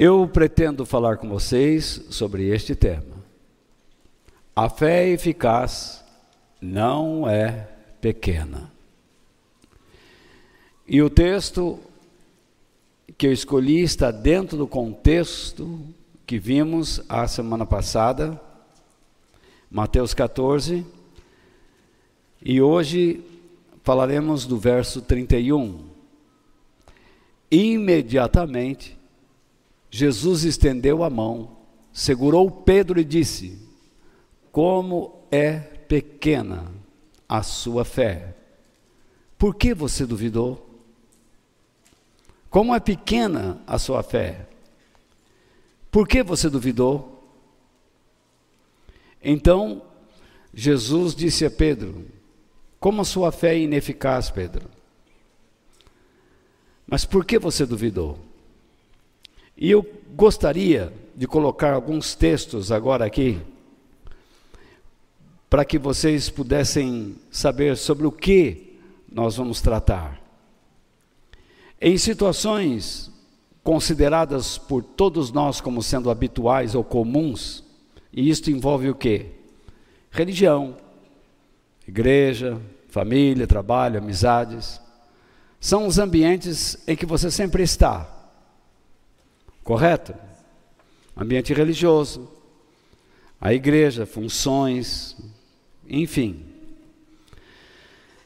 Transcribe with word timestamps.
Eu 0.00 0.28
pretendo 0.28 0.86
falar 0.86 1.16
com 1.16 1.28
vocês 1.28 2.04
sobre 2.08 2.46
este 2.50 2.76
tema. 2.76 3.16
A 4.54 4.70
fé 4.70 5.08
eficaz 5.08 6.04
não 6.60 7.28
é 7.28 7.68
pequena. 8.00 8.70
E 10.86 11.02
o 11.02 11.10
texto 11.10 11.80
que 13.16 13.26
eu 13.26 13.32
escolhi 13.32 13.82
está 13.82 14.12
dentro 14.12 14.56
do 14.56 14.68
contexto 14.68 15.80
que 16.24 16.38
vimos 16.38 17.02
a 17.08 17.26
semana 17.26 17.66
passada, 17.66 18.40
Mateus 19.68 20.14
14, 20.14 20.86
e 22.40 22.62
hoje 22.62 23.20
falaremos 23.82 24.46
do 24.46 24.58
verso 24.58 25.02
31. 25.02 25.88
Imediatamente, 27.50 28.97
Jesus 29.90 30.44
estendeu 30.44 31.02
a 31.02 31.10
mão, 31.10 31.56
segurou 31.92 32.50
Pedro 32.50 33.00
e 33.00 33.04
disse: 33.04 33.58
Como 34.52 35.24
é 35.30 35.58
pequena 35.58 36.72
a 37.28 37.42
sua 37.42 37.84
fé. 37.84 38.34
Por 39.36 39.54
que 39.54 39.74
você 39.74 40.06
duvidou? 40.06 40.68
Como 42.50 42.74
é 42.74 42.80
pequena 42.80 43.62
a 43.66 43.78
sua 43.78 44.02
fé? 44.02 44.46
Por 45.90 46.08
que 46.08 46.22
você 46.22 46.48
duvidou? 46.48 47.14
Então, 49.22 49.82
Jesus 50.54 51.14
disse 51.14 51.44
a 51.44 51.50
Pedro: 51.50 52.06
Como 52.80 53.02
a 53.02 53.04
sua 53.04 53.30
fé 53.30 53.54
é 53.54 53.60
ineficaz, 53.60 54.30
Pedro? 54.30 54.68
Mas 56.86 57.04
por 57.04 57.24
que 57.24 57.38
você 57.38 57.66
duvidou? 57.66 58.18
E 59.60 59.72
eu 59.72 59.84
gostaria 60.14 60.92
de 61.16 61.26
colocar 61.26 61.74
alguns 61.74 62.14
textos 62.14 62.70
agora 62.70 63.04
aqui, 63.04 63.40
para 65.50 65.64
que 65.64 65.76
vocês 65.76 66.30
pudessem 66.30 67.16
saber 67.28 67.76
sobre 67.76 68.06
o 68.06 68.12
que 68.12 68.78
nós 69.10 69.36
vamos 69.36 69.60
tratar. 69.60 70.22
Em 71.80 71.98
situações 71.98 73.10
consideradas 73.64 74.58
por 74.58 74.84
todos 74.84 75.32
nós 75.32 75.60
como 75.60 75.82
sendo 75.82 76.08
habituais 76.08 76.76
ou 76.76 76.84
comuns, 76.84 77.64
e 78.12 78.30
isto 78.30 78.52
envolve 78.52 78.88
o 78.88 78.94
quê? 78.94 79.26
Religião, 80.08 80.76
igreja, 81.86 82.60
família, 82.88 83.46
trabalho, 83.46 83.98
amizades. 83.98 84.80
São 85.58 85.84
os 85.84 85.98
ambientes 85.98 86.78
em 86.86 86.94
que 86.94 87.04
você 87.04 87.28
sempre 87.28 87.64
está 87.64 88.17
Correto? 89.68 90.14
Ambiente 91.14 91.52
religioso, 91.52 92.26
a 93.38 93.52
igreja, 93.52 94.06
funções, 94.06 95.14
enfim. 95.86 96.42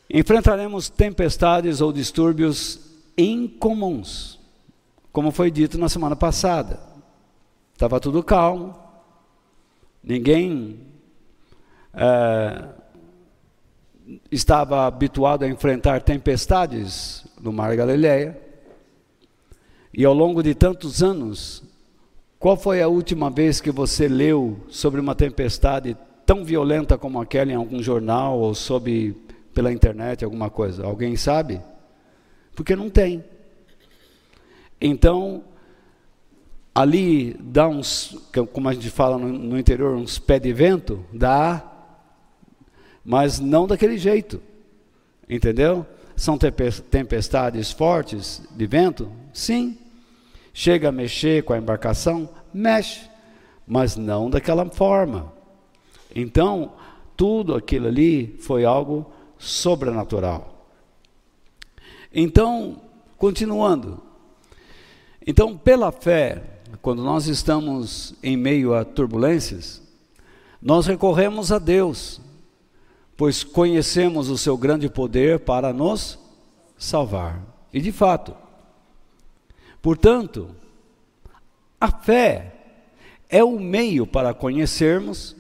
Enfrentaremos 0.08 0.88
tempestades 0.88 1.80
ou 1.80 1.92
distúrbios 1.92 2.78
incomuns, 3.18 4.38
como 5.10 5.32
foi 5.32 5.50
dito 5.50 5.76
na 5.78 5.88
semana 5.88 6.14
passada. 6.14 6.78
Estava 7.72 7.98
tudo 7.98 8.22
calmo, 8.22 8.78
ninguém 10.00 10.78
é, 11.92 12.68
estava 14.30 14.86
habituado 14.86 15.42
a 15.42 15.48
enfrentar 15.48 16.02
tempestades 16.02 17.26
no 17.40 17.52
Mar 17.52 17.74
Galileia. 17.74 18.51
E 19.94 20.04
ao 20.04 20.14
longo 20.14 20.42
de 20.42 20.54
tantos 20.54 21.02
anos, 21.02 21.62
qual 22.38 22.56
foi 22.56 22.80
a 22.80 22.88
última 22.88 23.30
vez 23.30 23.60
que 23.60 23.70
você 23.70 24.08
leu 24.08 24.58
sobre 24.68 25.00
uma 25.00 25.14
tempestade 25.14 25.96
tão 26.24 26.44
violenta 26.44 26.96
como 26.96 27.20
aquela 27.20 27.52
em 27.52 27.54
algum 27.54 27.82
jornal 27.82 28.38
ou 28.38 28.54
sobre 28.54 29.16
pela 29.52 29.72
internet 29.72 30.24
alguma 30.24 30.48
coisa? 30.48 30.84
Alguém 30.84 31.14
sabe? 31.14 31.60
Porque 32.54 32.74
não 32.74 32.88
tem. 32.88 33.22
Então, 34.80 35.44
ali 36.74 37.34
dá 37.38 37.68
uns, 37.68 38.16
como 38.52 38.68
a 38.68 38.74
gente 38.74 38.90
fala 38.90 39.18
no, 39.18 39.58
interior, 39.58 39.94
uns 39.94 40.18
pé 40.18 40.38
de 40.38 40.52
vento, 40.52 41.04
dá, 41.12 41.62
mas 43.04 43.38
não 43.38 43.66
daquele 43.66 43.98
jeito. 43.98 44.40
Entendeu? 45.28 45.86
São 46.16 46.38
tempestades 46.38 47.70
fortes 47.70 48.42
de 48.56 48.66
vento? 48.66 49.10
Sim. 49.32 49.78
Chega 50.52 50.88
a 50.88 50.92
mexer 50.92 51.44
com 51.44 51.52
a 51.52 51.58
embarcação? 51.58 52.28
Mexe, 52.52 53.08
mas 53.66 53.96
não 53.96 54.28
daquela 54.28 54.64
forma. 54.66 55.32
Então, 56.14 56.72
tudo 57.16 57.54
aquilo 57.54 57.86
ali 57.86 58.36
foi 58.40 58.64
algo 58.64 59.10
sobrenatural. 59.38 60.68
Então, 62.14 62.80
continuando. 63.16 64.02
Então, 65.26 65.56
pela 65.56 65.90
fé, 65.90 66.42
quando 66.82 67.02
nós 67.02 67.26
estamos 67.26 68.14
em 68.22 68.36
meio 68.36 68.74
a 68.74 68.84
turbulências, 68.84 69.80
nós 70.60 70.86
recorremos 70.86 71.50
a 71.50 71.58
Deus, 71.58 72.20
pois 73.16 73.42
conhecemos 73.42 74.28
o 74.28 74.36
seu 74.36 74.56
grande 74.56 74.88
poder 74.88 75.40
para 75.40 75.72
nos 75.72 76.18
salvar. 76.76 77.40
E 77.72 77.80
de 77.80 77.92
fato, 77.92 78.34
Portanto, 79.82 80.54
a 81.80 81.90
fé 81.90 82.54
é 83.28 83.42
o 83.42 83.58
meio 83.58 84.06
para 84.06 84.32
conhecermos 84.32 85.34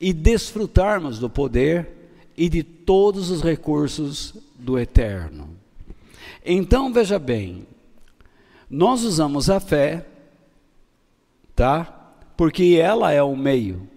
e 0.00 0.12
desfrutarmos 0.12 1.20
do 1.20 1.30
poder 1.30 1.88
e 2.36 2.48
de 2.48 2.64
todos 2.64 3.30
os 3.30 3.42
recursos 3.42 4.34
do 4.58 4.76
eterno. 4.76 5.48
Então, 6.44 6.92
veja 6.92 7.18
bem, 7.20 7.64
nós 8.68 9.04
usamos 9.04 9.48
a 9.48 9.60
fé, 9.60 10.04
tá? 11.54 11.84
Porque 12.36 12.78
ela 12.82 13.12
é 13.12 13.22
o 13.22 13.36
meio. 13.36 13.88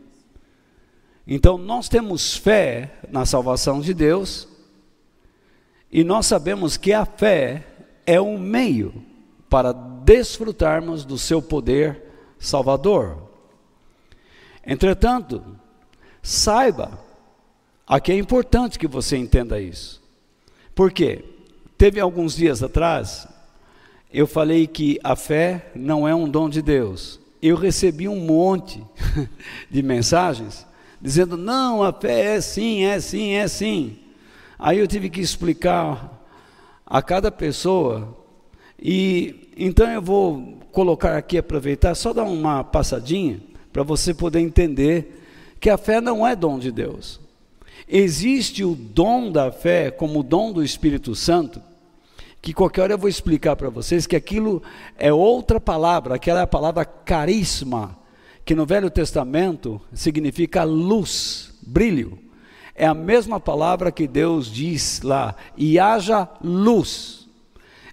Então, 1.26 1.58
nós 1.58 1.90
temos 1.90 2.36
fé 2.36 3.00
na 3.10 3.26
salvação 3.26 3.82
de 3.82 3.94
Deus 3.94 4.48
e 5.92 6.04
nós 6.04 6.28
sabemos 6.28 6.78
que 6.78 6.94
a 6.94 7.06
fé 7.06 7.66
é 8.06 8.20
o 8.20 8.38
meio 8.38 9.13
para 9.54 9.72
desfrutarmos 9.72 11.06
do 11.06 11.16
seu 11.16 11.40
poder 11.40 12.02
salvador. 12.40 13.30
Entretanto, 14.66 15.44
saiba, 16.24 17.00
aqui 17.86 18.12
é 18.14 18.18
importante 18.18 18.80
que 18.80 18.88
você 18.88 19.16
entenda 19.16 19.62
isso. 19.62 20.02
Por 20.74 20.92
quê? 20.92 21.24
Teve 21.78 22.00
alguns 22.00 22.36
dias 22.36 22.64
atrás, 22.64 23.28
eu 24.12 24.26
falei 24.26 24.66
que 24.66 25.00
a 25.04 25.16
fé 25.16 25.70
não 25.76 26.08
é 26.08 26.16
um 26.16 26.28
dom 26.28 26.50
de 26.50 26.64
Deus. 26.64 27.20
Eu 27.40 27.56
recebi 27.56 28.08
um 28.08 28.22
monte 28.22 28.84
de 29.70 29.84
mensagens 29.84 30.66
dizendo: 31.00 31.38
não, 31.38 31.84
a 31.84 31.94
fé 31.94 32.38
é 32.38 32.42
sim, 32.42 32.86
é 32.86 33.00
sim, 33.00 33.34
é 33.34 33.48
sim. 33.48 34.00
Aí 34.58 34.80
eu 34.80 34.88
tive 34.88 35.12
que 35.12 35.22
explicar 35.22 36.26
a 36.84 37.04
cada 37.04 37.30
pessoa 37.30 38.18
e 38.82 39.43
então 39.58 39.90
eu 39.90 40.02
vou 40.02 40.60
colocar 40.72 41.18
aqui, 41.18 41.38
aproveitar, 41.38 41.96
só 41.96 42.14
dar 42.14 42.24
uma 42.24 42.64
passadinha 42.64 43.40
para 43.72 43.84
você 43.84 44.14
poder 44.14 44.40
entender 44.40 45.22
que 45.60 45.70
a 45.70 45.78
fé 45.78 46.02
não 46.02 46.26
é 46.26 46.36
dom 46.36 46.60
de 46.60 46.72
Deus. 46.72 47.20
Existe 47.88 48.64
o 48.64 48.76
dom 48.76 49.32
da 49.32 49.52
fé 49.52 49.92
como 49.92 50.24
dom 50.24 50.52
do 50.52 50.64
Espírito 50.64 51.16
Santo, 51.16 51.62
que 52.42 52.54
qualquer 52.54 52.82
hora 52.82 52.94
eu 52.94 52.98
vou 52.98 53.10
explicar 53.10 53.56
para 53.56 53.70
vocês 53.70 54.06
que 54.06 54.16
aquilo 54.16 54.62
é 54.98 55.14
outra 55.14 55.60
palavra, 55.60 56.16
aquela 56.16 56.42
é 56.42 56.44
a 56.44 56.48
palavra 56.48 56.84
carisma, 56.84 57.98
que 58.44 58.56
no 58.56 58.66
Velho 58.66 58.90
Testamento 58.90 59.80
significa 59.94 60.64
luz, 60.64 61.54
brilho. 61.62 62.20
É 62.76 62.86
a 62.86 62.94
mesma 62.94 63.40
palavra 63.40 63.92
que 63.92 64.08
Deus 64.08 64.52
diz 64.52 65.02
lá, 65.02 65.36
e 65.56 65.80
haja 65.80 66.28
luz. 66.44 67.23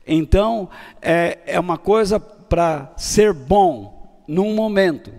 Então, 0.06 0.68
é, 1.00 1.38
é 1.46 1.60
uma 1.60 1.78
coisa 1.78 2.18
para 2.18 2.92
ser 2.96 3.32
bom 3.32 4.22
num 4.26 4.54
momento. 4.54 5.12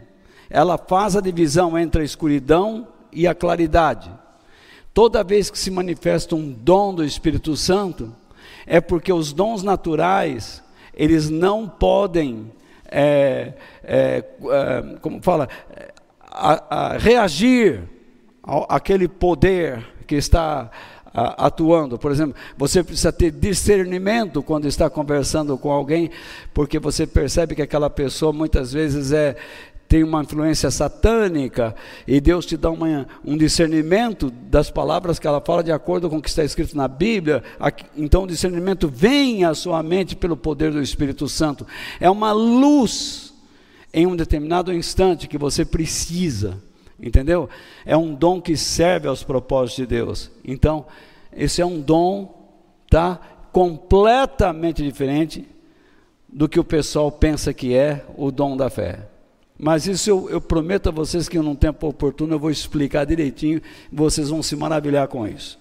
Ela 0.50 0.78
faz 0.78 1.16
a 1.16 1.22
divisão 1.22 1.78
entre 1.78 2.02
a 2.02 2.06
escuridão 2.06 2.88
e 3.12 3.28
a 3.28 3.36
claridade. 3.36 4.12
Toda 4.94 5.24
vez 5.24 5.50
que 5.50 5.58
se 5.58 5.72
manifesta 5.72 6.36
um 6.36 6.52
dom 6.52 6.94
do 6.94 7.04
Espírito 7.04 7.56
Santo, 7.56 8.14
é 8.66 8.82
porque 8.82 9.12
os 9.14 9.32
dons 9.32 9.64
naturais, 9.64 10.62
eles 10.94 11.30
não 11.30 11.68
podem, 11.68 12.52
é, 12.86 13.54
é, 13.84 14.24
é, 14.44 14.98
como 15.02 15.22
fala, 15.22 15.48
a, 16.22 16.94
a 16.94 16.98
reagir 16.98 17.84
àquele 18.68 19.08
poder 19.08 19.86
que 20.06 20.16
está 20.16 20.70
atuando. 21.14 21.98
Por 21.98 22.12
exemplo, 22.12 22.36
você 22.58 22.84
precisa 22.84 23.12
ter 23.12 23.32
discernimento 23.32 24.42
quando 24.42 24.68
está 24.68 24.90
conversando 24.90 25.58
com 25.58 25.72
alguém, 25.72 26.10
porque 26.54 26.80
você 26.80 27.06
percebe 27.06 27.56
que 27.56 27.62
aquela 27.62 27.90
pessoa 27.90 28.32
muitas 28.32 28.72
vezes 28.72 29.12
é 29.12 29.36
tem 29.88 30.06
uma 30.06 30.22
influência 30.22 30.72
satânica 30.72 31.76
e 32.08 32.22
Deus 32.22 32.46
te 32.46 32.56
dá 32.56 32.72
uma, 32.72 33.06
um 33.26 33.36
discernimento 33.36 34.32
das 34.32 34.72
palavras 34.72 35.20
que 35.20 35.28
ela 35.28 35.42
fala 35.42 35.62
de 35.62 35.72
acordo 35.74 36.10
com 36.10 36.16
o 36.16 36.22
que 36.22 36.30
está 36.30 36.46
escrito 36.46 36.78
na 36.78 36.88
Bíblia. 36.88 37.44
Então 37.98 38.24
o 38.24 38.28
discernimento 38.28 38.88
vem 38.88 39.44
à 39.44 39.54
sua 39.54 39.84
mente 39.84 40.16
pelo 40.16 40.38
poder 40.38 40.72
do 40.72 40.82
Espírito 40.82 41.28
Santo. 41.28 41.68
É 42.00 42.10
uma 42.10 42.32
luz 42.32 43.34
em 43.94 44.08
um 44.08 44.16
determinado 44.16 44.74
instante 44.74 45.28
que 45.28 45.38
você 45.38 45.66
precisa 45.66 46.58
entendeu? 47.02 47.50
É 47.86 47.98
um 47.98 48.14
dom 48.14 48.40
que 48.40 48.56
serve 48.56 49.08
aos 49.08 49.24
propósitos 49.24 49.78
de 49.78 49.86
Deus. 49.88 50.32
Então, 50.46 50.86
esse 51.36 51.62
é 51.62 51.66
um 51.66 51.82
dom, 51.82 52.50
tá? 52.90 53.20
Completamente 53.52 54.84
diferente 54.84 55.48
do 56.32 56.48
que 56.48 56.60
o 56.60 56.64
pessoal 56.64 57.12
pensa 57.12 57.54
que 57.54 57.74
é 57.74 58.06
o 58.16 58.32
dom 58.32 58.56
da 58.56 58.70
fé. 58.70 59.08
Mas 59.58 59.86
isso 59.86 60.10
eu, 60.10 60.30
eu 60.30 60.42
prometo 60.42 60.90
a 60.90 60.92
vocês 60.92 61.28
que 61.30 61.38
num 61.38 61.56
tempo 61.56 61.88
oportuno 61.88 62.34
eu 62.34 62.40
vou 62.40 62.50
explicar 62.50 63.06
direitinho, 63.06 63.62
vocês 63.92 64.30
vão 64.30 64.42
se 64.42 64.56
maravilhar 64.56 65.08
com 65.08 65.28
isso. 65.28 65.60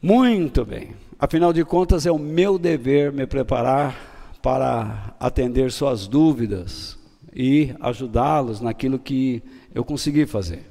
Muito 0.00 0.64
bem. 0.64 0.94
Afinal 1.18 1.52
de 1.52 1.64
contas, 1.64 2.06
é 2.06 2.10
o 2.10 2.18
meu 2.18 2.58
dever 2.58 3.12
me 3.12 3.26
preparar 3.26 3.96
para 4.42 5.14
atender 5.18 5.70
suas 5.70 6.06
dúvidas 6.06 6.98
e 7.34 7.74
ajudá-los 7.80 8.60
naquilo 8.60 8.98
que 8.98 9.42
eu 9.74 9.84
consegui 9.84 10.26
fazer. 10.26 10.70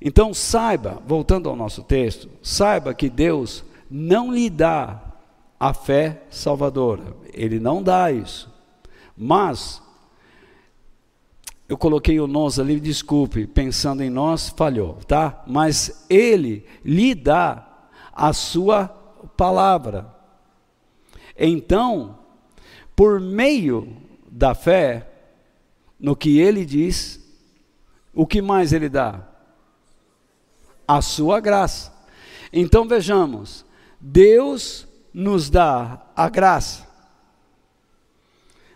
Então 0.00 0.34
saiba, 0.34 1.02
voltando 1.06 1.48
ao 1.48 1.56
nosso 1.56 1.82
texto, 1.82 2.28
saiba 2.42 2.92
que 2.92 3.08
Deus 3.08 3.64
não 3.90 4.32
lhe 4.32 4.50
dá 4.50 5.00
a 5.58 5.72
fé 5.72 6.22
salvadora, 6.30 7.16
Ele 7.32 7.58
não 7.58 7.82
dá 7.82 8.10
isso. 8.12 8.52
Mas, 9.16 9.80
eu 11.68 11.78
coloquei 11.78 12.20
o 12.20 12.26
nós 12.26 12.58
ali, 12.58 12.78
desculpe, 12.80 13.46
pensando 13.46 14.02
em 14.02 14.10
nós, 14.10 14.48
falhou, 14.50 14.98
tá? 15.06 15.42
Mas 15.46 16.04
Ele 16.10 16.66
lhe 16.84 17.14
dá 17.14 17.66
a 18.12 18.32
sua 18.32 18.88
palavra. 19.36 20.12
Então, 21.38 22.18
por 22.94 23.20
meio 23.20 24.03
da 24.36 24.52
fé 24.52 25.06
no 25.98 26.16
que 26.16 26.40
ele 26.40 26.66
diz, 26.66 27.20
o 28.12 28.26
que 28.26 28.42
mais 28.42 28.72
ele 28.72 28.88
dá? 28.88 29.22
A 30.88 31.00
sua 31.00 31.38
graça. 31.38 31.92
Então 32.52 32.86
vejamos, 32.86 33.64
Deus 34.00 34.88
nos 35.12 35.48
dá 35.48 36.04
a 36.16 36.28
graça 36.28 36.84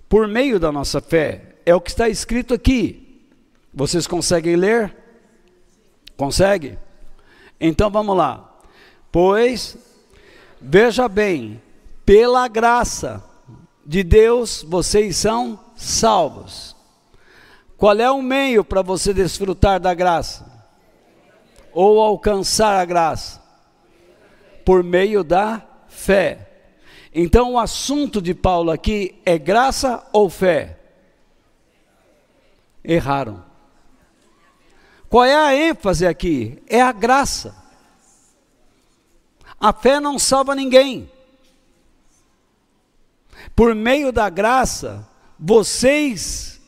por 0.08 0.28
meio 0.28 0.60
da 0.60 0.70
nossa 0.70 1.00
fé. 1.00 1.56
É 1.66 1.75
o 1.75 1.81
que 1.81 1.90
está 1.90 2.08
escrito 2.08 2.54
aqui. 2.54 3.26
Vocês 3.75 4.06
conseguem 4.06 4.54
ler? 4.54 4.96
Consegue? 6.16 6.78
Então 7.61 7.90
vamos 7.90 8.16
lá. 8.16 8.61
Pois, 9.11 9.76
veja 10.61 11.08
bem, 11.08 11.61
pela 12.06 12.46
graça 12.46 13.27
de 13.88 14.02
Deus 14.02 14.62
vocês 14.69 15.17
são 15.17 15.58
salvos. 15.75 16.76
Qual 17.79 17.99
é 17.99 18.11
o 18.11 18.20
meio 18.20 18.62
para 18.62 18.82
você 18.82 19.14
desfrutar 19.14 19.81
da 19.81 19.94
graça? 19.94 20.44
Ou 21.73 21.99
alcançar 21.99 22.79
a 22.79 22.85
graça? 22.85 23.43
Por 24.62 24.85
meio 24.85 25.25
da 25.25 25.62
fé. 25.88 26.50
Então 27.14 27.55
o 27.55 27.58
assunto 27.58 28.20
de 28.20 28.35
Paulo 28.35 28.70
aqui 28.70 29.23
é 29.25 29.38
graça 29.38 30.06
ou 30.12 30.29
fé? 30.29 30.79
Erraram. 32.85 33.43
Qual 35.08 35.25
é 35.25 35.35
a 35.35 35.56
ênfase 35.56 36.06
aqui? 36.06 36.62
É 36.67 36.82
a 36.82 36.93
graça. 36.93 37.56
A 39.58 39.73
fé 39.73 39.99
não 39.99 40.19
salva 40.19 40.55
ninguém. 40.55 41.11
Por 43.55 43.75
meio 43.75 44.12
da 44.12 44.29
graça, 44.29 45.06
vocês 45.39 46.61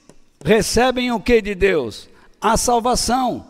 recebem 0.45 1.13
o 1.13 1.21
que 1.21 1.41
de 1.41 1.55
Deus? 1.55 2.09
A 2.41 2.57
salvação. 2.57 3.47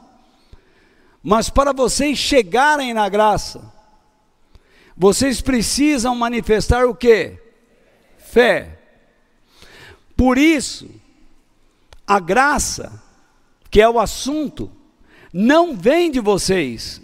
Mas 1.22 1.50
para 1.50 1.72
vocês 1.72 2.18
chegarem 2.18 2.94
na 2.94 3.08
graça, 3.08 3.72
vocês 4.96 5.40
precisam 5.40 6.14
manifestar 6.14 6.86
o 6.86 6.94
que? 6.94 7.38
Fé. 8.18 8.78
Por 10.16 10.36
isso, 10.36 10.90
a 12.06 12.18
graça, 12.18 13.02
que 13.70 13.80
é 13.80 13.88
o 13.88 13.98
assunto, 13.98 14.70
não 15.32 15.76
vem 15.76 16.10
de 16.10 16.20
vocês. 16.20 17.00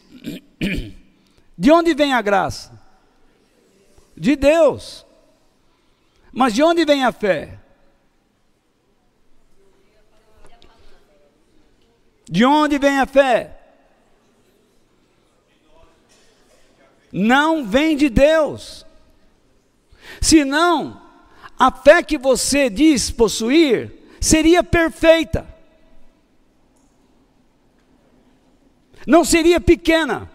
De 1.58 1.70
onde 1.70 1.94
vem 1.94 2.12
a 2.12 2.20
graça? 2.20 2.78
De 4.14 4.36
Deus. 4.36 5.05
Mas 6.38 6.52
de 6.52 6.62
onde 6.62 6.84
vem 6.84 7.02
a 7.02 7.10
fé? 7.10 7.58
De 12.28 12.44
onde 12.44 12.78
vem 12.78 12.98
a 12.98 13.06
fé? 13.06 13.58
Não 17.10 17.66
vem 17.66 17.96
de 17.96 18.10
Deus. 18.10 18.84
Senão, 20.20 21.00
a 21.58 21.72
fé 21.72 22.02
que 22.02 22.18
você 22.18 22.68
diz 22.68 23.10
possuir 23.10 23.90
seria 24.20 24.62
perfeita. 24.62 25.48
Não 29.06 29.24
seria 29.24 29.58
pequena. 29.58 30.30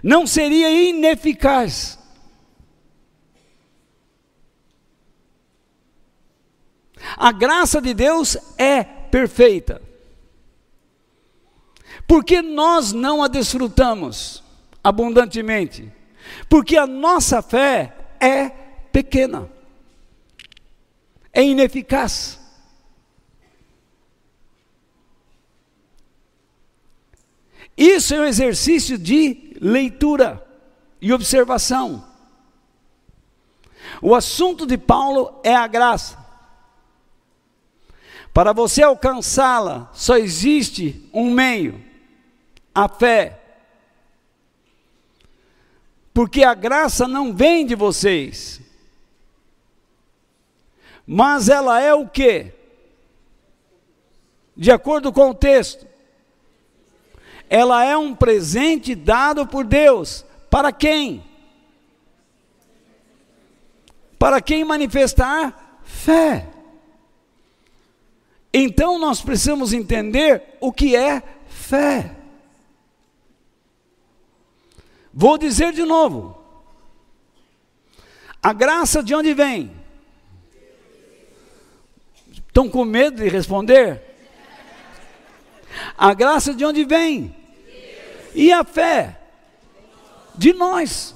Não 0.00 0.24
seria 0.24 0.70
ineficaz. 0.70 2.03
A 7.16 7.32
graça 7.32 7.80
de 7.80 7.94
Deus 7.94 8.36
é 8.56 8.82
perfeita. 8.82 9.80
Porque 12.06 12.42
nós 12.42 12.92
não 12.92 13.22
a 13.22 13.28
desfrutamos 13.28 14.42
abundantemente? 14.82 15.90
Porque 16.48 16.76
a 16.76 16.86
nossa 16.86 17.42
fé 17.42 17.94
é 18.20 18.48
pequena, 18.92 19.50
é 21.32 21.42
ineficaz. 21.42 22.40
Isso 27.76 28.14
é 28.14 28.20
um 28.20 28.24
exercício 28.24 28.96
de 28.96 29.56
leitura 29.60 30.46
e 31.00 31.12
observação. 31.12 32.04
O 34.00 34.14
assunto 34.14 34.64
de 34.66 34.78
Paulo 34.78 35.40
é 35.42 35.54
a 35.54 35.66
graça. 35.66 36.23
Para 38.34 38.52
você 38.52 38.82
alcançá-la, 38.82 39.88
só 39.94 40.16
existe 40.16 41.08
um 41.12 41.30
meio: 41.30 41.80
a 42.74 42.88
fé. 42.88 43.40
Porque 46.12 46.42
a 46.42 46.52
graça 46.52 47.06
não 47.06 47.32
vem 47.32 47.64
de 47.64 47.76
vocês, 47.76 48.60
mas 51.06 51.48
ela 51.48 51.80
é 51.80 51.94
o 51.94 52.08
que? 52.08 52.52
De 54.56 54.70
acordo 54.72 55.12
com 55.12 55.30
o 55.30 55.34
texto, 55.34 55.86
ela 57.48 57.84
é 57.84 57.96
um 57.96 58.16
presente 58.16 58.96
dado 58.96 59.46
por 59.46 59.64
Deus. 59.64 60.24
Para 60.50 60.72
quem? 60.72 61.24
Para 64.18 64.40
quem 64.40 64.64
manifestar 64.64 65.80
fé. 65.84 66.53
Então 68.56 69.00
nós 69.00 69.20
precisamos 69.20 69.72
entender 69.72 70.40
o 70.60 70.72
que 70.72 70.94
é 70.94 71.20
fé. 71.48 72.14
Vou 75.12 75.36
dizer 75.36 75.72
de 75.72 75.82
novo. 75.82 76.40
A 78.40 78.52
graça 78.52 79.02
de 79.02 79.12
onde 79.12 79.34
vem? 79.34 79.74
Estão 82.30 82.68
com 82.68 82.84
medo 82.84 83.24
de 83.24 83.28
responder? 83.28 84.00
A 85.98 86.14
graça 86.14 86.54
de 86.54 86.64
onde 86.64 86.84
vem? 86.84 87.34
E 88.36 88.52
a 88.52 88.62
fé? 88.62 89.20
De 90.36 90.52
nós. 90.52 91.12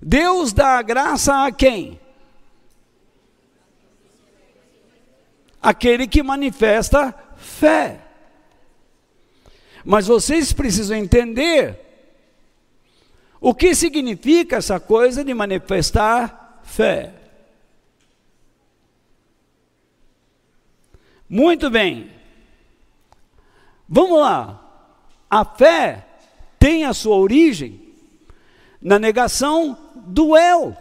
Deus 0.00 0.54
dá 0.54 0.78
a 0.78 0.82
graça 0.82 1.44
a 1.44 1.52
quem? 1.52 2.00
Aquele 5.62 6.06
que 6.06 6.22
manifesta 6.22 7.14
fé. 7.36 8.00
Mas 9.84 10.06
vocês 10.06 10.52
precisam 10.52 10.96
entender 10.96 11.78
o 13.40 13.54
que 13.54 13.74
significa 13.74 14.56
essa 14.56 14.78
coisa 14.78 15.24
de 15.24 15.32
manifestar 15.32 16.60
fé. 16.62 17.14
Muito 21.28 21.70
bem. 21.70 22.10
Vamos 23.88 24.20
lá. 24.20 24.66
A 25.28 25.44
fé 25.44 26.06
tem 26.58 26.84
a 26.84 26.92
sua 26.92 27.16
origem 27.16 27.94
na 28.82 28.98
negação 28.98 29.78
do 29.94 30.36
eu. 30.36 30.76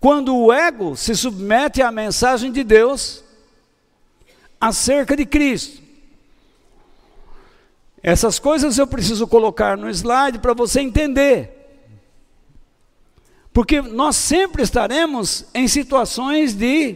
Quando 0.00 0.36
o 0.36 0.52
ego 0.52 0.96
se 0.96 1.14
submete 1.14 1.82
à 1.82 1.90
mensagem 1.90 2.52
de 2.52 2.62
Deus 2.62 3.24
acerca 4.60 5.16
de 5.16 5.26
Cristo. 5.26 5.82
Essas 8.02 8.38
coisas 8.38 8.78
eu 8.78 8.86
preciso 8.86 9.26
colocar 9.26 9.76
no 9.76 9.90
slide 9.90 10.38
para 10.38 10.54
você 10.54 10.80
entender. 10.80 11.54
Porque 13.52 13.82
nós 13.82 14.14
sempre 14.16 14.62
estaremos 14.62 15.46
em 15.52 15.66
situações 15.66 16.54
de 16.54 16.94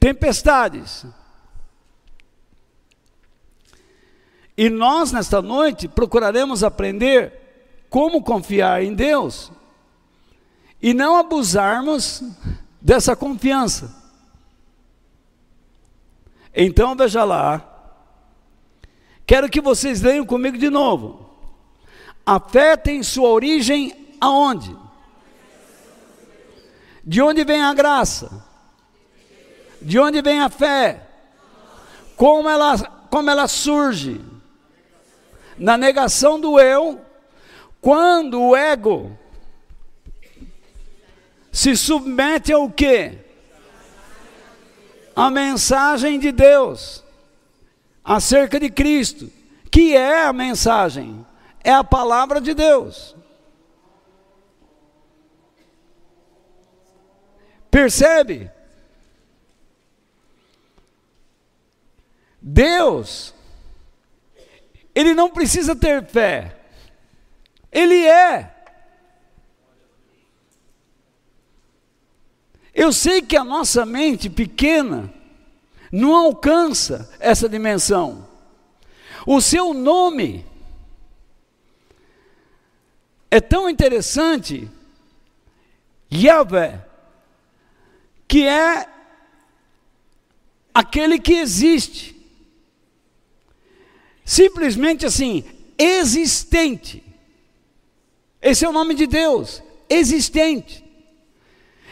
tempestades. 0.00 1.04
E 4.56 4.68
nós, 4.68 5.12
nesta 5.12 5.40
noite, 5.40 5.86
procuraremos 5.86 6.64
aprender 6.64 7.32
como 7.88 8.22
confiar 8.22 8.82
em 8.82 8.92
Deus 8.92 9.52
e 10.82 10.94
não 10.94 11.16
abusarmos 11.16 12.22
dessa 12.80 13.14
confiança. 13.14 13.94
Então, 16.54 16.96
veja 16.96 17.22
lá, 17.24 17.62
quero 19.26 19.48
que 19.48 19.60
vocês 19.60 20.00
leiam 20.00 20.24
comigo 20.24 20.58
de 20.58 20.70
novo. 20.70 21.30
A 22.24 22.40
fé 22.40 22.76
tem 22.76 23.02
sua 23.02 23.28
origem 23.28 24.14
aonde? 24.20 24.76
De 27.04 27.22
onde 27.22 27.44
vem 27.44 27.62
a 27.62 27.72
graça? 27.72 28.44
De 29.80 29.98
onde 29.98 30.20
vem 30.20 30.40
a 30.40 30.48
fé? 30.48 31.06
Como 32.16 32.48
ela, 32.48 32.78
como 33.10 33.30
ela 33.30 33.48
surge? 33.48 34.20
Na 35.56 35.76
negação 35.76 36.40
do 36.40 36.58
eu, 36.58 37.00
quando 37.80 38.40
o 38.40 38.56
ego 38.56 39.16
se 41.50 41.76
submete 41.76 42.52
ao 42.52 42.70
quê? 42.70 43.18
A 45.14 45.30
mensagem 45.30 46.18
de 46.18 46.32
Deus 46.32 47.04
acerca 48.04 48.58
de 48.58 48.70
Cristo, 48.70 49.30
que 49.70 49.94
é 49.96 50.24
a 50.24 50.32
mensagem, 50.32 51.24
é 51.62 51.72
a 51.72 51.84
palavra 51.84 52.40
de 52.40 52.54
Deus. 52.54 53.14
Percebe? 57.70 58.50
Deus, 62.42 63.34
Ele 64.94 65.14
não 65.14 65.30
precisa 65.30 65.76
ter 65.76 66.04
fé, 66.04 66.56
Ele 67.70 68.06
é. 68.06 68.59
Eu 72.74 72.92
sei 72.92 73.20
que 73.20 73.36
a 73.36 73.44
nossa 73.44 73.84
mente 73.84 74.30
pequena 74.30 75.12
não 75.90 76.14
alcança 76.14 77.10
essa 77.18 77.48
dimensão. 77.48 78.28
O 79.26 79.40
seu 79.40 79.74
nome 79.74 80.46
é 83.30 83.40
tão 83.40 83.68
interessante, 83.68 84.68
Yahvé, 86.12 86.84
que 88.26 88.46
é 88.46 88.88
aquele 90.74 91.18
que 91.18 91.34
existe. 91.34 92.16
Simplesmente 94.24 95.04
assim, 95.04 95.44
existente. 95.76 97.02
Esse 98.40 98.64
é 98.64 98.68
o 98.68 98.72
nome 98.72 98.94
de 98.94 99.06
Deus, 99.06 99.62
existente. 99.88 100.84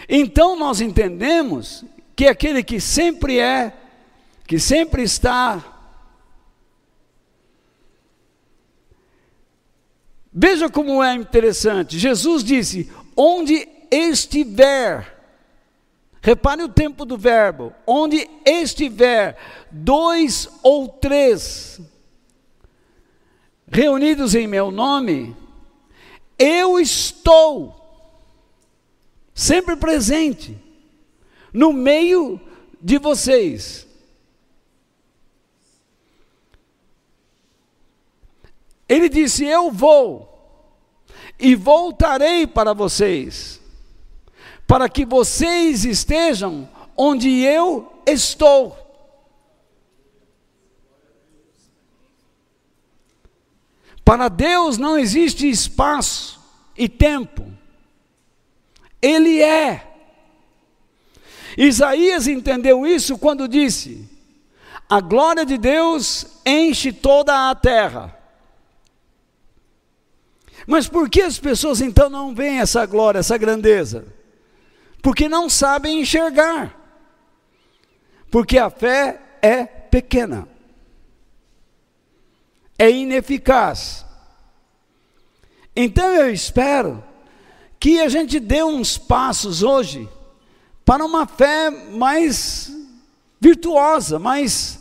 Então 0.09 0.57
nós 0.57 0.81
entendemos 0.81 1.85
que 2.17 2.27
aquele 2.27 2.63
que 2.63 2.81
sempre 2.81 3.39
é, 3.39 3.73
que 4.47 4.59
sempre 4.59 5.03
está. 5.03 5.63
Veja 10.33 10.71
como 10.71 11.03
é 11.03 11.15
interessante. 11.15 11.99
Jesus 11.99 12.43
disse: 12.43 12.91
onde 13.17 13.69
estiver, 13.91 15.23
repare 16.23 16.63
o 16.63 16.69
tempo 16.69 17.05
do 17.05 17.19
verbo, 17.19 17.73
onde 17.87 18.29
estiver 18.47 19.37
dois 19.71 20.49
ou 20.63 20.89
três 20.89 21.81
reunidos 23.71 24.35
em 24.35 24.47
meu 24.47 24.71
nome, 24.71 25.37
eu 26.39 26.81
estou 26.81 27.78
sempre 29.39 29.77
presente, 29.77 30.59
no 31.53 31.73
meio 31.73 32.41
de 32.83 32.99
vocês. 32.99 33.87
Ele 38.89 39.09
disse: 39.09 39.45
Eu 39.45 39.71
vou 39.71 40.29
e 41.39 41.55
voltarei 41.55 42.49
para 42.49 42.73
vocês, 42.73 43.61
para 44.67 44.89
que 44.89 45.07
vocês 45.07 45.85
estejam 45.85 46.69
onde 46.97 47.31
eu 47.41 47.93
estou. 48.05 48.77
Para 54.05 54.29
Deus 54.29 54.79
não 54.79 54.99
existe 54.99 55.49
espaço 55.49 56.41
e 56.77 56.89
tempo. 56.89 57.58
Ele 59.01 59.43
é. 59.43 59.85
Isaías 61.57 62.27
entendeu 62.27 62.87
isso 62.87 63.19
quando 63.19 63.49
disse: 63.49 64.09
A 64.89 65.01
glória 65.01 65.45
de 65.45 65.59
Deus 65.59 66.27
enche 66.45 66.93
toda 66.93 67.51
a 67.51 67.55
terra. 67.55 68.17
Mas 70.67 70.87
por 70.87 71.09
que 71.09 71.23
as 71.23 71.39
pessoas 71.39 71.81
então 71.81 72.11
não 72.11 72.35
veem 72.35 72.61
essa 72.61 72.85
glória, 72.85 73.21
essa 73.21 73.39
grandeza? 73.39 74.07
Porque 75.03 75.29
não 75.29 75.49
sabem 75.49 76.01
enxergar. 76.01 76.77
Porque 78.31 78.59
a 78.59 78.69
fé 78.69 79.21
é 79.41 79.65
pequena, 79.65 80.47
é 82.79 82.91
ineficaz. 82.91 84.05
Então 85.75 86.13
eu 86.13 86.31
espero 86.31 87.03
que 87.81 88.01
a 88.01 88.09
gente 88.09 88.41
dê 88.41 88.63
uns 88.63 88.99
passos 88.99 89.63
hoje 89.63 90.09
para 90.85 91.05
uma 91.05 91.27
fé 91.27 91.71
mais 91.71 92.75
virtuosa, 93.41 94.19
mais 94.19 94.81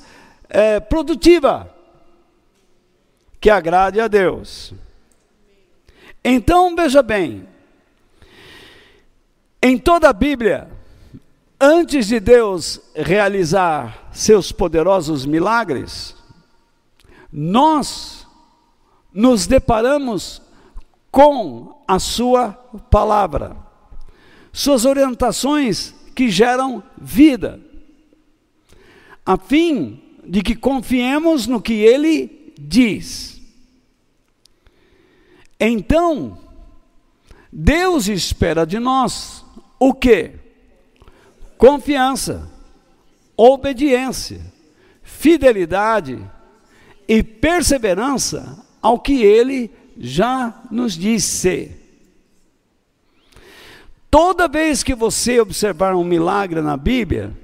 é, 0.50 0.80
produtiva, 0.80 1.74
que 3.40 3.50
agrade 3.50 4.00
a 4.00 4.08
Deus. 4.08 4.74
Então, 6.24 6.76
veja 6.76 7.04
bem, 7.04 7.48
em 9.62 9.78
toda 9.78 10.10
a 10.10 10.14
Bíblia, 10.14 10.70
antes 11.60 12.08
de 12.08 12.20
Deus 12.20 12.82
realizar 12.96 14.10
seus 14.12 14.52
poderosos 14.52 15.26
milagres, 15.26 16.16
nós 17.32 18.26
nos 19.14 19.46
deparamos 19.46 20.42
com 21.18 21.84
a 21.88 21.98
sua 21.98 22.52
palavra, 22.92 23.58
suas 24.54 24.86
orientações 24.86 25.96
que 26.14 26.30
geram 26.30 26.84
vida, 26.96 27.60
a 29.26 29.36
fim 29.36 30.00
de 30.24 30.44
que 30.44 30.56
confiemos 30.56 31.48
no 31.48 31.60
que 31.60 31.74
ele 31.74 32.54
diz. 32.60 33.42
Então, 35.60 36.38
Deus 37.52 38.08
espera 38.08 38.64
de 38.64 38.78
nós 38.78 39.44
o 39.80 39.96
que? 39.96 40.34
Confiança, 41.58 42.48
obediência, 43.36 44.54
fidelidade 45.02 46.24
e 47.08 47.24
perseverança 47.24 48.64
ao 48.80 49.00
que 49.00 49.24
ele 49.24 49.72
já 49.98 50.64
nos 50.70 50.94
disse. 50.94 51.76
Toda 54.10 54.48
vez 54.48 54.84
que 54.84 54.96
você 54.96 55.40
observar 55.40 55.96
um 55.96 56.04
milagre 56.04 56.62
na 56.62 56.78
Bíblia, 56.78 57.36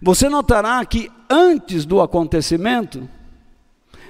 você 0.00 0.28
notará 0.28 0.84
que 0.84 1.10
antes 1.28 1.84
do 1.84 2.00
acontecimento, 2.00 3.08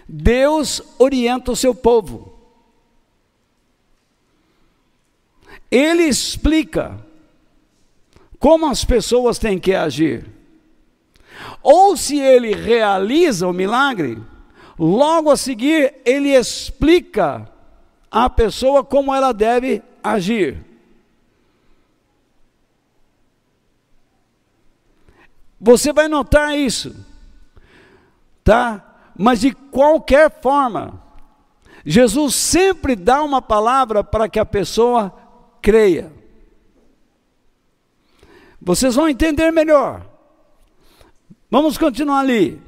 Deus 0.08 0.82
orienta 0.98 1.52
o 1.52 1.56
seu 1.56 1.74
povo. 1.74 2.32
Ele 5.70 6.04
explica 6.04 7.04
como 8.38 8.66
as 8.66 8.84
pessoas 8.84 9.38
têm 9.38 9.58
que 9.58 9.74
agir. 9.74 10.26
Ou 11.62 11.96
se 11.96 12.18
ele 12.18 12.54
realiza 12.54 13.48
o 13.48 13.52
milagre, 13.52 14.18
logo 14.78 15.30
a 15.30 15.36
seguir 15.36 15.94
ele 16.04 16.34
explica 16.34 17.48
à 18.10 18.28
pessoa 18.28 18.84
como 18.84 19.14
ela 19.14 19.32
deve 19.32 19.82
agir. 20.02 20.64
Você 25.60 25.92
vai 25.92 26.08
notar 26.08 26.56
isso, 26.56 26.94
tá? 28.42 29.12
Mas 29.16 29.40
de 29.40 29.52
qualquer 29.52 30.40
forma, 30.42 31.00
Jesus 31.86 32.34
sempre 32.34 32.94
dá 32.96 33.22
uma 33.22 33.40
palavra 33.40 34.04
para 34.04 34.28
que 34.28 34.38
a 34.38 34.44
pessoa 34.44 35.14
creia. 35.62 36.12
Vocês 38.60 38.94
vão 38.94 39.08
entender 39.08 39.50
melhor. 39.50 40.06
Vamos 41.50 41.76
continuar 41.76 42.20
ali. 42.20 42.60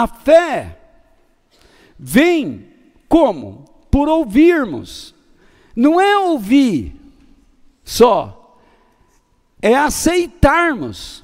A 0.00 0.06
fé 0.06 0.78
vem 1.98 2.72
como? 3.06 3.66
Por 3.90 4.08
ouvirmos. 4.08 5.14
Não 5.76 6.00
é 6.00 6.16
ouvir 6.16 6.98
só, 7.84 8.56
é 9.60 9.76
aceitarmos. 9.76 11.22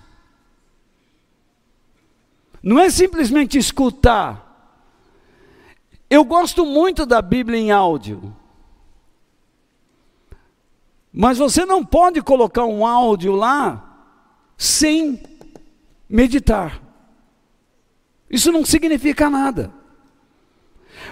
Não 2.62 2.78
é 2.78 2.90
simplesmente 2.90 3.56
escutar. 3.56 4.45
Eu 6.11 6.23
gosto 6.23 6.66
muito 6.66 7.06
da 7.06 7.23
Bíblia 7.23 7.59
em 7.59 7.71
áudio. 7.71 8.37
Mas 11.11 11.38
você 11.38 11.64
não 11.64 11.83
pode 11.83 12.21
colocar 12.21 12.66
um 12.66 12.87
áudio 12.87 13.33
lá 13.33 14.04
sem 14.59 15.23
meditar. 16.06 16.86
Isso 18.30 18.50
não 18.50 18.64
significa 18.64 19.30
nada. 19.30 19.73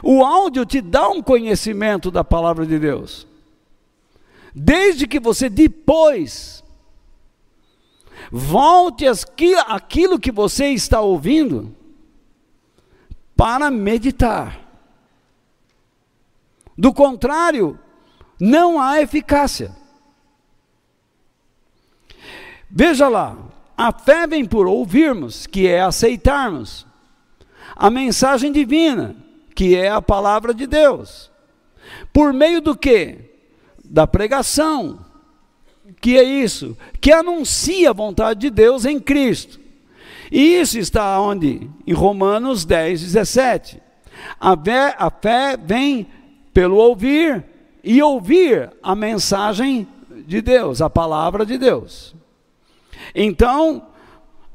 O 0.02 0.24
áudio 0.24 0.64
te 0.64 0.80
dá 0.80 1.08
um 1.08 1.22
conhecimento 1.22 2.10
da 2.10 2.24
palavra 2.24 2.66
de 2.66 2.78
Deus. 2.78 3.26
Desde 4.54 5.06
que 5.06 5.20
você 5.20 5.48
depois 5.48 6.64
Volte 8.30 9.04
aquilo 9.66 10.18
que 10.18 10.32
você 10.32 10.68
está 10.68 11.00
ouvindo 11.00 11.74
para 13.36 13.70
meditar. 13.70 14.60
Do 16.76 16.92
contrário, 16.92 17.78
não 18.40 18.80
há 18.80 19.00
eficácia. 19.00 19.74
Veja 22.68 23.08
lá, 23.08 23.36
a 23.76 23.92
fé 23.92 24.26
vem 24.26 24.44
por 24.44 24.66
ouvirmos, 24.66 25.46
que 25.46 25.68
é 25.68 25.80
aceitarmos 25.80 26.86
a 27.76 27.90
mensagem 27.90 28.52
divina, 28.52 29.16
que 29.54 29.76
é 29.76 29.88
a 29.88 30.02
palavra 30.02 30.54
de 30.54 30.66
Deus. 30.66 31.30
Por 32.12 32.32
meio 32.32 32.60
do 32.60 32.76
que? 32.76 33.18
Da 33.84 34.06
pregação, 34.06 34.98
que 36.00 36.18
é 36.18 36.22
isso? 36.22 36.76
Que 37.00 37.12
anuncia 37.12 37.90
a 37.90 37.94
vontade 37.94 38.40
de 38.40 38.50
Deus 38.50 38.84
em 38.84 38.98
Cristo. 38.98 39.60
E 40.30 40.56
isso 40.60 40.78
está 40.78 41.20
onde? 41.20 41.68
Em 41.86 41.92
Romanos 41.92 42.64
10, 42.64 43.00
17. 43.02 43.80
A 44.40 44.56
fé, 44.56 44.94
a 44.98 45.10
fé 45.10 45.56
vem 45.56 46.06
pelo 46.52 46.76
ouvir 46.76 47.44
e 47.82 48.02
ouvir 48.02 48.70
a 48.82 48.94
mensagem 48.94 49.86
de 50.26 50.40
Deus, 50.40 50.80
a 50.80 50.88
palavra 50.88 51.44
de 51.44 51.58
Deus. 51.58 52.14
Então, 53.14 53.86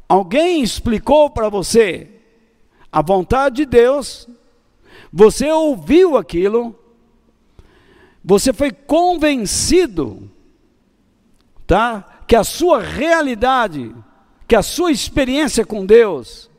alguém 0.08 0.64
explicou 0.64 1.30
para 1.30 1.50
você 1.50 2.10
a 2.92 3.02
vontade 3.02 3.58
de 3.58 3.66
Deus, 3.66 4.28
você 5.12 5.52
ouviu 5.52 6.18
aquilo, 6.18 6.76
você 8.24 8.52
foi 8.52 8.72
convencido 8.72 10.30
tá? 11.70 12.04
Que 12.26 12.36
a 12.36 12.44
sua 12.44 12.82
realidade, 12.82 13.96
que 14.48 14.56
a 14.56 14.64
sua 14.64 14.92
experiência 14.92 15.64
com 15.64 15.86
Deus 15.86 16.50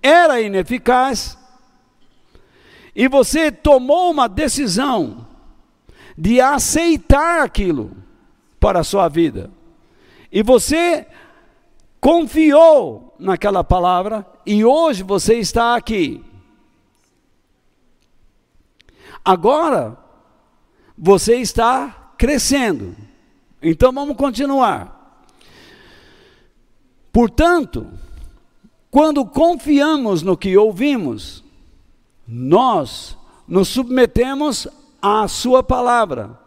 era 0.00 0.40
ineficaz 0.40 1.36
e 2.94 3.08
você 3.08 3.50
tomou 3.50 4.12
uma 4.12 4.28
decisão 4.28 5.26
de 6.16 6.40
aceitar 6.40 7.42
aquilo 7.42 7.96
para 8.60 8.78
a 8.78 8.84
sua 8.84 9.08
vida. 9.08 9.50
E 10.30 10.40
você 10.40 11.04
confiou 12.00 13.16
naquela 13.18 13.64
palavra 13.64 14.24
e 14.44 14.64
hoje 14.64 15.02
você 15.02 15.38
está 15.38 15.76
aqui. 15.76 16.24
Agora 19.24 19.96
você 20.96 21.36
está 21.36 22.12
crescendo. 22.18 22.96
Então 23.62 23.92
vamos 23.92 24.16
continuar. 24.16 25.24
Portanto, 27.12 27.86
quando 28.90 29.24
confiamos 29.24 30.22
no 30.22 30.36
que 30.36 30.56
ouvimos, 30.56 31.44
nós 32.26 33.16
nos 33.46 33.68
submetemos 33.68 34.66
à 35.00 35.28
Sua 35.28 35.62
palavra, 35.62 36.38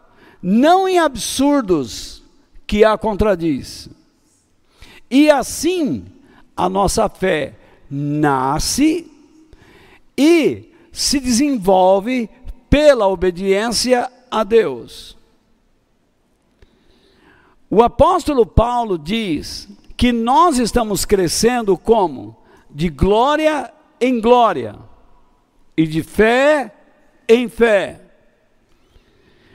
não 0.42 0.88
em 0.88 0.98
absurdos 0.98 2.22
que 2.66 2.84
a 2.84 2.98
contradiz. 2.98 3.88
E 5.10 5.30
assim 5.30 6.04
a 6.56 6.68
nossa 6.68 7.08
fé 7.08 7.54
nasce 7.90 9.10
e 10.16 10.72
se 10.92 11.20
desenvolve 11.20 12.28
pela 12.68 13.06
obediência 13.06 14.10
a 14.30 14.42
Deus. 14.42 15.16
O 17.68 17.82
apóstolo 17.82 18.46
Paulo 18.46 18.98
diz 18.98 19.68
que 19.96 20.12
nós 20.12 20.58
estamos 20.58 21.04
crescendo 21.04 21.76
como? 21.76 22.36
De 22.70 22.88
glória 22.88 23.72
em 24.00 24.20
glória 24.20 24.76
e 25.76 25.86
de 25.86 26.02
fé 26.02 26.72
em 27.28 27.48
fé. 27.48 28.00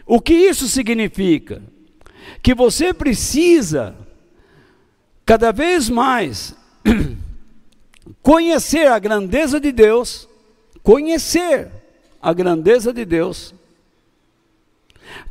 O 0.06 0.20
que 0.20 0.34
isso 0.34 0.68
significa? 0.68 1.64
Que 2.44 2.54
você 2.54 2.94
precisa 2.94 3.96
cada 5.26 5.52
vez 5.52 5.90
mais 5.90 6.56
conhecer 8.22 8.88
a 8.88 9.00
grandeza 9.00 9.60
de 9.60 9.72
Deus, 9.72 10.28
conhecer 10.84 11.72
a 12.22 12.34
grandeza 12.34 12.94
de 12.94 13.06
Deus, 13.06 13.54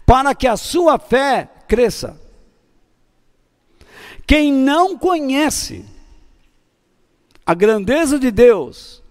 para 0.07 0.35
que 0.35 0.47
a 0.47 0.57
sua 0.57 0.99
fé 0.99 1.49
cresça. 1.67 2.21
Quem 4.27 4.53
não 4.53 4.97
conhece 4.97 5.85
a 7.45 7.55
grandeza 7.55 8.19
de 8.19 8.31
Deus, 8.31 9.03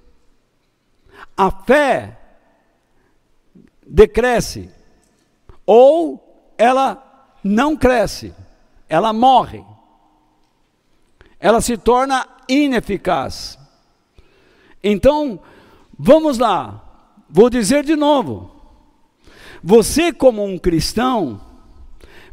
a 1.36 1.51
fé 1.51 2.17
decresce, 3.86 4.69
ou 5.65 6.53
ela 6.58 7.32
não 7.43 7.75
cresce, 7.75 8.34
ela 8.88 9.12
morre, 9.12 9.63
ela 11.39 11.60
se 11.60 11.77
torna 11.77 12.27
ineficaz. 12.47 13.59
Então, 14.83 15.39
vamos 15.97 16.37
lá, 16.37 16.83
vou 17.29 17.49
dizer 17.49 17.83
de 17.83 17.95
novo: 17.95 18.51
você, 19.63 20.13
como 20.13 20.43
um 20.43 20.57
cristão, 20.57 21.41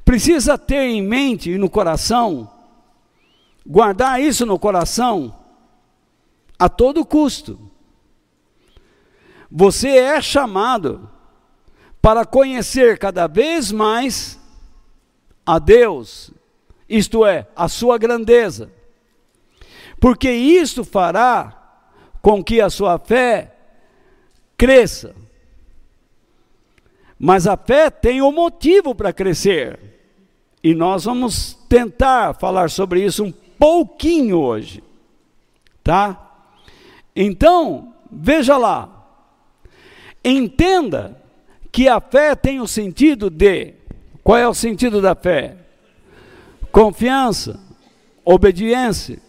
precisa 0.05 0.57
ter 0.57 0.83
em 0.83 1.03
mente 1.03 1.51
e 1.51 1.59
no 1.59 1.69
coração 1.69 2.51
guardar 3.67 4.21
isso 4.21 4.47
no 4.47 4.59
coração 4.59 5.35
a 6.59 6.69
todo 6.69 7.05
custo. 7.05 7.59
Você 9.51 9.89
é 9.89 10.21
chamado 10.21 11.11
para 12.01 12.25
conhecer 12.25 12.99
cada 12.99 13.27
vez 13.27 13.73
mais 13.73 14.39
a 15.45 15.59
Deus, 15.59 16.31
isto 16.89 17.27
é, 17.27 17.49
a 17.57 17.69
sua 17.69 17.99
grandeza, 17.99 18.71
porque 20.01 20.31
isto 20.31 20.85
fará 20.85 21.66
com 22.21 22.43
que 22.43 22.61
a 22.61 22.71
sua 22.71 22.99
fé 22.99 23.53
cresça. 24.57 25.15
Mas 27.19 27.47
a 27.47 27.57
fé 27.57 27.91
tem 27.91 28.21
um 28.21 28.33
motivo 28.33 28.95
para 28.95 29.13
crescer, 29.13 29.79
e 30.63 30.75
nós 30.75 31.05
vamos 31.05 31.55
tentar 31.69 32.35
falar 32.35 32.71
sobre 32.71 33.05
isso 33.05 33.25
um 33.25 33.33
pouquinho 33.33 34.39
hoje, 34.39 34.83
tá? 35.83 36.23
Então, 37.15 37.95
veja 38.11 38.57
lá. 38.57 38.93
Entenda 40.23 41.23
que 41.71 41.89
a 41.89 42.01
fé 42.01 42.35
tem 42.35 42.61
o 42.61 42.67
sentido 42.67 43.31
de 43.31 43.75
qual 44.23 44.39
é 44.39 44.49
o 44.49 44.55
sentido 44.55 45.01
da 45.01 45.15
fé? 45.15 45.57
Confiança, 46.73 47.61
obediência, 48.25 49.21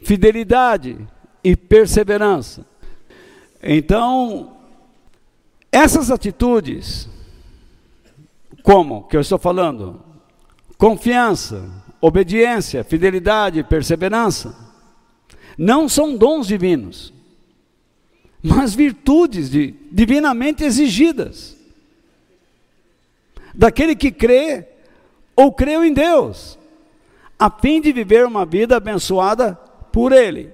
fidelidade 0.00 0.96
e 1.42 1.56
perseverança. 1.56 2.66
Então, 3.62 4.56
essas 5.70 6.10
atitudes, 6.10 7.08
como 8.62 9.04
que 9.04 9.16
eu 9.16 9.20
estou 9.20 9.38
falando? 9.38 10.02
Confiança, 10.76 11.70
obediência, 12.00 12.82
fidelidade 12.84 13.62
perseverança, 13.62 14.54
não 15.56 15.88
são 15.88 16.16
dons 16.16 16.46
divinos, 16.46 17.12
mas 18.42 18.74
virtudes 18.74 19.48
de, 19.48 19.74
divinamente 19.90 20.64
exigidas 20.64 21.56
daquele 23.54 23.94
que 23.94 24.10
crê 24.10 24.66
ou 25.36 25.52
creu 25.52 25.84
em 25.84 25.92
Deus, 25.92 26.58
a 27.38 27.50
fim 27.50 27.80
de 27.80 27.92
viver 27.92 28.26
uma 28.26 28.44
vida 28.44 28.76
abençoada 28.76 29.54
por 29.92 30.12
Ele. 30.12 30.50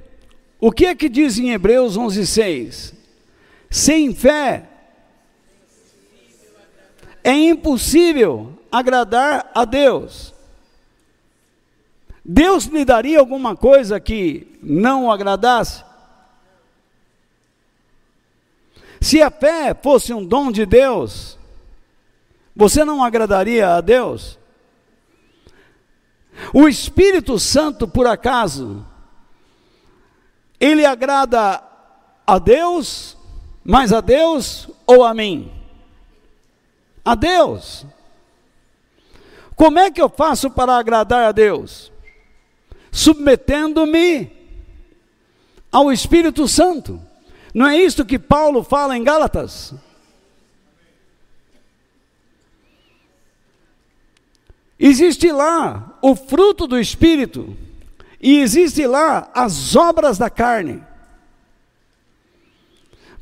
O 0.61 0.73
que 0.73 0.87
é 0.87 0.95
que 0.95 1.09
diz 1.09 1.39
em 1.39 1.51
Hebreus 1.51 1.97
11:6? 1.97 2.95
Sem 3.71 4.15
fé 4.15 4.69
é 7.23 7.33
impossível 7.33 8.59
agradar 8.71 9.51
a 9.55 9.65
Deus. 9.65 10.35
Deus 12.25 12.65
lhe 12.65 12.85
daria 12.85 13.19
alguma 13.19 13.57
coisa 13.57 14.01
que 14.01 14.59
não 14.63 15.07
o 15.07 15.13
agradasse? 15.13 15.85
Se 19.01 19.23
a 19.23 19.31
fé 19.31 19.75
fosse 19.75 20.13
um 20.13 20.25
dom 20.25 20.51
de 20.51 20.67
Deus, 20.67 21.39
você 22.55 22.85
não 22.85 23.03
agradaria 23.03 23.77
a 23.77 23.81
Deus? 23.81 24.39
O 26.53 26.69
Espírito 26.69 27.39
Santo, 27.39 27.87
por 27.87 28.07
acaso, 28.07 28.85
ele 30.61 30.85
agrada 30.85 31.63
a 32.27 32.39
Deus, 32.39 33.17
mais 33.65 33.93
a 33.93 34.01
Deus 34.01 34.69
ou 34.87 35.05
a 35.05 35.15
mim? 35.15 35.53
A 37.05 37.15
Deus. 37.15 37.87
Como 39.55 39.79
é 39.79 39.91
que 39.91 40.01
eu 40.01 40.09
faço 40.09 40.51
para 40.51 40.77
agradar 40.77 41.25
a 41.25 41.33
Deus? 41.33 41.93
Submetendo-me 42.91 44.31
ao 45.71 45.93
Espírito 45.93 46.47
Santo. 46.49 47.01
Não 47.55 47.67
é 47.67 47.77
isto 47.77 48.05
que 48.05 48.19
Paulo 48.19 48.63
fala 48.63 48.97
em 48.97 49.03
Gálatas? 49.03 49.75
Existe 54.79 55.33
lá 55.33 55.99
o 56.01 56.15
fruto 56.15 56.67
do 56.67 56.79
Espírito 56.79 57.57
e 58.21 58.41
existe 58.41 58.87
lá 58.87 59.31
as 59.35 59.77
obras 59.77 60.19
da 60.19 60.29
carne. 60.29 60.83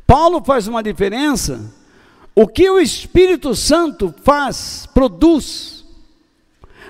Paulo 0.06 0.42
faz 0.42 0.66
uma 0.66 0.82
diferença. 0.82 1.74
O 2.34 2.46
que 2.46 2.68
o 2.68 2.78
Espírito 2.78 3.54
Santo 3.54 4.14
faz, 4.22 4.86
produz 4.92 5.84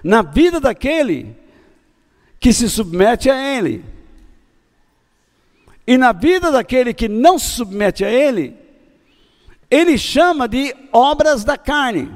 na 0.02 0.22
vida 0.22 0.60
daquele 0.60 1.36
que 2.38 2.52
se 2.52 2.68
submete 2.68 3.30
a 3.30 3.56
Ele. 3.56 3.84
E 5.86 5.96
na 5.96 6.12
vida 6.12 6.50
daquele 6.50 6.92
que 6.92 7.08
não 7.08 7.38
se 7.38 7.50
submete 7.50 8.04
a 8.04 8.10
Ele, 8.10 8.56
ele 9.70 9.98
chama 9.98 10.46
de 10.48 10.74
obras 10.92 11.44
da 11.44 11.56
carne, 11.56 12.10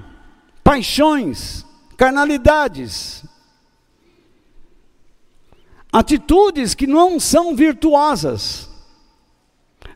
paixões, 0.63 1.65
carnalidades, 1.97 3.25
atitudes 5.93 6.75
que 6.75 6.87
não 6.87 7.19
são 7.19 7.55
virtuosas, 7.55 8.69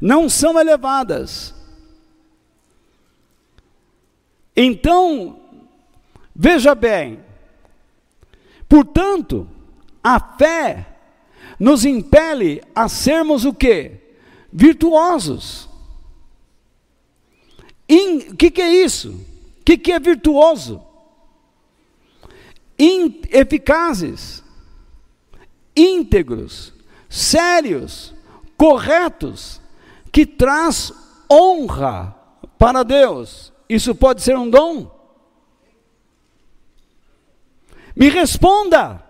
não 0.01 0.29
são 0.29 0.59
elevadas. 0.59 1.55
Então, 4.57 5.41
veja 6.35 6.75
bem, 6.75 7.21
portanto, 8.69 9.49
a 10.03 10.21
fé 10.21 10.87
nos 11.59 11.85
impele 11.85 12.63
a 12.75 12.89
sermos 12.89 13.45
o 13.45 13.55
que? 13.55 13.93
Virtuosos. 14.53 15.69
O 17.89 18.37
que, 18.37 18.51
que 18.51 18.63
é 18.63 18.71
isso? 18.71 19.13
O 19.61 19.65
que, 19.65 19.77
que 19.77 19.93
é 19.93 19.99
virtuoso? 19.99 20.83
eficazes, 23.31 24.44
íntegros, 25.77 26.73
sérios, 27.09 28.15
corretos, 28.57 29.61
que 30.13 30.25
traz 30.25 30.93
honra 31.31 32.15
para 32.59 32.83
Deus. 32.83 33.53
Isso 33.69 33.95
pode 33.95 34.23
ser 34.23 34.37
um 34.37 34.49
dom? 34.49 34.91
Me 37.97 38.09
responda, 38.09 39.03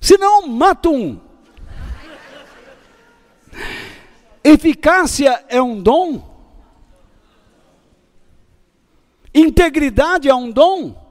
senão 0.00 0.46
mato 0.46 0.90
um. 0.90 1.20
Eficácia 4.42 5.44
é 5.48 5.60
um 5.60 5.82
dom? 5.82 6.34
Integridade 9.34 10.28
é 10.28 10.34
um 10.34 10.50
dom? 10.50 11.04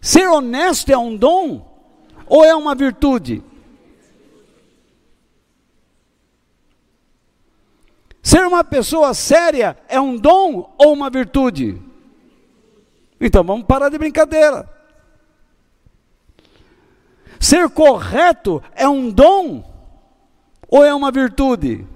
Ser 0.00 0.28
honesto 0.28 0.90
é 0.90 0.98
um 0.98 1.16
dom 1.16 1.73
ou 2.26 2.44
é 2.44 2.54
uma 2.54 2.74
virtude? 2.74 3.42
Ser 8.22 8.46
uma 8.46 8.64
pessoa 8.64 9.12
séria 9.12 9.76
é 9.86 10.00
um 10.00 10.16
dom 10.16 10.74
ou 10.78 10.92
uma 10.92 11.10
virtude? 11.10 11.80
Então 13.20 13.44
vamos 13.44 13.66
parar 13.66 13.90
de 13.90 13.98
brincadeira. 13.98 14.68
Ser 17.38 17.68
correto 17.68 18.62
é 18.74 18.88
um 18.88 19.10
dom 19.10 19.62
ou 20.68 20.82
é 20.82 20.94
uma 20.94 21.10
virtude? 21.10 21.86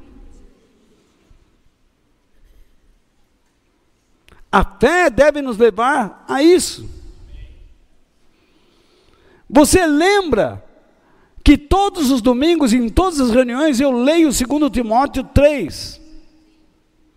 A 4.51 4.65
fé 4.65 5.11
deve 5.11 5.43
nos 5.43 5.59
levar 5.59 6.25
a 6.29 6.43
isso. 6.43 6.98
Você 9.49 9.87
lembra 9.87 10.65
que 11.43 11.57
todos 11.57 12.11
os 12.11 12.21
domingos, 12.21 12.73
em 12.73 12.89
todas 12.89 13.21
as 13.21 13.31
reuniões, 13.31 13.81
eu 13.81 13.91
leio 13.91 14.31
2 14.31 14.71
Timóteo 14.71 15.25
3, 15.25 16.01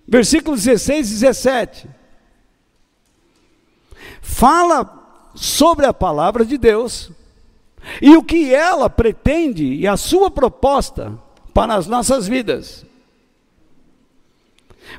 versículos 0.07 0.63
16 0.63 1.07
e 1.07 1.13
17. 1.13 1.89
Fala 4.21 5.29
sobre 5.35 5.85
a 5.85 5.93
palavra 5.93 6.45
de 6.45 6.57
Deus 6.57 7.11
e 8.01 8.15
o 8.15 8.23
que 8.23 8.53
ela 8.53 8.89
pretende 8.89 9.65
e 9.65 9.87
a 9.87 9.97
sua 9.97 10.29
proposta 10.29 11.17
para 11.53 11.75
as 11.75 11.87
nossas 11.87 12.27
vidas. 12.27 12.85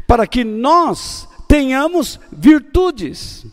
Para 0.07 0.27
que 0.27 0.45
nós 0.45 1.29
tenhamos 1.49 2.19
virtudes. 2.31 3.47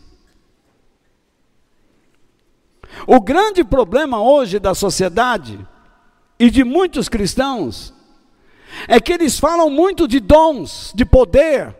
O 3.06 3.20
grande 3.20 3.64
problema 3.64 4.22
hoje 4.22 4.58
da 4.58 4.74
sociedade 4.74 5.58
e 6.38 6.50
de 6.50 6.64
muitos 6.64 7.08
cristãos 7.08 7.94
é 8.86 9.00
que 9.00 9.12
eles 9.12 9.38
falam 9.38 9.68
muito 9.68 10.06
de 10.06 10.20
dons, 10.20 10.92
de 10.94 11.04
poder, 11.04 11.76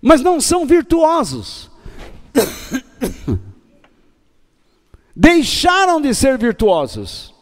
mas 0.00 0.20
não 0.20 0.40
são 0.40 0.66
virtuosos. 0.66 1.70
Deixaram 5.14 6.00
de 6.00 6.14
ser 6.14 6.38
virtuosos. 6.38 7.34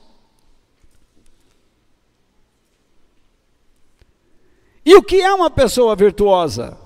E 4.85 4.95
o 4.95 5.03
que 5.03 5.21
é 5.21 5.33
uma 5.33 5.51
pessoa 5.51 5.97
virtuosa? 5.97 6.79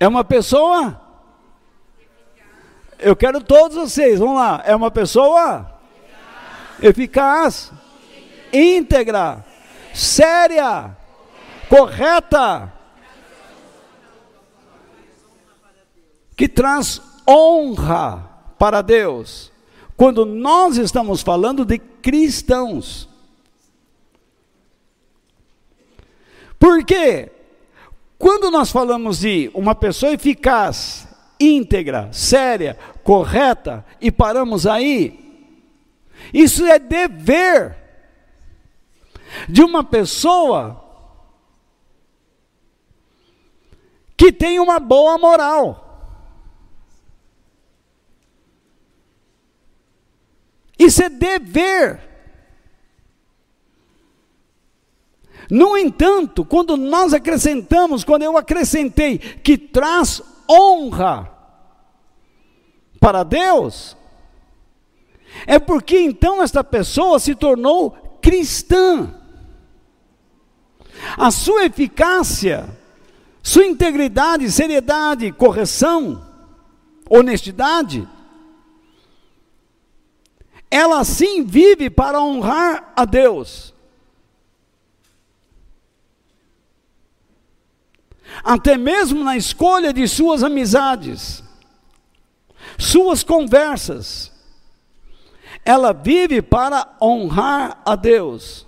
É 0.00 0.06
uma 0.06 0.24
pessoa 0.24 1.07
eu 2.98 3.14
quero 3.14 3.42
todos 3.42 3.76
vocês, 3.76 4.18
vamos 4.18 4.36
lá. 4.36 4.62
É 4.64 4.74
uma 4.74 4.90
pessoa 4.90 5.78
eficaz, 6.82 7.72
íntegra, 8.52 9.44
séria, 9.94 10.96
correta, 11.68 12.72
que 16.36 16.48
traz 16.48 17.00
honra 17.28 18.28
para 18.58 18.82
Deus. 18.82 19.52
quando 19.96 20.24
nós 20.24 20.76
estamos 20.76 21.22
falando 21.22 21.64
de 21.64 21.76
cristãos. 21.76 23.08
Por 26.56 26.84
quê? 26.84 27.32
Quando 28.16 28.48
nós 28.48 28.70
falamos 28.70 29.18
de 29.18 29.50
uma 29.52 29.74
pessoa 29.74 30.12
eficaz, 30.12 31.07
íntegra, 31.40 32.08
séria, 32.12 32.76
correta, 33.02 33.84
e 34.00 34.10
paramos 34.10 34.66
aí, 34.66 35.28
isso 36.32 36.64
é 36.66 36.78
dever 36.78 37.76
de 39.48 39.62
uma 39.62 39.84
pessoa 39.84 40.84
que 44.16 44.32
tem 44.32 44.58
uma 44.58 44.80
boa 44.80 45.16
moral. 45.16 45.84
Isso 50.78 51.02
é 51.02 51.08
dever. 51.08 52.00
No 55.50 55.76
entanto, 55.76 56.44
quando 56.44 56.76
nós 56.76 57.14
acrescentamos, 57.14 58.04
quando 58.04 58.22
eu 58.22 58.36
acrescentei 58.36 59.18
que 59.18 59.56
traz 59.56 60.22
honra 60.50 61.30
para 63.00 63.22
Deus, 63.22 63.96
é 65.46 65.58
porque 65.58 65.98
então 65.98 66.42
esta 66.42 66.64
pessoa 66.64 67.18
se 67.18 67.34
tornou 67.34 67.90
cristã. 68.20 69.14
A 71.16 71.30
sua 71.30 71.66
eficácia, 71.66 72.68
sua 73.42 73.64
integridade, 73.64 74.50
seriedade, 74.50 75.30
correção, 75.32 76.26
honestidade, 77.08 78.06
ela 80.70 81.04
sim 81.04 81.44
vive 81.44 81.88
para 81.88 82.20
honrar 82.20 82.92
a 82.96 83.04
Deus. 83.04 83.74
Até 88.42 88.76
mesmo 88.76 89.24
na 89.24 89.36
escolha 89.36 89.92
de 89.92 90.06
suas 90.06 90.42
amizades, 90.42 91.42
suas 92.78 93.22
conversas. 93.22 94.32
Ela 95.64 95.92
vive 95.92 96.40
para 96.40 96.96
honrar 97.00 97.80
a 97.84 97.94
Deus. 97.94 98.66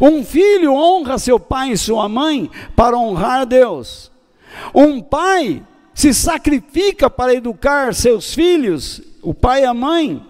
Um 0.00 0.24
filho 0.24 0.72
honra 0.72 1.18
seu 1.18 1.38
pai 1.38 1.72
e 1.72 1.78
sua 1.78 2.08
mãe 2.08 2.50
para 2.74 2.96
honrar 2.96 3.42
a 3.42 3.44
Deus. 3.44 4.10
Um 4.74 5.00
pai 5.00 5.64
se 5.94 6.12
sacrifica 6.12 7.08
para 7.08 7.34
educar 7.34 7.94
seus 7.94 8.34
filhos, 8.34 9.00
o 9.22 9.32
pai 9.34 9.62
e 9.62 9.66
a 9.66 9.74
mãe, 9.74 10.24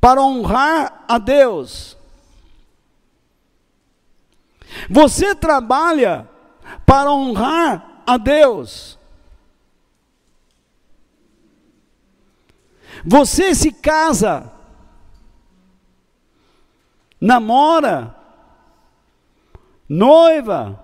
para 0.00 0.22
honrar 0.22 1.04
a 1.08 1.18
Deus. 1.18 1.96
Você 4.90 5.34
trabalha 5.34 6.28
para 6.84 7.10
honrar 7.10 8.02
a 8.06 8.16
Deus. 8.16 8.98
Você 13.04 13.54
se 13.54 13.70
casa, 13.72 14.52
namora, 17.20 18.14
noiva, 19.88 20.82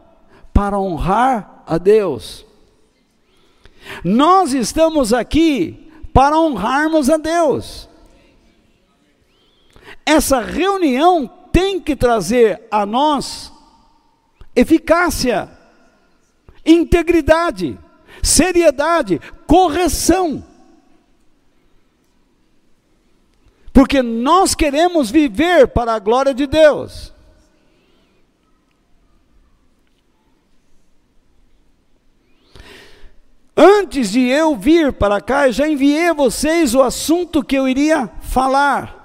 para 0.53 0.79
honrar 0.79 1.65
a 1.67 1.79
Deus. 1.79 2.45
Nós 4.05 4.53
estamos 4.53 5.13
aqui 5.13 5.91
para 6.13 6.39
honrarmos 6.39 7.11
a 7.11 7.17
Deus. 7.17 7.89
Essa 10.05 10.41
reunião 10.41 11.27
tem 11.53 11.81
que 11.81 11.97
trazer 11.97 12.67
a 12.71 12.85
nós 12.85 13.53
eficácia 14.55 15.51
integridade, 16.65 17.79
seriedade, 18.23 19.21
correção. 19.47 20.45
Porque 23.73 24.03
nós 24.03 24.55
queremos 24.55 25.11
viver 25.11 25.69
para 25.69 25.95
a 25.95 25.99
glória 25.99 26.35
de 26.35 26.47
Deus. 26.47 27.13
Antes 33.57 34.11
de 34.11 34.21
eu 34.21 34.57
vir 34.57 34.93
para 34.93 35.21
cá, 35.21 35.47
eu 35.47 35.53
já 35.53 35.69
enviei 35.69 36.09
a 36.09 36.15
vocês 36.15 36.75
o 36.75 36.83
assunto 36.83 37.45
que 37.45 37.57
eu 37.57 37.69
iria 37.69 38.11
falar. 38.23 39.01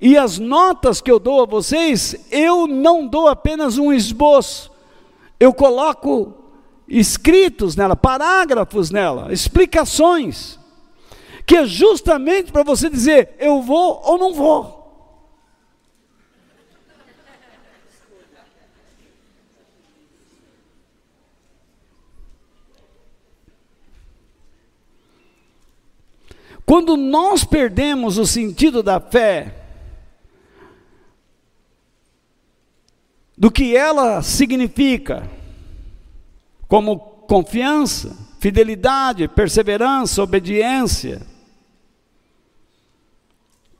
E 0.00 0.16
as 0.16 0.38
notas 0.38 1.00
que 1.00 1.10
eu 1.10 1.18
dou 1.18 1.42
a 1.42 1.46
vocês, 1.46 2.16
eu 2.30 2.66
não 2.66 3.06
dou 3.06 3.28
apenas 3.28 3.76
um 3.76 3.92
esboço 3.92 4.70
eu 5.40 5.54
coloco 5.54 6.34
escritos 6.86 7.74
nela, 7.74 7.96
parágrafos 7.96 8.90
nela, 8.90 9.32
explicações, 9.32 10.60
que 11.46 11.56
é 11.56 11.66
justamente 11.66 12.52
para 12.52 12.62
você 12.62 12.90
dizer 12.90 13.34
eu 13.38 13.62
vou 13.62 14.02
ou 14.04 14.18
não 14.18 14.34
vou. 14.34 14.78
Quando 26.66 26.96
nós 26.96 27.42
perdemos 27.42 28.16
o 28.16 28.24
sentido 28.24 28.80
da 28.80 29.00
fé, 29.00 29.59
do 33.40 33.50
que 33.50 33.74
ela 33.74 34.20
significa, 34.20 35.26
como 36.68 36.98
confiança, 36.98 38.14
fidelidade, 38.38 39.26
perseverança, 39.28 40.22
obediência. 40.22 41.22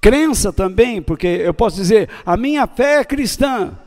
Crença 0.00 0.50
também, 0.50 1.02
porque 1.02 1.26
eu 1.26 1.52
posso 1.52 1.76
dizer, 1.76 2.08
a 2.24 2.38
minha 2.38 2.66
fé 2.66 3.00
é 3.00 3.04
cristã. 3.04 3.78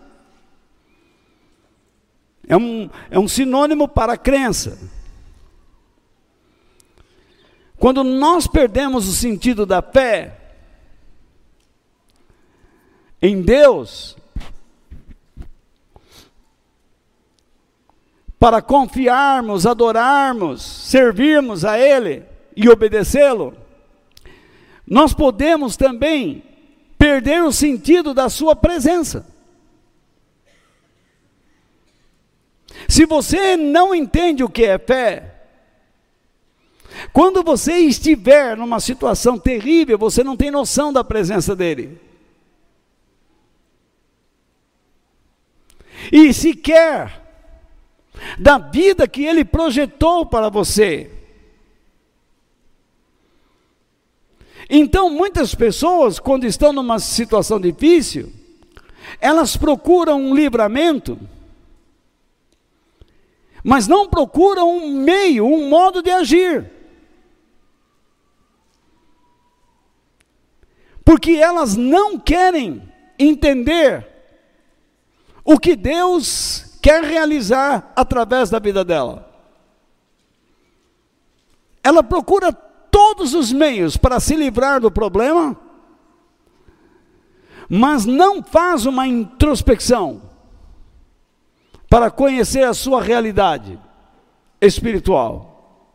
É 2.47 2.55
um, 2.55 2.88
é 3.09 3.17
um 3.17 3.27
sinônimo 3.27 3.88
para 3.88 4.15
crença. 4.15 4.77
Quando 7.77 8.03
nós 8.03 8.45
perdemos 8.45 9.07
o 9.07 9.12
sentido 9.12 9.65
da 9.65 9.81
fé 9.81 10.38
em 13.19 13.41
Deus, 13.41 14.15
para 18.43 18.62
confiarmos, 18.62 19.65
adorarmos, 19.65 20.62
servirmos 20.62 21.63
a 21.63 21.79
Ele 21.79 22.25
e 22.53 22.67
obedecê-lo, 22.67 23.56
nós 24.86 25.13
podemos 25.13 25.77
também 25.77 26.43
perder 26.97 27.41
o 27.41 27.53
sentido 27.53 28.13
da 28.13 28.27
Sua 28.27 28.53
presença. 28.53 29.25
Se 32.89 33.06
você 33.06 33.56
não 33.56 33.95
entende 33.95 34.43
o 34.43 34.49
que 34.49 34.65
é 34.65 34.77
fé, 34.77 35.45
quando 37.13 37.43
você 37.43 37.77
estiver 37.77 38.58
numa 38.58 38.82
situação 38.82 39.39
terrível, 39.39 39.97
você 39.97 40.21
não 40.21 40.36
tem 40.36 40.51
noção 40.51 40.91
da 40.91 41.01
presença 41.01 41.56
dele. 41.56 41.97
E 46.12 46.34
se 46.34 46.53
quer 46.53 47.22
da 48.38 48.57
vida 48.57 49.07
que 49.07 49.25
Ele 49.25 49.43
projetou 49.45 50.25
para 50.25 50.49
você. 50.49 51.12
Então, 54.69 55.09
muitas 55.09 55.53
pessoas, 55.53 56.19
quando 56.19 56.45
estão 56.45 56.71
numa 56.71 56.99
situação 56.99 57.59
difícil, 57.59 58.31
elas 59.19 59.57
procuram 59.57 60.19
um 60.19 60.33
livramento, 60.33 61.19
mas 63.63 63.88
não 63.88 64.07
procuram 64.07 64.77
um 64.77 64.93
meio, 64.93 65.45
um 65.45 65.69
modo 65.69 66.01
de 66.01 66.09
agir. 66.09 66.71
Porque 71.05 71.31
elas 71.31 71.75
não 71.75 72.17
querem 72.17 72.81
entender 73.19 74.07
o 75.43 75.59
que 75.59 75.75
Deus 75.75 76.72
quer 76.83 77.01
realizar 77.01 77.93
através 77.95 78.49
da 78.49 78.59
vida 78.59 78.83
dela. 78.83 79.25
Ela 81.81 82.03
procura 82.03 82.51
todos 82.51 83.33
os 83.33 83.53
meios 83.53 83.95
para 83.95 84.19
se 84.19 84.35
livrar 84.35 84.81
do 84.81 84.91
problema, 84.91 85.57
mas 87.69 88.05
não 88.05 88.43
faz 88.43 88.85
uma 88.85 89.07
introspecção 89.07 90.21
para 91.89 92.11
conhecer 92.11 92.63
a 92.63 92.73
sua 92.73 93.01
realidade 93.01 93.79
espiritual. 94.59 95.87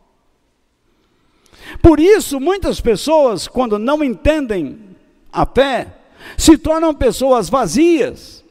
Por 1.82 2.00
isso, 2.00 2.40
muitas 2.40 2.80
pessoas, 2.80 3.46
quando 3.46 3.78
não 3.78 4.02
entendem 4.02 4.96
a 5.30 5.44
fé, 5.44 5.98
se 6.38 6.56
tornam 6.56 6.94
pessoas 6.94 7.50
vazias, 7.50 8.42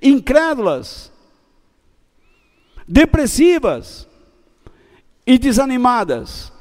incrédulas, 0.00 1.11
depressivas 2.86 4.06
e 5.26 5.38
desanimadas. 5.38 6.52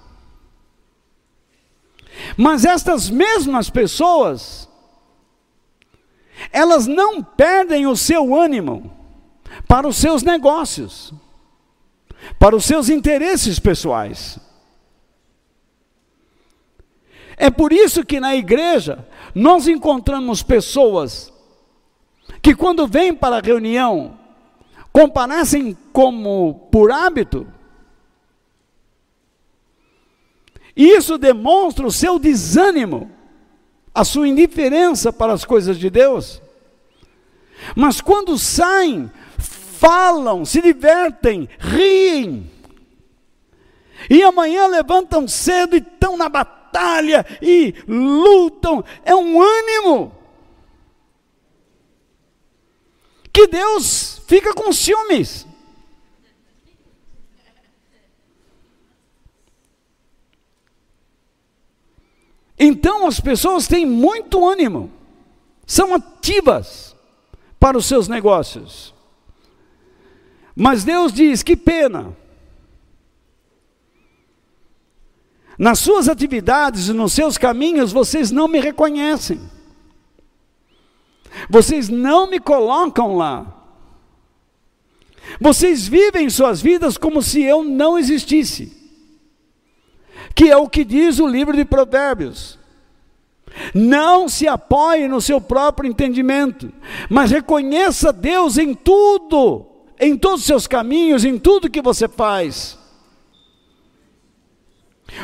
Mas 2.38 2.66
estas 2.66 3.10
mesmas 3.10 3.70
pessoas, 3.70 4.70
elas 6.52 6.88
não 6.88 7.24
perdem 7.24 7.88
o 7.88 7.96
seu 7.96 8.36
ânimo 8.36 8.92
para 9.68 9.88
os 9.88 9.98
seus 9.98 10.24
negócios, 10.24 11.14
para 12.38 12.56
os 12.56 12.66
seus 12.66 12.90
interesses 12.90 13.60
pessoais. 13.60 14.40
É 17.38 17.50
por 17.50 17.74
isso 17.74 18.06
que 18.06 18.20
na 18.20 18.36
igreja 18.36 19.08
nós 19.34 19.68
encontramos 19.68 20.44
pessoas 20.44 21.34
que, 22.42 22.54
quando 22.54 22.88
vêm 22.88 23.16
para 23.16 23.38
a 23.38 23.42
reunião, 23.42 24.20
comparecem 24.92 25.78
como 25.94 26.68
por 26.72 26.92
hábito. 26.92 27.48
Isso 30.76 31.18
demonstra 31.18 31.86
o 31.86 31.92
seu 31.92 32.18
desânimo, 32.18 33.12
a 33.94 34.04
sua 34.04 34.28
indiferença 34.28 35.12
para 35.12 35.34
as 35.34 35.44
coisas 35.44 35.78
de 35.78 35.90
Deus. 35.90 36.42
Mas 37.76 38.02
quando 38.02 38.38
saem, 38.38 39.12
falam, 39.38 40.46
se 40.46 40.62
divertem, 40.62 41.48
riem. 41.60 42.50
E 44.10 44.24
amanhã 44.24 44.68
levantam 44.68 45.28
cedo 45.28 45.76
e 45.76 45.80
estão 45.80 46.18
na 46.18 46.28
batalha 46.28 47.26
e 47.42 47.76
lutam. 47.88 48.84
É 49.04 49.16
um 49.16 49.42
ânimo. 49.42 50.21
Que 53.34 53.48
Deus 53.48 54.22
fica 54.28 54.54
com 54.54 54.72
ciúmes. 54.74 55.48
Então 62.64 63.08
as 63.08 63.20
pessoas 63.20 63.68
têm 63.68 63.88
muito 63.88 64.48
ânimo, 64.48 64.92
são 65.66 65.96
ativas 65.96 66.96
para 67.60 67.76
os 67.76 67.88
seus 67.88 68.08
negócios. 68.08 68.94
Mas 70.56 70.84
Deus 70.84 71.12
diz: 71.12 71.42
que 71.42 71.56
pena. 71.56 72.16
Nas 75.58 75.80
suas 75.80 76.08
atividades 76.08 76.88
e 76.88 76.94
nos 76.94 77.14
seus 77.14 77.38
caminhos, 77.38 77.92
vocês 77.92 78.30
não 78.30 78.48
me 78.48 78.60
reconhecem. 78.60 79.40
Vocês 81.50 81.90
não 81.90 82.30
me 82.30 82.40
colocam 82.40 83.16
lá. 83.16 83.58
Vocês 85.40 85.88
vivem 85.88 86.30
suas 86.30 86.62
vidas 86.62 86.98
como 86.98 87.22
se 87.22 87.42
eu 87.42 87.64
não 87.64 87.98
existisse 87.98 88.82
que 90.34 90.50
é 90.50 90.58
o 90.58 90.68
que 90.68 90.84
diz 90.84 91.20
o 91.20 91.28
livro 91.28 91.56
de 91.56 91.66
Provérbios. 91.66 92.60
Não 93.74 94.30
se 94.30 94.48
apoie 94.48 95.08
no 95.08 95.20
seu 95.20 95.42
próprio 95.42 95.90
entendimento, 95.90 96.72
mas 97.10 97.32
reconheça 97.32 98.14
Deus 98.14 98.58
em 98.58 98.74
tudo, 98.74 99.66
em 100.00 100.16
todos 100.16 100.42
os 100.42 100.46
seus 100.46 100.68
caminhos, 100.68 101.26
em 101.26 101.38
tudo 101.38 101.70
que 101.70 101.82
você 101.82 102.08
faz. 102.08 102.78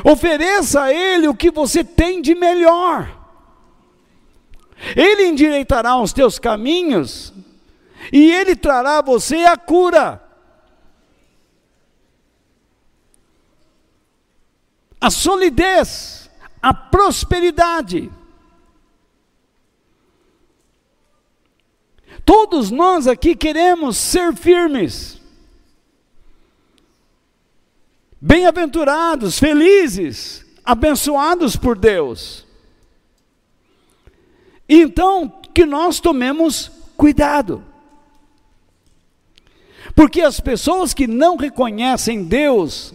Ofereça 0.04 0.84
a 0.84 0.94
Ele 0.94 1.28
o 1.30 1.36
que 1.36 1.50
você 1.50 1.84
tem 1.84 2.22
de 2.22 2.36
melhor. 2.36 3.17
Ele 4.96 5.28
endireitará 5.28 5.98
os 5.98 6.14
teus 6.14 6.40
caminhos 6.40 7.34
e 8.12 8.32
Ele 8.32 8.56
trará 8.56 9.00
a 9.00 9.02
você 9.02 9.46
a 9.46 9.58
cura. 9.58 10.28
a 15.00 15.10
solidez, 15.10 16.30
a 16.62 16.74
prosperidade. 16.74 18.12
Todos 22.26 22.72
nós 22.72 23.08
aqui 23.08 23.36
queremos 23.36 23.96
ser 23.96 24.36
firmes, 24.36 25.22
bem-aventurados, 28.20 29.40
felizes, 29.40 30.46
abençoados 30.66 31.56
por 31.56 31.78
Deus. 31.78 32.47
Então, 34.68 35.32
que 35.54 35.66
nós 35.66 36.00
tomemos 36.00 36.72
cuidado. 36.96 37.64
Porque 39.96 40.22
as 40.22 40.40
pessoas 40.40 40.94
que 40.94 41.08
não 41.08 41.38
reconhecem 41.38 42.24
Deus 42.24 42.94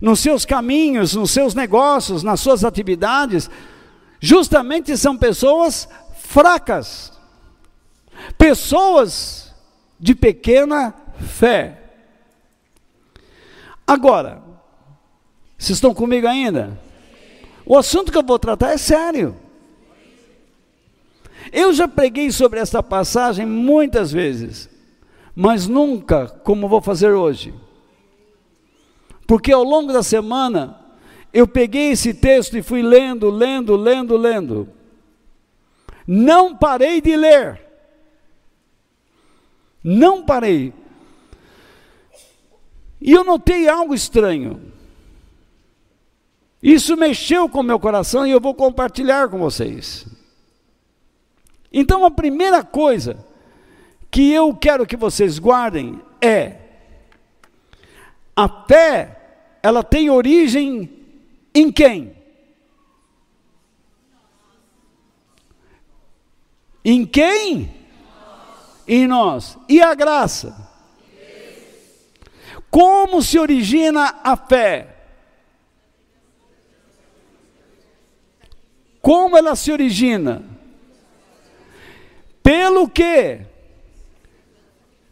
nos 0.00 0.20
seus 0.20 0.44
caminhos, 0.44 1.14
nos 1.14 1.30
seus 1.30 1.54
negócios, 1.54 2.22
nas 2.22 2.40
suas 2.40 2.64
atividades, 2.64 3.48
justamente 4.20 4.96
são 4.96 5.16
pessoas 5.16 5.88
fracas, 6.16 7.12
pessoas 8.36 9.54
de 9.98 10.14
pequena 10.14 10.94
fé. 11.20 11.80
Agora, 13.86 14.42
vocês 15.56 15.76
estão 15.76 15.94
comigo 15.94 16.26
ainda? 16.26 16.78
O 17.64 17.78
assunto 17.78 18.12
que 18.12 18.18
eu 18.18 18.22
vou 18.22 18.38
tratar 18.38 18.72
é 18.72 18.76
sério. 18.76 19.36
Eu 21.56 21.72
já 21.72 21.86
preguei 21.86 22.32
sobre 22.32 22.58
essa 22.58 22.82
passagem 22.82 23.46
muitas 23.46 24.10
vezes, 24.10 24.68
mas 25.36 25.68
nunca 25.68 26.26
como 26.26 26.68
vou 26.68 26.82
fazer 26.82 27.12
hoje. 27.12 27.54
Porque 29.24 29.52
ao 29.52 29.62
longo 29.62 29.92
da 29.92 30.02
semana, 30.02 30.76
eu 31.32 31.46
peguei 31.46 31.92
esse 31.92 32.12
texto 32.12 32.58
e 32.58 32.62
fui 32.62 32.82
lendo, 32.82 33.30
lendo, 33.30 33.76
lendo, 33.76 34.16
lendo. 34.16 34.68
Não 36.04 36.56
parei 36.56 37.00
de 37.00 37.14
ler. 37.16 37.64
Não 39.82 40.24
parei. 40.24 40.72
E 43.00 43.12
eu 43.12 43.22
notei 43.22 43.68
algo 43.68 43.94
estranho. 43.94 44.60
Isso 46.60 46.96
mexeu 46.96 47.48
com 47.48 47.62
meu 47.62 47.78
coração 47.78 48.26
e 48.26 48.32
eu 48.32 48.40
vou 48.40 48.56
compartilhar 48.56 49.28
com 49.28 49.38
vocês. 49.38 50.04
Então, 51.76 52.04
a 52.04 52.10
primeira 52.10 52.62
coisa 52.62 53.26
que 54.08 54.32
eu 54.32 54.54
quero 54.54 54.86
que 54.86 54.96
vocês 54.96 55.40
guardem 55.40 56.00
é 56.20 56.58
a 58.36 58.48
fé, 58.48 59.48
ela 59.60 59.82
tem 59.82 60.08
origem 60.08 60.88
em 61.52 61.72
quem? 61.72 62.16
Em 66.84 67.04
quem? 67.04 67.74
Em 68.86 69.08
nós. 69.08 69.58
E 69.68 69.82
a 69.82 69.92
graça? 69.96 70.54
Como 72.70 73.20
se 73.20 73.36
origina 73.36 74.20
a 74.22 74.36
fé? 74.36 74.94
Como 79.02 79.36
ela 79.36 79.56
se 79.56 79.72
origina? 79.72 80.53
Pelo 82.44 82.86
que 82.86 83.40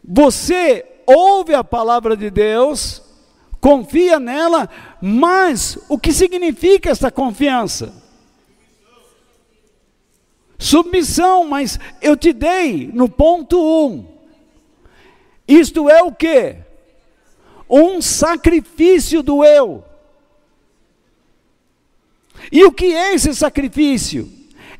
você 0.03 0.85
ouve 1.07 1.55
a 1.55 1.63
palavra 1.63 2.15
de 2.15 2.29
Deus, 2.29 3.01
confia 3.59 4.19
nela, 4.19 4.69
mas 5.01 5.79
o 5.89 5.97
que 5.97 6.13
significa 6.13 6.91
essa 6.91 7.09
confiança? 7.09 7.91
Submissão, 10.59 11.43
mas 11.45 11.79
eu 12.03 12.15
te 12.15 12.31
dei 12.31 12.91
no 12.93 13.09
ponto 13.09 13.59
1. 13.59 13.85
Um. 13.87 14.05
Isto 15.47 15.89
é 15.89 16.03
o 16.03 16.11
que? 16.11 16.55
Um 17.67 17.99
sacrifício 17.99 19.23
do 19.23 19.43
eu. 19.43 19.83
E 22.51 22.63
o 22.63 22.71
que 22.71 22.93
é 22.93 23.15
esse 23.15 23.33
sacrifício? 23.33 24.31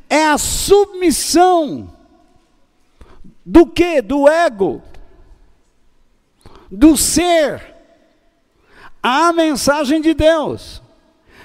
É 0.08 0.28
a 0.28 0.38
submissão 0.38 1.93
do 3.46 3.66
que? 3.66 4.02
Do 4.02 4.28
ego, 4.30 4.82
do 6.72 6.96
ser 6.96 7.74
a 9.02 9.34
mensagem 9.34 10.00
de 10.00 10.14
Deus. 10.14 10.82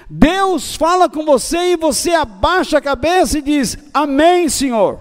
Deus 0.09 0.75
fala 0.75 1.09
com 1.09 1.25
você 1.25 1.73
e 1.73 1.77
você 1.77 2.11
abaixa 2.11 2.77
a 2.77 2.81
cabeça 2.81 3.37
e 3.37 3.41
diz: 3.41 3.77
Amém, 3.93 4.47
Senhor. 4.47 4.99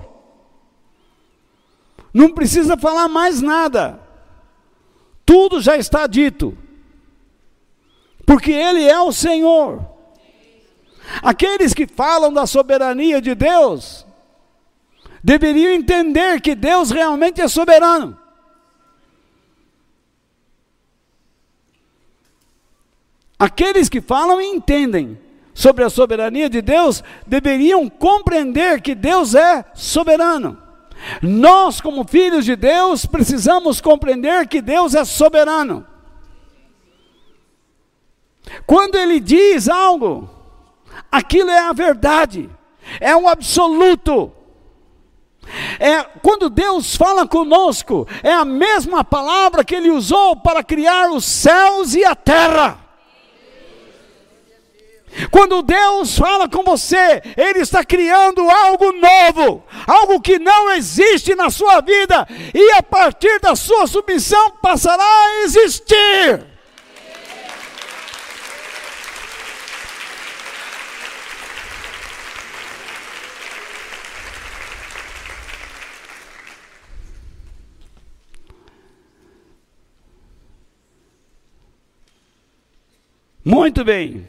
Não 2.12 2.30
precisa 2.30 2.76
falar 2.76 3.06
mais 3.08 3.40
nada, 3.40 4.00
tudo 5.24 5.60
já 5.60 5.76
está 5.76 6.06
dito, 6.06 6.56
porque 8.26 8.50
Ele 8.50 8.82
é 8.82 9.00
o 9.00 9.12
Senhor. 9.12 9.86
Aqueles 11.22 11.72
que 11.72 11.86
falam 11.86 12.32
da 12.32 12.46
soberania 12.46 13.20
de 13.20 13.34
Deus 13.34 14.07
deveriam 15.22 15.72
entender 15.72 16.40
que 16.40 16.54
Deus 16.54 16.90
realmente 16.90 17.40
é 17.40 17.48
soberano. 17.48 18.18
Aqueles 23.38 23.88
que 23.88 24.00
falam 24.00 24.40
e 24.40 24.46
entendem 24.46 25.18
sobre 25.54 25.84
a 25.84 25.90
soberania 25.90 26.48
de 26.48 26.60
Deus 26.60 27.04
deveriam 27.26 27.88
compreender 27.88 28.80
que 28.80 28.94
Deus 28.94 29.34
é 29.34 29.64
soberano. 29.74 30.60
Nós, 31.22 31.80
como 31.80 32.06
filhos 32.06 32.44
de 32.44 32.56
Deus, 32.56 33.06
precisamos 33.06 33.80
compreender 33.80 34.48
que 34.48 34.60
Deus 34.60 34.94
é 34.94 35.04
soberano. 35.04 35.86
Quando 38.66 38.96
Ele 38.96 39.20
diz 39.20 39.68
algo, 39.68 40.28
aquilo 41.10 41.50
é 41.50 41.60
a 41.60 41.72
verdade, 41.72 42.50
é 43.00 43.14
um 43.14 43.28
absoluto. 43.28 44.32
É, 45.78 46.02
quando 46.22 46.50
Deus 46.50 46.96
fala 46.96 47.26
conosco, 47.26 48.06
é 48.22 48.32
a 48.32 48.44
mesma 48.44 49.04
palavra 49.04 49.64
que 49.64 49.74
Ele 49.74 49.90
usou 49.90 50.36
para 50.36 50.62
criar 50.62 51.10
os 51.10 51.24
céus 51.24 51.94
e 51.94 52.04
a 52.04 52.14
terra. 52.14 52.78
Quando 55.30 55.62
Deus 55.62 56.16
fala 56.16 56.48
com 56.48 56.62
você, 56.62 57.22
Ele 57.36 57.60
está 57.60 57.84
criando 57.84 58.48
algo 58.48 58.92
novo, 58.92 59.64
algo 59.86 60.20
que 60.20 60.38
não 60.38 60.70
existe 60.72 61.34
na 61.34 61.50
sua 61.50 61.80
vida, 61.80 62.26
e 62.54 62.72
a 62.72 62.82
partir 62.82 63.40
da 63.40 63.56
sua 63.56 63.86
submissão 63.86 64.50
passará 64.62 65.02
a 65.02 65.42
existir. 65.44 66.57
Muito 83.44 83.84
bem. 83.84 84.26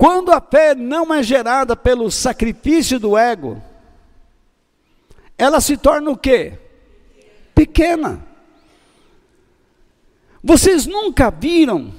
Quando 0.00 0.32
a 0.32 0.40
fé 0.40 0.74
não 0.74 1.12
é 1.12 1.22
gerada 1.22 1.76
pelo 1.76 2.10
sacrifício 2.10 2.98
do 2.98 3.18
ego, 3.18 3.62
ela 5.36 5.60
se 5.60 5.76
torna 5.76 6.10
o 6.10 6.16
quê? 6.16 6.54
Pequena. 7.54 8.24
Vocês 10.42 10.86
nunca 10.86 11.30
viram 11.30 11.92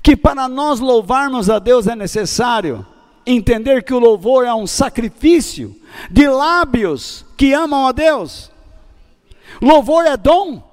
que 0.00 0.16
para 0.16 0.48
nós 0.48 0.78
louvarmos 0.78 1.50
a 1.50 1.58
Deus 1.58 1.88
é 1.88 1.96
necessário 1.96 2.86
entender 3.26 3.82
que 3.82 3.92
o 3.92 3.98
louvor 3.98 4.46
é 4.46 4.54
um 4.54 4.66
sacrifício 4.66 5.76
de 6.08 6.28
lábios 6.28 7.26
que 7.36 7.52
amam 7.52 7.86
a 7.86 7.92
Deus? 7.92 8.50
Louvor 9.60 10.06
é 10.06 10.16
dom. 10.16 10.67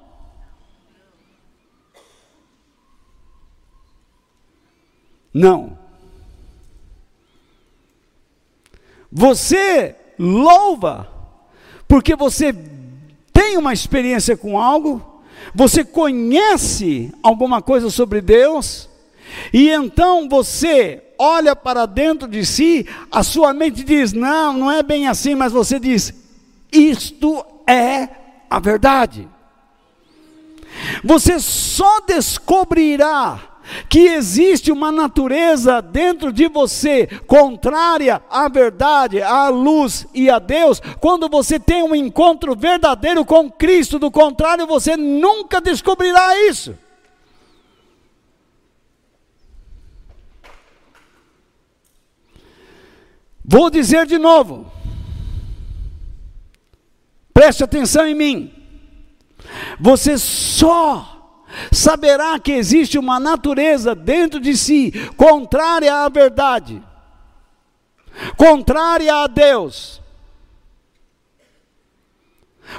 Não. 5.36 5.76
Você 9.12 9.94
louva 10.18 11.12
porque 11.86 12.16
você 12.16 12.54
tem 13.34 13.58
uma 13.58 13.74
experiência 13.74 14.34
com 14.34 14.58
algo, 14.58 15.22
você 15.54 15.84
conhece 15.84 17.12
alguma 17.22 17.60
coisa 17.60 17.90
sobre 17.90 18.22
Deus, 18.22 18.88
e 19.52 19.68
então 19.68 20.26
você 20.26 21.04
olha 21.18 21.54
para 21.54 21.84
dentro 21.84 22.26
de 22.26 22.46
si, 22.46 22.86
a 23.12 23.22
sua 23.22 23.52
mente 23.52 23.84
diz: 23.84 24.14
não, 24.14 24.54
não 24.54 24.72
é 24.72 24.82
bem 24.82 25.06
assim, 25.06 25.34
mas 25.34 25.52
você 25.52 25.78
diz: 25.78 26.14
isto 26.72 27.44
é 27.66 28.08
a 28.48 28.58
verdade. 28.58 29.28
Você 31.04 31.38
só 31.38 32.00
descobrirá 32.00 33.55
que 33.88 34.00
existe 34.00 34.70
uma 34.70 34.92
natureza 34.92 35.80
dentro 35.80 36.32
de 36.32 36.48
você 36.48 37.06
contrária 37.26 38.22
à 38.30 38.48
verdade, 38.48 39.22
à 39.22 39.48
luz 39.48 40.06
e 40.14 40.30
a 40.30 40.38
Deus, 40.38 40.80
quando 41.00 41.28
você 41.28 41.58
tem 41.58 41.82
um 41.82 41.94
encontro 41.94 42.54
verdadeiro 42.54 43.24
com 43.24 43.50
Cristo, 43.50 43.98
do 43.98 44.10
contrário, 44.10 44.66
você 44.66 44.96
nunca 44.96 45.60
descobrirá 45.60 46.48
isso. 46.48 46.76
Vou 53.48 53.70
dizer 53.70 54.06
de 54.06 54.18
novo, 54.18 54.70
preste 57.32 57.62
atenção 57.62 58.04
em 58.04 58.14
mim, 58.14 58.52
você 59.78 60.18
só 60.18 61.15
saberá 61.72 62.38
que 62.38 62.52
existe 62.52 62.98
uma 62.98 63.18
natureza 63.18 63.94
dentro 63.94 64.40
de 64.40 64.56
si 64.56 64.92
contrária 65.16 65.94
à 65.94 66.08
verdade, 66.08 66.82
contrária 68.36 69.14
a 69.14 69.26
Deus. 69.26 70.00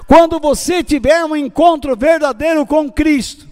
Quando 0.06 0.40
você 0.40 0.84
tiver 0.84 1.24
um 1.26 1.36
encontro 1.36 1.96
verdadeiro 1.96 2.66
com 2.66 2.92
Cristo 2.92 3.48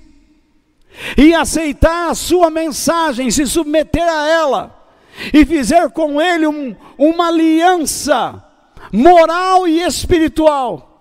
e 1.18 1.34
aceitar 1.34 2.10
a 2.10 2.16
sua 2.16 2.50
mensagem, 2.50 3.32
se 3.32 3.46
submeter 3.46 4.08
a 4.08 4.28
ela 4.28 4.88
e 5.34 5.46
fizer 5.46 5.90
com 5.92 6.22
Ele 6.22 6.48
um, 6.48 6.76
uma 6.98 7.28
aliança 7.28 8.44
moral 8.92 9.68
e 9.68 9.82
espiritual, 9.82 10.95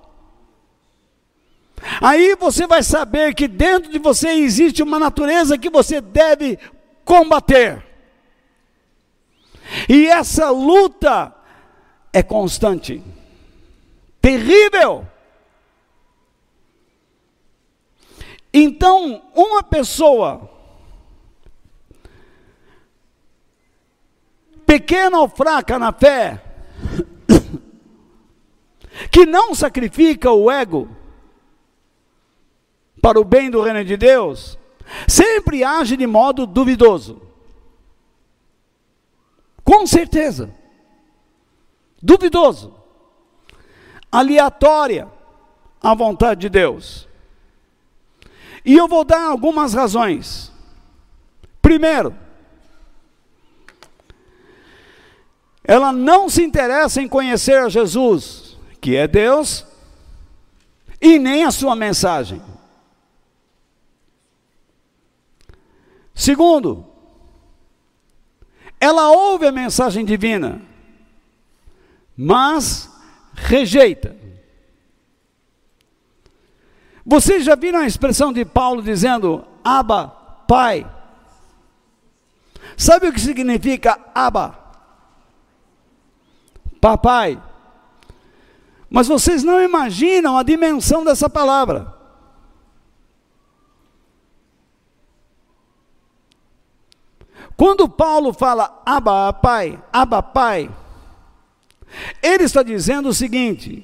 Aí 2.01 2.35
você 2.37 2.67
vai 2.67 2.83
saber 2.83 3.35
que 3.35 3.47
dentro 3.47 3.91
de 3.91 3.99
você 3.99 4.29
existe 4.31 4.83
uma 4.83 4.99
natureza 4.99 5.59
que 5.59 5.69
você 5.69 6.01
deve 6.01 6.59
combater. 7.05 7.85
E 9.89 10.07
essa 10.07 10.51
luta 10.51 11.35
é 12.13 12.23
constante, 12.23 13.03
terrível. 14.21 15.07
Então, 18.53 19.23
uma 19.35 19.63
pessoa 19.63 20.51
pequena 24.65 25.19
ou 25.19 25.29
fraca 25.29 25.79
na 25.79 25.93
fé, 25.93 26.43
que 29.11 29.27
não 29.27 29.55
sacrifica 29.55 30.31
o 30.31 30.51
ego, 30.51 30.89
para 33.05 33.21
o 33.21 33.25
bem 33.25 33.51
do 33.51 33.61
reino 33.61 33.85
de 33.85 33.99
Deus, 33.99 34.59
sempre 35.07 35.63
age 35.63 35.95
de 35.95 36.07
modo 36.07 36.47
duvidoso. 36.47 37.21
Com 39.63 39.87
certeza. 39.87 40.51
Duvidoso. 42.01 42.75
Aleatória 44.11 45.07
à 45.83 45.95
vontade 45.95 46.41
de 46.41 46.49
Deus. 46.49 47.07
E 48.65 48.75
eu 48.75 48.89
vou 48.89 49.05
dar 49.05 49.21
algumas 49.21 49.75
razões. 49.75 50.51
Primeiro, 51.61 52.17
ela 55.63 55.93
não 55.93 56.31
se 56.31 56.43
interessa 56.43 57.03
em 57.03 57.09
conhecer 57.09 57.59
a 57.59 57.69
Jesus, 57.69 58.57
que 58.81 58.97
é 58.97 59.07
Deus, 59.07 59.67
e 60.99 61.19
nem 61.19 61.45
a 61.45 61.51
sua 61.51 61.77
mensagem. 61.77 62.54
Segundo, 66.25 66.87
ela 68.81 69.11
ouve 69.11 69.47
a 69.47 69.53
mensagem 69.53 70.07
divina, 70.07 70.63
mas 72.17 72.91
rejeita. 73.35 74.17
Vocês 77.05 77.45
já 77.45 77.55
viram 77.55 77.81
a 77.81 77.87
expressão 77.87 78.33
de 78.33 78.43
Paulo 78.43 78.81
dizendo 78.81 79.45
Abba, 79.63 80.09
Pai? 80.49 80.91
Sabe 82.75 83.09
o 83.09 83.13
que 83.13 83.21
significa 83.21 84.01
Abba? 84.15 84.59
Papai. 86.81 87.39
Mas 88.89 89.09
vocês 89.09 89.45
não 89.45 89.63
imaginam 89.63 90.39
a 90.39 90.43
dimensão 90.43 91.05
dessa 91.05 91.29
palavra. 91.29 91.95
Quando 97.65 97.89
Paulo 97.89 98.35
fala 98.35 98.83
Abba, 98.85 99.33
Pai, 99.33 99.83
Abba, 99.91 100.23
Pai, 100.23 100.71
ele 102.23 102.45
está 102.45 102.63
dizendo 102.63 103.09
o 103.09 103.15
seguinte: 103.15 103.83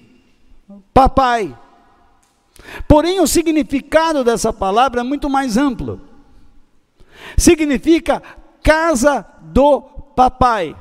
Papai. 0.92 1.56
Porém, 2.86 3.20
o 3.20 3.26
significado 3.26 4.22
dessa 4.22 4.52
palavra 4.52 5.00
é 5.00 5.02
muito 5.02 5.30
mais 5.30 5.56
amplo. 5.56 5.98
significa 7.38 8.22
casa 8.62 9.26
do 9.40 9.80
papai. 10.14 10.76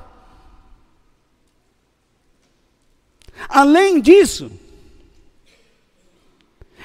Além 3.47 4.02
disso, 4.02 4.52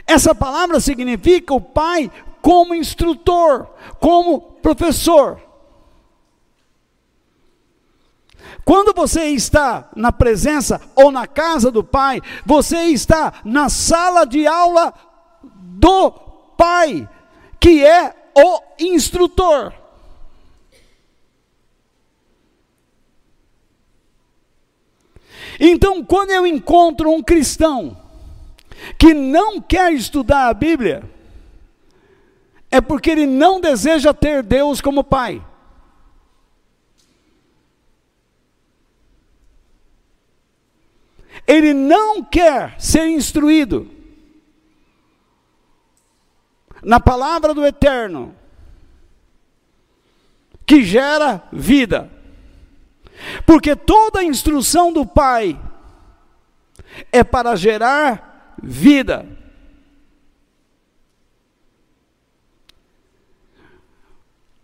essa 0.06 0.32
palavra 0.32 0.78
significa 0.78 1.52
o 1.52 1.60
pai 1.60 2.08
como 2.40 2.72
instrutor, 2.72 3.66
como 3.98 4.40
professor. 4.62 5.53
Quando 8.64 8.94
você 8.94 9.24
está 9.26 9.90
na 9.94 10.10
presença 10.10 10.80
ou 10.94 11.10
na 11.10 11.26
casa 11.26 11.70
do 11.70 11.84
Pai, 11.84 12.22
você 12.46 12.84
está 12.84 13.34
na 13.44 13.68
sala 13.68 14.24
de 14.24 14.46
aula 14.46 14.94
do 15.42 16.10
Pai, 16.56 17.08
que 17.60 17.84
é 17.84 18.14
o 18.34 18.60
instrutor. 18.78 19.72
Então, 25.60 26.02
quando 26.02 26.30
eu 26.30 26.46
encontro 26.46 27.10
um 27.10 27.22
cristão 27.22 27.96
que 28.98 29.12
não 29.12 29.60
quer 29.60 29.92
estudar 29.92 30.48
a 30.48 30.54
Bíblia, 30.54 31.04
é 32.70 32.80
porque 32.80 33.10
ele 33.10 33.26
não 33.26 33.60
deseja 33.60 34.12
ter 34.12 34.42
Deus 34.42 34.80
como 34.80 35.04
Pai. 35.04 35.40
Ele 41.46 41.74
não 41.74 42.24
quer 42.24 42.80
ser 42.80 43.06
instruído 43.06 43.90
na 46.82 47.00
palavra 47.00 47.54
do 47.54 47.64
Eterno, 47.64 48.34
que 50.66 50.82
gera 50.82 51.42
vida. 51.52 52.10
Porque 53.46 53.76
toda 53.76 54.20
a 54.20 54.24
instrução 54.24 54.92
do 54.92 55.06
Pai 55.06 55.58
é 57.10 57.22
para 57.24 57.56
gerar 57.56 58.56
vida. 58.62 59.26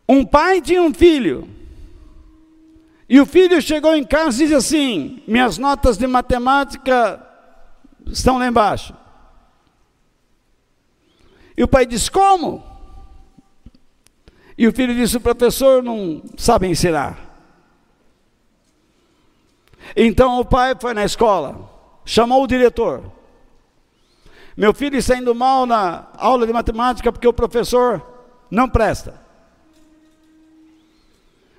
Um 0.08 0.24
pai 0.24 0.60
tinha 0.60 0.82
um 0.82 0.92
filho. 0.92 1.48
E 3.10 3.20
o 3.20 3.26
filho 3.26 3.60
chegou 3.60 3.96
em 3.96 4.04
casa 4.04 4.36
e 4.36 4.46
disse 4.46 4.54
assim: 4.54 5.20
Minhas 5.26 5.58
notas 5.58 5.98
de 5.98 6.06
matemática 6.06 7.20
estão 8.06 8.38
lá 8.38 8.46
embaixo. 8.46 8.94
E 11.56 11.64
o 11.64 11.66
pai 11.66 11.84
disse: 11.84 12.08
Como? 12.08 12.62
E 14.56 14.68
o 14.68 14.72
filho 14.72 14.94
disse: 14.94 15.16
O 15.16 15.20
professor 15.20 15.82
não 15.82 16.22
sabe 16.38 16.68
ensinar. 16.68 17.18
Então 19.96 20.38
o 20.38 20.44
pai 20.44 20.76
foi 20.80 20.94
na 20.94 21.04
escola, 21.04 21.68
chamou 22.04 22.44
o 22.44 22.46
diretor. 22.46 23.02
Meu 24.56 24.72
filho 24.72 24.96
está 24.96 25.16
indo 25.16 25.34
mal 25.34 25.66
na 25.66 26.06
aula 26.16 26.46
de 26.46 26.52
matemática 26.52 27.10
porque 27.10 27.26
o 27.26 27.32
professor 27.32 28.00
não 28.48 28.68
presta. 28.68 29.19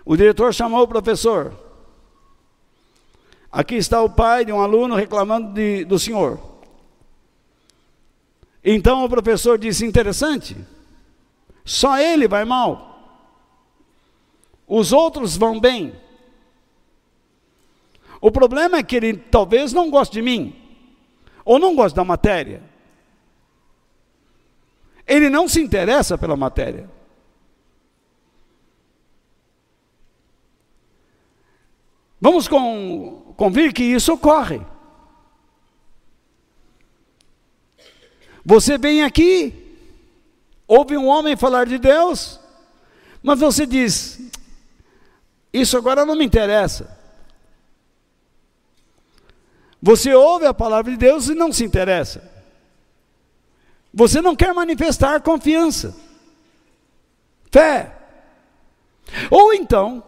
O 0.06 0.16
diretor 0.16 0.54
chamou 0.54 0.84
o 0.84 0.88
professor. 0.88 1.54
Aqui 3.52 3.76
está 3.76 4.02
o 4.02 4.10
pai 4.10 4.46
de 4.46 4.52
um 4.52 4.62
aluno 4.62 4.96
reclamando 4.96 5.54
de, 5.54 5.84
do 5.84 6.00
senhor. 6.00 6.40
Então 8.64 9.04
o 9.04 9.10
professor 9.10 9.58
disse: 9.58 9.86
interessante, 9.86 10.56
só 11.66 12.00
ele 12.00 12.28
vai 12.28 12.46
mal, 12.46 12.92
os 14.68 14.94
outros 14.94 15.36
vão 15.36 15.60
bem. 15.60 15.94
O 18.22 18.32
problema 18.32 18.78
é 18.78 18.84
que 18.84 18.96
ele 18.96 19.18
talvez 19.18 19.74
não 19.74 19.90
goste 19.90 20.14
de 20.14 20.22
mim, 20.22 20.56
ou 21.44 21.60
não 21.60 21.76
goste 21.76 21.96
da 21.96 22.06
matéria. 22.06 22.62
Ele 25.08 25.28
não 25.28 25.48
se 25.48 25.60
interessa 25.60 26.18
pela 26.18 26.38
matéria. 26.38 26.90
Vamos 32.22 32.48
convir 32.48 33.74
que 33.74 33.84
isso 33.84 34.14
ocorre. 34.14 34.62
Você 38.46 38.78
vem 38.78 39.04
aqui, 39.04 39.76
ouve 40.68 40.96
um 40.96 41.08
homem 41.08 41.36
falar 41.36 41.66
de 41.66 41.80
Deus, 41.80 42.40
mas 43.24 43.40
você 43.40 43.66
diz: 43.66 44.20
Isso 45.52 45.76
agora 45.76 46.06
não 46.06 46.16
me 46.16 46.24
interessa. 46.24 46.96
Você 49.82 50.14
ouve 50.14 50.46
a 50.46 50.54
palavra 50.54 50.92
de 50.92 50.98
Deus 50.98 51.28
e 51.28 51.34
não 51.34 51.52
se 51.52 51.64
interessa. 51.64 52.30
Você 53.92 54.22
não 54.22 54.36
quer 54.36 54.54
manifestar 54.54 55.22
confiança, 55.22 55.96
fé. 57.52 57.98
Ou 59.32 59.54
então, 59.54 60.04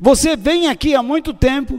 você 0.00 0.34
vem 0.34 0.66
aqui 0.66 0.94
há 0.94 1.02
muito 1.02 1.34
tempo 1.34 1.78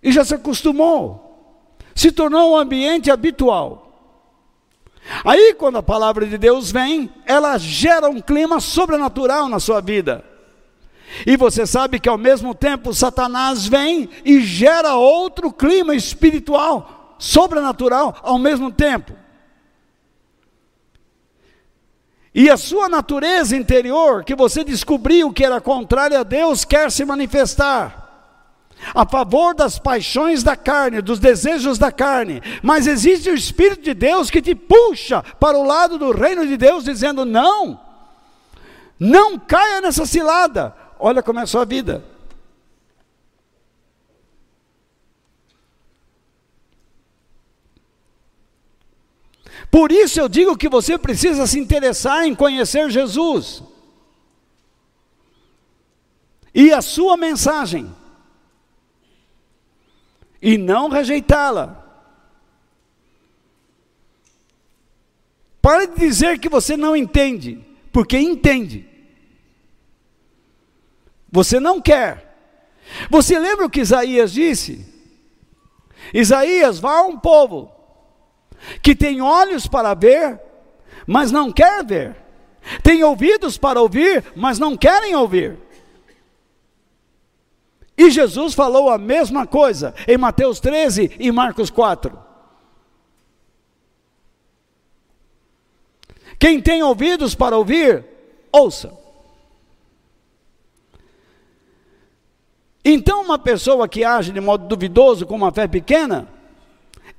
e 0.00 0.12
já 0.12 0.24
se 0.24 0.36
acostumou, 0.36 1.58
se 1.96 2.12
tornou 2.12 2.52
um 2.52 2.56
ambiente 2.56 3.10
habitual. 3.10 3.80
Aí, 5.24 5.52
quando 5.54 5.78
a 5.78 5.82
palavra 5.82 6.24
de 6.26 6.38
Deus 6.38 6.70
vem, 6.70 7.10
ela 7.26 7.58
gera 7.58 8.08
um 8.08 8.20
clima 8.20 8.60
sobrenatural 8.60 9.48
na 9.48 9.58
sua 9.58 9.80
vida. 9.80 10.24
E 11.26 11.36
você 11.36 11.66
sabe 11.66 11.98
que 11.98 12.08
ao 12.08 12.16
mesmo 12.16 12.54
tempo 12.54 12.94
Satanás 12.94 13.66
vem 13.66 14.08
e 14.24 14.40
gera 14.40 14.94
outro 14.94 15.52
clima 15.52 15.94
espiritual, 15.94 17.16
sobrenatural 17.18 18.16
ao 18.22 18.38
mesmo 18.38 18.70
tempo. 18.70 19.12
E 22.34 22.50
a 22.50 22.56
sua 22.56 22.88
natureza 22.88 23.56
interior, 23.56 24.24
que 24.24 24.34
você 24.34 24.64
descobriu 24.64 25.32
que 25.32 25.44
era 25.44 25.60
contrária 25.60 26.18
a 26.18 26.24
Deus, 26.24 26.64
quer 26.64 26.90
se 26.90 27.04
manifestar 27.04 28.04
a 28.92 29.06
favor 29.06 29.54
das 29.54 29.78
paixões 29.78 30.42
da 30.42 30.56
carne, 30.56 31.00
dos 31.00 31.20
desejos 31.20 31.78
da 31.78 31.92
carne, 31.92 32.42
mas 32.60 32.88
existe 32.88 33.30
o 33.30 33.34
Espírito 33.34 33.82
de 33.82 33.94
Deus 33.94 34.30
que 34.30 34.42
te 34.42 34.54
puxa 34.54 35.22
para 35.38 35.56
o 35.56 35.64
lado 35.64 35.96
do 35.96 36.10
reino 36.10 36.44
de 36.44 36.56
Deus, 36.56 36.84
dizendo: 36.84 37.24
não, 37.24 37.80
não 38.98 39.38
caia 39.38 39.80
nessa 39.80 40.04
cilada, 40.04 40.74
olha 40.98 41.22
como 41.22 41.38
é 41.38 41.42
a 41.44 41.46
sua 41.46 41.64
vida. 41.64 42.04
Por 49.70 49.90
isso 49.90 50.20
eu 50.20 50.28
digo 50.28 50.56
que 50.56 50.68
você 50.68 50.96
precisa 50.96 51.46
se 51.46 51.58
interessar 51.58 52.26
em 52.26 52.34
conhecer 52.34 52.90
Jesus. 52.90 53.62
E 56.54 56.72
a 56.72 56.80
sua 56.80 57.16
mensagem. 57.16 57.92
E 60.40 60.56
não 60.56 60.88
rejeitá-la. 60.88 61.82
Pare 65.60 65.86
de 65.86 65.98
dizer 65.98 66.38
que 66.38 66.48
você 66.48 66.76
não 66.76 66.94
entende, 66.94 67.64
porque 67.90 68.18
entende. 68.18 68.86
Você 71.32 71.58
não 71.58 71.80
quer. 71.80 72.36
Você 73.10 73.38
lembra 73.38 73.66
o 73.66 73.70
que 73.70 73.80
Isaías 73.80 74.32
disse? 74.32 74.86
Isaías, 76.12 76.78
vá 76.78 76.98
a 76.98 77.06
um 77.06 77.18
povo 77.18 77.73
que 78.82 78.94
tem 78.94 79.20
olhos 79.20 79.66
para 79.66 79.94
ver, 79.94 80.40
mas 81.06 81.30
não 81.30 81.52
quer 81.52 81.84
ver, 81.84 82.16
tem 82.82 83.02
ouvidos 83.04 83.58
para 83.58 83.80
ouvir, 83.80 84.24
mas 84.34 84.58
não 84.58 84.76
querem 84.76 85.14
ouvir. 85.14 85.58
E 87.96 88.10
Jesus 88.10 88.54
falou 88.54 88.90
a 88.90 88.98
mesma 88.98 89.46
coisa 89.46 89.94
em 90.08 90.18
Mateus 90.18 90.58
13 90.58 91.16
e 91.18 91.30
Marcos 91.30 91.70
4. 91.70 92.18
Quem 96.38 96.60
tem 96.60 96.82
ouvidos 96.82 97.34
para 97.34 97.56
ouvir, 97.56 98.04
ouça. 98.52 98.92
Então, 102.84 103.22
uma 103.22 103.38
pessoa 103.38 103.88
que 103.88 104.04
age 104.04 104.30
de 104.30 104.40
modo 104.40 104.66
duvidoso, 104.66 105.24
com 105.24 105.34
uma 105.36 105.50
fé 105.50 105.66
pequena, 105.66 106.28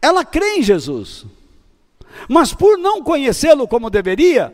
ela 0.01 0.23
crê 0.23 0.57
em 0.57 0.63
Jesus, 0.63 1.25
mas 2.29 2.53
por 2.53 2.77
não 2.77 3.03
conhecê-lo 3.03 3.67
como 3.67 3.89
deveria, 3.89 4.53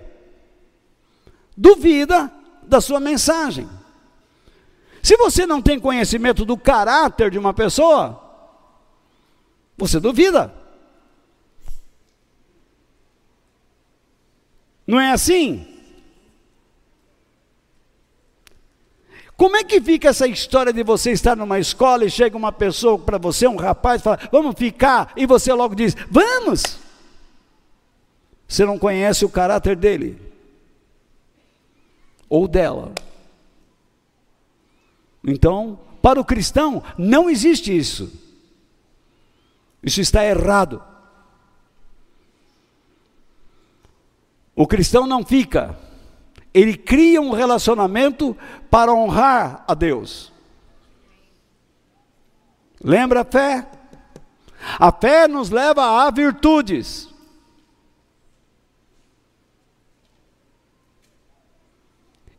duvida 1.55 2.31
da 2.63 2.79
sua 2.79 2.99
mensagem. 2.99 3.69
Se 5.03 5.17
você 5.17 5.45
não 5.45 5.61
tem 5.61 5.79
conhecimento 5.79 6.45
do 6.45 6.57
caráter 6.57 7.31
de 7.31 7.37
uma 7.37 7.53
pessoa, 7.53 8.21
você 9.77 9.99
duvida. 9.99 10.53
Não 14.85 14.99
é 14.99 15.11
assim? 15.11 15.70
Como 19.41 19.57
é 19.57 19.63
que 19.63 19.81
fica 19.81 20.09
essa 20.09 20.27
história 20.27 20.71
de 20.71 20.83
você 20.83 21.09
estar 21.09 21.35
numa 21.35 21.57
escola 21.57 22.05
e 22.05 22.11
chega 22.11 22.37
uma 22.37 22.51
pessoa 22.51 22.99
para 22.99 23.17
você, 23.17 23.47
um 23.47 23.55
rapaz, 23.55 23.99
fala, 23.99 24.19
vamos 24.31 24.53
ficar, 24.55 25.11
e 25.17 25.25
você 25.25 25.51
logo 25.51 25.73
diz, 25.73 25.95
vamos. 26.11 26.77
Você 28.47 28.63
não 28.65 28.77
conhece 28.77 29.25
o 29.25 29.29
caráter 29.29 29.75
dele 29.75 30.21
ou 32.29 32.47
dela. 32.47 32.93
Então, 35.23 35.79
para 36.03 36.21
o 36.21 36.23
cristão, 36.23 36.83
não 36.95 37.27
existe 37.27 37.75
isso. 37.75 38.13
Isso 39.81 40.01
está 40.01 40.23
errado. 40.23 40.83
O 44.55 44.67
cristão 44.67 45.07
não 45.07 45.25
fica, 45.25 45.75
ele 46.53 46.75
cria 46.75 47.21
um 47.21 47.31
relacionamento 47.31 48.35
para 48.69 48.93
honrar 48.93 49.63
a 49.67 49.73
Deus. 49.73 50.31
Lembra 52.83 53.21
a 53.21 53.25
fé? 53.25 53.67
A 54.77 54.91
fé 54.91 55.27
nos 55.27 55.49
leva 55.49 56.05
a 56.05 56.11
virtudes. 56.11 57.09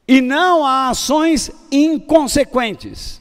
E 0.07 0.21
não 0.21 0.67
a 0.67 0.91
ações 0.91 1.51
inconsequentes. 1.71 3.21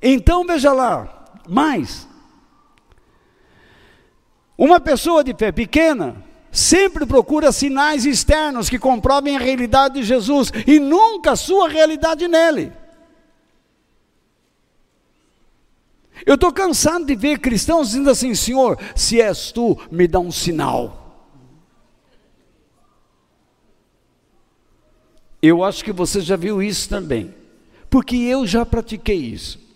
Então 0.00 0.46
veja 0.46 0.72
lá, 0.72 1.32
mais. 1.48 2.06
Uma 4.56 4.78
pessoa 4.78 5.24
de 5.24 5.34
fé 5.34 5.50
pequena 5.50 6.27
sempre 6.50 7.06
procura 7.06 7.52
sinais 7.52 8.04
externos 8.04 8.68
que 8.68 8.78
comprovem 8.78 9.36
a 9.36 9.40
realidade 9.40 9.94
de 9.96 10.02
Jesus 10.02 10.52
e 10.66 10.78
nunca 10.78 11.32
a 11.32 11.36
sua 11.36 11.68
realidade 11.68 12.26
nele. 12.26 12.72
Eu 16.26 16.34
estou 16.34 16.52
cansado 16.52 17.04
de 17.04 17.14
ver 17.14 17.38
cristãos 17.38 17.88
dizendo 17.88 18.10
assim: 18.10 18.34
Senhor, 18.34 18.78
se 18.94 19.20
és 19.20 19.52
tu, 19.52 19.78
me 19.90 20.08
dá 20.08 20.18
um 20.18 20.32
sinal. 20.32 21.04
Eu 25.40 25.62
acho 25.62 25.84
que 25.84 25.92
você 25.92 26.20
já 26.20 26.34
viu 26.34 26.60
isso 26.60 26.88
também, 26.88 27.32
porque 27.88 28.16
eu 28.16 28.46
já 28.46 28.66
pratiquei 28.66 29.16
isso. 29.16 29.67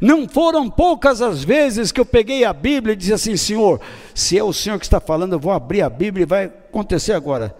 Não 0.00 0.28
foram 0.28 0.68
poucas 0.68 1.22
as 1.22 1.44
vezes 1.44 1.92
que 1.92 2.00
eu 2.00 2.06
peguei 2.06 2.44
a 2.44 2.52
Bíblia 2.52 2.92
e 2.94 2.96
disse 2.96 3.12
assim: 3.12 3.36
Senhor, 3.36 3.80
se 4.14 4.38
é 4.38 4.42
o 4.42 4.52
Senhor 4.52 4.78
que 4.78 4.84
está 4.84 5.00
falando, 5.00 5.34
eu 5.34 5.40
vou 5.40 5.52
abrir 5.52 5.82
a 5.82 5.90
Bíblia 5.90 6.22
e 6.22 6.26
vai 6.26 6.44
acontecer 6.44 7.12
agora. 7.12 7.54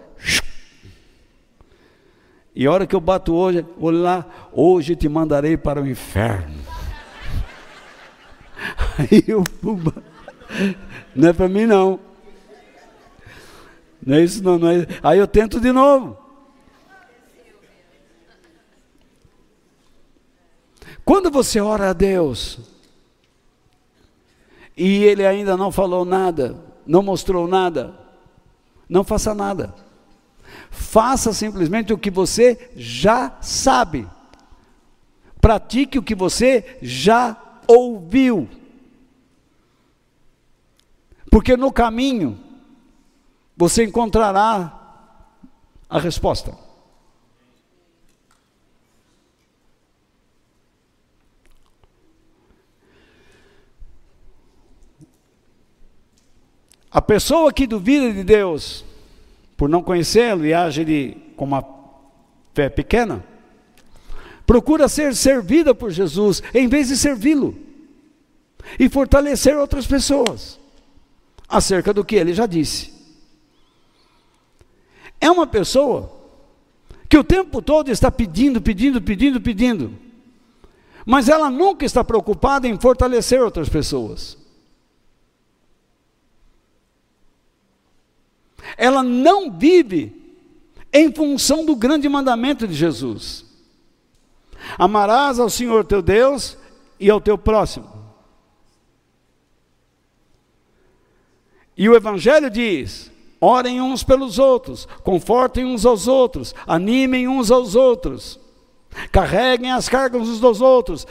E 2.55 2.65
a 2.65 2.71
hora 2.71 2.87
que 2.87 2.95
eu 2.95 3.01
bato 3.01 3.33
hoje, 3.33 3.65
olho 3.77 4.01
lá, 4.01 4.25
hoje 4.53 4.95
te 4.95 5.09
mandarei 5.09 5.57
para 5.57 5.81
o 5.81 5.87
inferno. 5.87 6.55
Aí 8.97 9.23
eu, 9.27 9.43
não 11.13 11.29
é 11.29 11.33
para 11.33 11.49
mim 11.49 11.65
não. 11.65 11.99
Não 14.05 14.15
é 14.15 14.23
isso 14.23 14.41
não, 14.41 14.57
não 14.57 14.69
é. 14.69 14.87
Aí 15.03 15.19
eu 15.19 15.27
tento 15.27 15.59
de 15.59 15.71
novo. 15.71 16.24
Quando 21.05 21.29
você 21.29 21.61
ora 21.61 21.91
a 21.91 21.93
Deus 21.93 22.57
e 24.75 25.03
Ele 25.03 25.23
ainda 25.25 25.55
não 25.55 25.71
falou 25.71 26.03
nada, 26.03 26.57
não 26.85 27.03
mostrou 27.03 27.47
nada, 27.47 27.93
não 28.89 29.03
faça 29.03 29.35
nada. 29.35 29.73
Faça 30.71 31.31
simplesmente 31.31 31.93
o 31.93 31.97
que 31.97 32.09
você 32.09 32.71
já 32.75 33.37
sabe. 33.39 34.07
Pratique 35.39 35.99
o 35.99 36.03
que 36.03 36.15
você 36.15 36.79
já 36.81 37.37
ouviu. 37.67 38.49
Porque 41.29 41.55
no 41.55 41.71
caminho 41.71 42.39
você 43.55 43.83
encontrará 43.83 45.03
a 45.87 45.99
resposta. 45.99 46.64
A 56.95 57.01
pessoa 57.01 57.51
que 57.51 57.67
duvida 57.67 58.13
de 58.13 58.23
Deus, 58.23 58.85
por 59.57 59.67
não 59.67 59.83
conhecê-lo 59.83 60.45
e 60.45 60.53
age 60.53 60.85
de, 60.85 61.17
com 61.35 61.43
uma 61.43 61.61
fé 62.53 62.69
pequena, 62.69 63.21
procura 64.47 64.87
ser 64.87 65.13
servida 65.13 65.75
por 65.75 65.91
Jesus 65.91 66.41
em 66.53 66.69
vez 66.69 66.87
de 66.87 66.95
servi-lo 66.95 67.53
e 68.79 68.87
fortalecer 68.87 69.57
outras 69.57 69.85
pessoas 69.85 70.57
acerca 71.49 71.93
do 71.93 72.05
que 72.05 72.15
ele 72.15 72.33
já 72.33 72.45
disse. 72.45 72.93
É 75.19 75.29
uma 75.29 75.45
pessoa 75.45 76.09
que 77.09 77.17
o 77.17 77.25
tempo 77.25 77.61
todo 77.61 77.91
está 77.91 78.09
pedindo, 78.09 78.61
pedindo, 78.61 79.01
pedindo, 79.01 79.41
pedindo, 79.41 79.91
mas 81.05 81.27
ela 81.27 81.49
nunca 81.49 81.83
está 81.83 82.05
preocupada 82.05 82.69
em 82.69 82.79
fortalecer 82.79 83.41
outras 83.41 83.67
pessoas. 83.67 84.44
Ela 88.77 89.03
não 89.03 89.51
vive 89.51 90.25
em 90.91 91.11
função 91.13 91.65
do 91.65 91.75
grande 91.75 92.07
mandamento 92.07 92.67
de 92.67 92.73
Jesus. 92.73 93.45
Amarás 94.77 95.39
ao 95.39 95.49
Senhor 95.49 95.85
teu 95.85 96.01
Deus 96.01 96.57
e 96.99 97.09
ao 97.09 97.21
teu 97.21 97.37
próximo. 97.37 97.95
E 101.77 101.89
o 101.89 101.95
Evangelho 101.95 102.49
diz: 102.49 103.11
orem 103.39 103.81
uns 103.81 104.03
pelos 104.03 104.39
outros, 104.39 104.87
confortem 105.03 105.65
uns 105.65 105.85
aos 105.85 106.07
outros, 106.07 106.55
animem 106.65 107.27
uns 107.27 107.51
aos 107.51 107.75
outros, 107.75 108.39
carreguem 109.11 109.71
as 109.71 109.89
cargas 109.89 110.21
uns 110.21 110.39
dos 110.39 110.61
outros, 110.61 111.05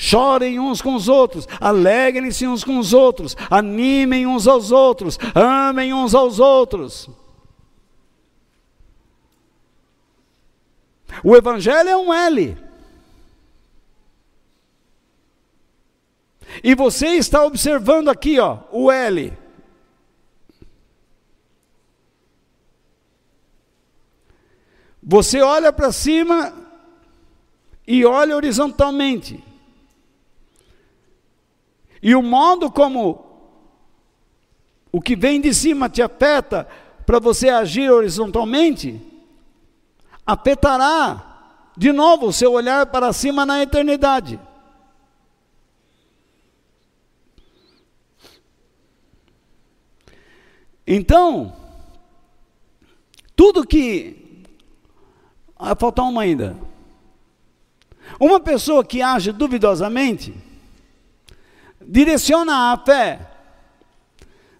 Chorem 0.00 0.60
uns 0.60 0.80
com 0.80 0.94
os 0.94 1.08
outros, 1.08 1.48
alegrem-se 1.60 2.46
uns 2.46 2.62
com 2.62 2.78
os 2.78 2.92
outros, 2.92 3.36
animem 3.50 4.28
uns 4.28 4.46
aos 4.46 4.70
outros, 4.70 5.18
amem 5.34 5.92
uns 5.92 6.14
aos 6.14 6.38
outros. 6.38 7.10
O 11.24 11.34
Evangelho 11.34 11.88
é 11.88 11.96
um 11.96 12.14
L. 12.14 12.56
E 16.62 16.76
você 16.76 17.08
está 17.16 17.44
observando 17.44 18.08
aqui, 18.08 18.38
ó, 18.38 18.58
o 18.70 18.92
L. 18.92 19.36
Você 25.02 25.42
olha 25.42 25.72
para 25.72 25.90
cima 25.90 26.54
e 27.84 28.04
olha 28.04 28.36
horizontalmente. 28.36 29.47
E 32.02 32.14
o 32.14 32.22
modo 32.22 32.70
como 32.70 33.26
o 34.92 35.00
que 35.00 35.16
vem 35.16 35.40
de 35.40 35.52
cima 35.52 35.88
te 35.88 36.00
afeta 36.00 36.66
para 37.04 37.18
você 37.18 37.48
agir 37.48 37.90
horizontalmente, 37.90 39.00
afetará 40.26 41.24
de 41.76 41.92
novo 41.92 42.26
o 42.26 42.32
seu 42.32 42.52
olhar 42.52 42.86
para 42.86 43.12
cima 43.12 43.46
na 43.46 43.62
eternidade. 43.62 44.38
Então, 50.86 51.54
tudo 53.36 53.66
que. 53.66 54.42
Ah, 55.56 55.76
falta 55.76 56.02
uma 56.02 56.22
ainda. 56.22 56.56
Uma 58.18 58.40
pessoa 58.40 58.84
que 58.84 59.02
age 59.02 59.30
duvidosamente, 59.30 60.34
direciona 61.88 62.72
a 62.72 62.76
fé 62.76 63.18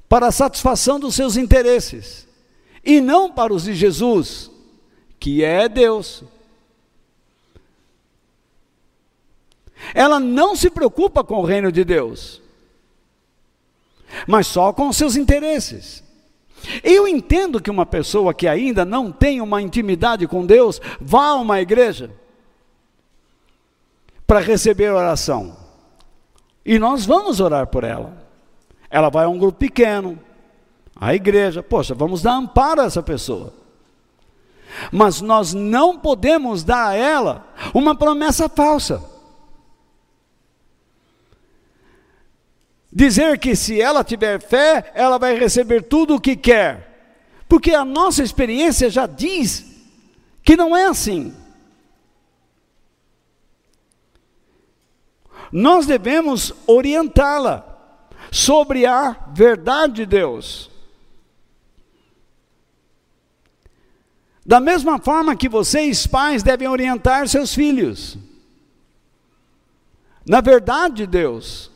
para 0.09 0.29
a 0.29 0.33
satisfação 0.33 0.99
dos 0.99 1.14
seus 1.14 1.37
interesses 1.37 2.26
e 2.83 3.03
não 3.03 3.31
para 3.31 3.53
os 3.53 3.64
de 3.64 3.74
Jesus, 3.74 4.51
que 5.20 5.45
é 5.45 5.68
Deus. 5.68 6.24
Ela 9.95 10.18
não 10.18 10.57
se 10.57 10.70
preocupa 10.70 11.22
com 11.22 11.37
o 11.37 11.45
reino 11.45 11.70
de 11.70 11.85
Deus, 11.85 12.41
mas 14.26 14.47
só 14.47 14.72
com 14.72 14.89
os 14.89 14.97
seus 14.97 15.14
interesses. 15.14 16.03
Eu 16.83 17.07
entendo 17.07 17.61
que 17.61 17.70
uma 17.70 17.87
pessoa 17.87 18.33
que 18.33 18.49
ainda 18.49 18.85
não 18.85 19.12
tem 19.12 19.41
uma 19.41 19.61
intimidade 19.61 20.26
com 20.26 20.47
Deus 20.47 20.81
vá 20.99 21.26
a 21.26 21.35
uma 21.37 21.61
igreja 21.61 22.11
para 24.26 24.41
receber 24.41 24.91
oração. 24.91 25.57
E 26.68 26.78
nós 26.78 27.06
vamos 27.06 27.40
orar 27.40 27.66
por 27.66 27.82
ela. 27.82 28.12
Ela 28.90 29.08
vai 29.08 29.24
a 29.24 29.28
um 29.30 29.38
grupo 29.38 29.56
pequeno, 29.56 30.18
A 31.00 31.14
igreja, 31.14 31.62
poxa, 31.62 31.94
vamos 31.94 32.20
dar 32.20 32.34
amparo 32.34 32.82
a 32.82 32.84
essa 32.84 33.02
pessoa. 33.02 33.54
Mas 34.92 35.22
nós 35.22 35.54
não 35.54 35.98
podemos 35.98 36.62
dar 36.62 36.88
a 36.88 36.94
ela 36.94 37.46
uma 37.72 37.94
promessa 37.94 38.50
falsa. 38.50 39.02
Dizer 42.92 43.38
que 43.38 43.56
se 43.56 43.80
ela 43.80 44.04
tiver 44.04 44.38
fé, 44.38 44.92
ela 44.94 45.16
vai 45.16 45.38
receber 45.38 45.84
tudo 45.84 46.16
o 46.16 46.20
que 46.20 46.36
quer. 46.36 47.14
Porque 47.48 47.72
a 47.72 47.84
nossa 47.84 48.22
experiência 48.22 48.90
já 48.90 49.06
diz 49.06 49.64
que 50.42 50.54
não 50.54 50.76
é 50.76 50.84
assim. 50.84 51.34
Nós 55.53 55.86
devemos 55.86 56.53
orientá-la 56.66 57.64
sobre 58.30 58.84
a 58.86 59.16
verdade 59.32 59.94
de 59.94 60.07
Deus. 60.07 60.70
Da 64.44 64.61
mesma 64.61 64.99
forma 64.99 65.36
que 65.36 65.49
vocês, 65.49 66.07
pais, 66.07 66.42
devem 66.42 66.68
orientar 66.68 67.28
seus 67.28 67.55
filhos 67.55 68.18
na 70.28 70.42
verdade 70.42 70.96
de 70.96 71.07
Deus. 71.07 71.70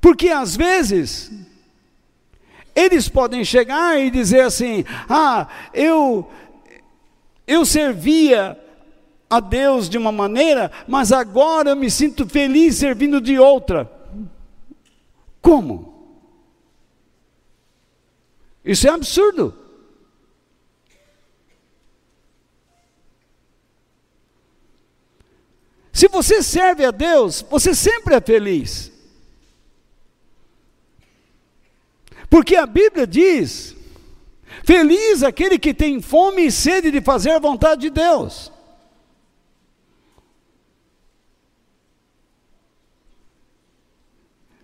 Porque 0.00 0.28
às 0.28 0.56
vezes 0.56 1.30
eles 2.74 3.08
podem 3.08 3.44
chegar 3.44 4.00
e 4.00 4.10
dizer 4.10 4.42
assim: 4.42 4.84
"Ah, 5.08 5.48
eu 5.74 6.30
eu 7.46 7.64
servia 7.64 8.56
a 9.30 9.38
Deus 9.40 9.88
de 9.88 9.96
uma 9.96 10.10
maneira, 10.10 10.70
mas 10.86 11.12
agora 11.12 11.70
eu 11.70 11.76
me 11.76 11.90
sinto 11.90 12.26
feliz 12.28 12.74
servindo 12.74 13.20
de 13.20 13.38
outra". 13.38 13.90
Como? 15.40 15.90
Isso 18.64 18.86
é 18.86 18.90
absurdo. 18.90 19.56
Se 25.92 26.08
você 26.08 26.42
serve 26.42 26.84
a 26.84 26.90
Deus, 26.90 27.42
você 27.42 27.74
sempre 27.74 28.14
é 28.14 28.20
feliz. 28.20 28.90
Porque 32.28 32.56
a 32.56 32.64
Bíblia 32.64 33.06
diz: 33.06 33.76
Feliz 34.64 35.22
aquele 35.22 35.58
que 35.58 35.74
tem 35.74 36.00
fome 36.00 36.46
e 36.46 36.52
sede 36.52 36.90
de 36.90 37.00
fazer 37.00 37.32
a 37.32 37.38
vontade 37.38 37.82
de 37.82 37.90
Deus. 37.90 38.52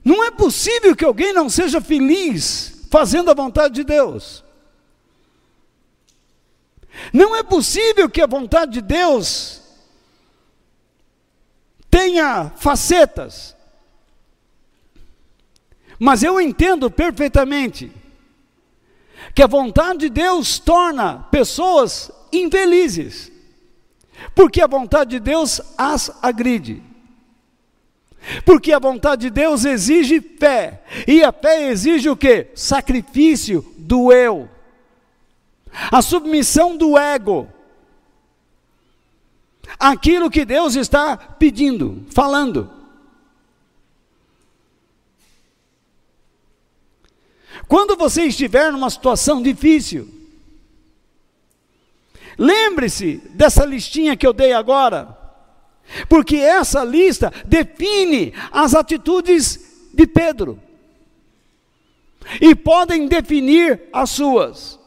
Não 0.07 0.23
é 0.23 0.31
possível 0.31 0.95
que 0.95 1.05
alguém 1.05 1.33
não 1.33 1.51
seja 1.51 1.81
feliz 1.81 2.87
fazendo 2.89 3.29
a 3.29 3.35
vontade 3.35 3.75
de 3.75 3.83
Deus. 3.83 4.45
Não 7.13 7.35
é 7.35 7.43
possível 7.43 8.09
que 8.09 8.23
a 8.23 8.27
vontade 8.29 8.75
de 8.75 8.83
Deus 8.83 9.61
tenha 11.91 12.53
facetas. 12.57 13.57
Mas 15.99 16.23
eu 16.23 16.41
entendo 16.41 16.89
perfeitamente 16.89 17.91
que 19.35 19.43
a 19.43 19.49
vontade 19.49 19.99
de 19.99 20.09
Deus 20.09 20.61
torna 20.61 21.27
pessoas 21.33 22.13
infelizes, 22.33 23.33
porque 24.37 24.63
a 24.63 24.69
vontade 24.69 25.11
de 25.11 25.19
Deus 25.19 25.61
as 25.77 26.13
agride. 26.23 26.86
Porque 28.45 28.73
a 28.73 28.79
vontade 28.79 29.23
de 29.23 29.31
Deus 29.31 29.65
exige 29.65 30.21
fé. 30.21 30.83
E 31.07 31.23
a 31.23 31.33
fé 31.33 31.69
exige 31.71 32.09
o 32.09 32.17
que? 32.17 32.49
Sacrifício 32.55 33.65
do 33.79 34.13
eu. 34.13 34.49
A 35.93 36.03
submissão 36.03 36.77
do 36.77 36.99
ego. 36.99 37.49
Aquilo 39.79 40.31
que 40.31 40.45
Deus 40.45 40.75
está 40.75 41.17
pedindo, 41.17 42.05
falando. 42.11 42.71
Quando 47.69 47.97
você 47.97 48.25
estiver 48.25 48.71
numa 48.71 48.91
situação 48.91 49.43
difícil, 49.43 50.09
lembre-se 52.39 53.17
dessa 53.35 53.65
listinha 53.65 54.17
que 54.17 54.27
eu 54.27 54.33
dei 54.33 54.53
agora. 54.53 55.26
Porque 56.09 56.37
essa 56.37 56.85
lista 56.85 57.33
define 57.45 58.35
as 58.51 58.75
atitudes 58.75 59.89
de 59.93 60.07
Pedro. 60.07 60.61
E 62.41 62.55
podem 62.55 63.07
definir 63.07 63.83
as 63.93 64.11
suas. 64.11 64.79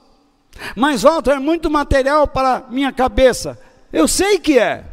Mas, 0.76 1.04
Walter, 1.04 1.32
é 1.32 1.40
muito 1.40 1.70
material 1.70 2.28
para 2.28 2.66
minha 2.70 2.92
cabeça. 2.92 3.60
Eu 3.92 4.08
sei 4.08 4.40
que 4.40 4.60
é. 4.60 4.84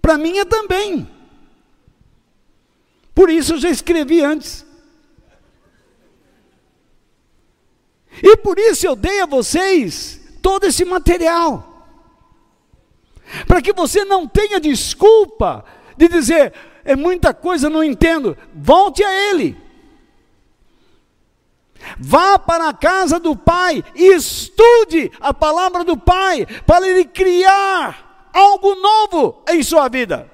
Para 0.00 0.18
mim 0.18 0.38
é 0.38 0.44
também. 0.44 1.08
Por 3.14 3.30
isso 3.30 3.54
eu 3.54 3.58
já 3.58 3.70
escrevi 3.70 4.22
antes. 4.22 4.64
E 8.22 8.36
por 8.36 8.58
isso 8.58 8.86
eu 8.86 8.94
dei 8.94 9.20
a 9.20 9.26
vocês 9.26 10.20
todo 10.42 10.64
esse 10.64 10.84
material 10.84 11.77
para 13.46 13.60
que 13.62 13.72
você 13.72 14.04
não 14.04 14.26
tenha 14.26 14.60
desculpa 14.60 15.64
de 15.96 16.08
dizer, 16.08 16.52
é 16.84 16.96
muita 16.96 17.34
coisa, 17.34 17.68
não 17.68 17.84
entendo. 17.84 18.36
Volte 18.54 19.02
a 19.02 19.30
Ele. 19.30 19.56
Vá 21.98 22.38
para 22.38 22.68
a 22.68 22.74
casa 22.74 23.20
do 23.20 23.36
Pai 23.36 23.84
e 23.94 24.14
estude 24.14 25.10
a 25.20 25.32
palavra 25.32 25.84
do 25.84 25.96
Pai, 25.96 26.46
para 26.66 26.88
Ele 26.88 27.04
criar 27.04 28.30
algo 28.32 28.74
novo 28.74 29.42
em 29.48 29.62
sua 29.62 29.88
vida. 29.88 30.30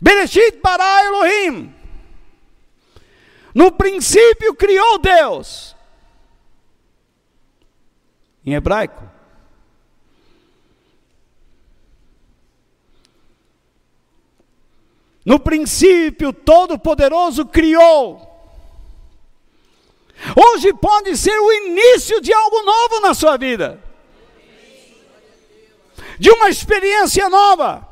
Bereshit 0.00 0.58
para 0.60 1.04
Elohim. 1.06 1.72
No 3.54 3.70
princípio 3.70 4.54
criou 4.54 4.98
Deus 4.98 5.76
em 8.44 8.54
hebraico. 8.54 9.08
No 15.24 15.38
princípio, 15.38 16.32
Todo-Poderoso 16.32 17.46
criou. 17.46 18.28
Hoje 20.36 20.72
pode 20.72 21.16
ser 21.16 21.36
o 21.38 21.52
início 21.52 22.20
de 22.20 22.32
algo 22.32 22.62
novo 22.62 23.00
na 23.00 23.14
sua 23.14 23.36
vida, 23.36 23.82
de 26.18 26.30
uma 26.30 26.48
experiência 26.48 27.28
nova. 27.28 27.88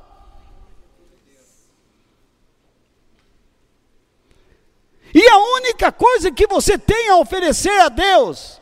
E 5.13 5.29
a 5.29 5.39
única 5.57 5.91
coisa 5.91 6.31
que 6.31 6.47
você 6.47 6.79
tem 6.79 7.09
a 7.09 7.17
oferecer 7.17 7.81
a 7.81 7.89
Deus 7.89 8.60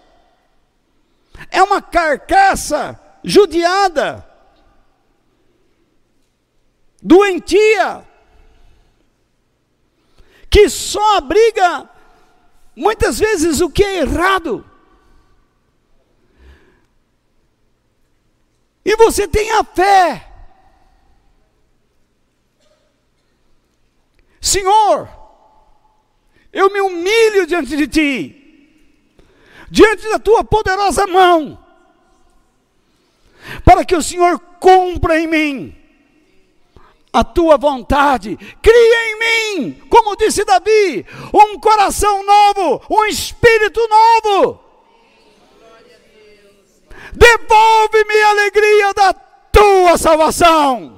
é 1.50 1.62
uma 1.62 1.80
carcaça 1.80 2.98
judiada, 3.22 4.26
doentia, 7.02 8.06
que 10.50 10.68
só 10.68 11.18
abriga 11.18 11.88
muitas 12.74 13.18
vezes 13.18 13.60
o 13.60 13.70
que 13.70 13.84
é 13.84 13.98
errado. 13.98 14.64
E 18.84 18.96
você 18.96 19.28
tem 19.28 19.50
a 19.52 19.62
fé. 19.62 20.24
Senhor, 24.40 25.08
eu 26.50 26.72
me 26.72 26.80
humilho 26.80 27.46
diante 27.46 27.76
de 27.76 27.86
Ti 27.86 28.47
diante 29.70 30.08
da 30.08 30.18
tua 30.18 30.44
poderosa 30.44 31.06
mão, 31.06 31.58
para 33.64 33.84
que 33.84 33.94
o 33.94 34.02
Senhor 34.02 34.38
cumpra 34.60 35.18
em 35.18 35.26
mim 35.26 35.74
a 37.12 37.24
tua 37.24 37.56
vontade, 37.56 38.36
cria 38.62 39.10
em 39.10 39.18
mim, 39.18 39.82
como 39.88 40.16
disse 40.16 40.44
Davi, 40.44 41.04
um 41.32 41.58
coração 41.58 42.24
novo, 42.24 42.82
um 42.90 43.04
espírito 43.06 43.80
novo. 43.88 44.60
Devolve-me 47.12 48.20
a 48.20 48.30
alegria 48.30 48.94
da 48.94 49.12
tua 49.14 49.96
salvação. 49.96 50.97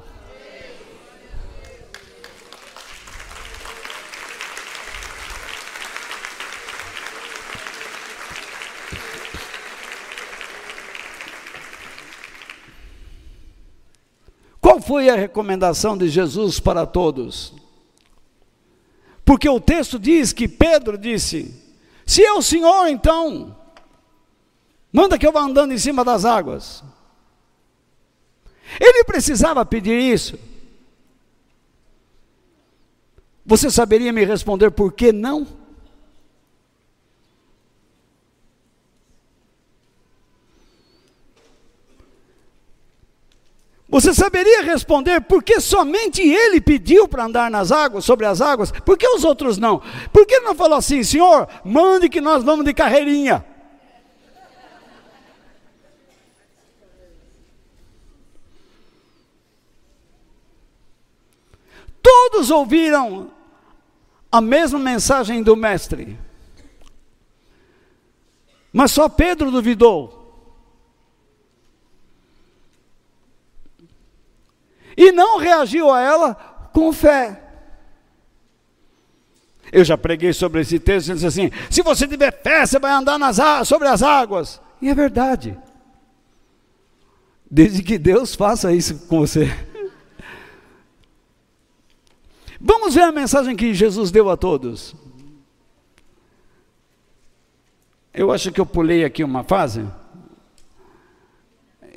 Foi 14.78 15.08
a 15.08 15.16
recomendação 15.16 15.96
de 15.96 16.06
Jesus 16.10 16.60
para 16.60 16.84
todos? 16.84 17.54
Porque 19.24 19.48
o 19.48 19.58
texto 19.58 19.98
diz 19.98 20.34
que 20.34 20.46
Pedro 20.46 20.98
disse: 20.98 21.54
Se 22.04 22.22
é 22.22 22.32
o 22.34 22.42
Senhor, 22.42 22.88
então, 22.88 23.56
manda 24.92 25.18
que 25.18 25.26
eu 25.26 25.32
vá 25.32 25.40
andando 25.40 25.72
em 25.72 25.78
cima 25.78 26.04
das 26.04 26.26
águas. 26.26 26.84
Ele 28.78 29.04
precisava 29.04 29.64
pedir 29.64 29.98
isso. 29.98 30.38
Você 33.46 33.70
saberia 33.70 34.12
me 34.12 34.24
responder 34.24 34.70
por 34.70 34.92
que 34.92 35.10
não? 35.10 35.46
Você 43.90 44.14
saberia 44.14 44.62
responder 44.62 45.20
por 45.20 45.42
que 45.42 45.60
somente 45.60 46.22
ele 46.22 46.60
pediu 46.60 47.08
para 47.08 47.24
andar 47.24 47.50
nas 47.50 47.72
águas, 47.72 48.04
sobre 48.04 48.24
as 48.24 48.40
águas? 48.40 48.70
Por 48.70 48.96
que 48.96 49.06
os 49.06 49.24
outros 49.24 49.58
não? 49.58 49.82
Por 50.12 50.24
que 50.24 50.34
ele 50.34 50.44
não 50.44 50.54
falou 50.54 50.78
assim, 50.78 51.02
Senhor, 51.02 51.48
mande 51.64 52.08
que 52.08 52.20
nós 52.20 52.44
vamos 52.44 52.64
de 52.64 52.72
carreirinha? 52.72 53.44
Todos 62.00 62.48
ouviram 62.50 63.32
a 64.30 64.40
mesma 64.40 64.78
mensagem 64.78 65.42
do 65.42 65.56
Mestre, 65.56 66.16
mas 68.72 68.92
só 68.92 69.08
Pedro 69.08 69.50
duvidou. 69.50 70.19
E 75.00 75.10
não 75.12 75.38
reagiu 75.38 75.90
a 75.90 76.02
ela 76.02 76.34
com 76.74 76.92
fé. 76.92 77.42
Eu 79.72 79.82
já 79.82 79.96
preguei 79.96 80.34
sobre 80.34 80.60
esse 80.60 80.78
texto, 80.78 81.08
ele 81.08 81.14
diz 81.14 81.24
assim: 81.24 81.50
se 81.70 81.82
você 81.82 82.06
tiver 82.06 82.30
fé, 82.42 82.66
você 82.66 82.78
vai 82.78 82.92
andar 82.92 83.18
nas, 83.18 83.38
sobre 83.66 83.88
as 83.88 84.02
águas. 84.02 84.60
E 84.82 84.90
é 84.90 84.94
verdade. 84.94 85.56
Desde 87.50 87.82
que 87.82 87.96
Deus 87.96 88.34
faça 88.34 88.74
isso 88.74 89.06
com 89.06 89.20
você. 89.20 89.46
Vamos 92.60 92.94
ver 92.94 93.04
a 93.04 93.12
mensagem 93.12 93.56
que 93.56 93.72
Jesus 93.72 94.10
deu 94.10 94.28
a 94.28 94.36
todos. 94.36 94.94
Eu 98.12 98.30
acho 98.30 98.52
que 98.52 98.60
eu 98.60 98.66
pulei 98.66 99.02
aqui 99.02 99.24
uma 99.24 99.44
fase 99.44 99.88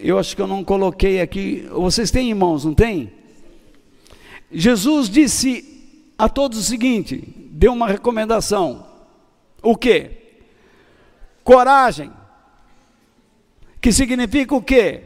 eu 0.03 0.19
acho 0.19 0.35
que 0.35 0.41
eu 0.41 0.47
não 0.47 0.63
coloquei 0.63 1.21
aqui. 1.21 1.65
Vocês 1.71 2.11
têm 2.11 2.29
irmãos, 2.29 2.65
não 2.65 2.73
tem? 2.73 3.11
Jesus 4.51 5.09
disse 5.09 6.13
a 6.17 6.27
todos 6.27 6.59
o 6.59 6.63
seguinte: 6.63 7.23
deu 7.49 7.71
uma 7.71 7.87
recomendação. 7.87 8.85
O 9.61 9.77
que? 9.77 10.11
Coragem. 11.43 12.11
Que 13.79 13.91
significa 13.91 14.53
o 14.53 14.61
quê? 14.61 15.03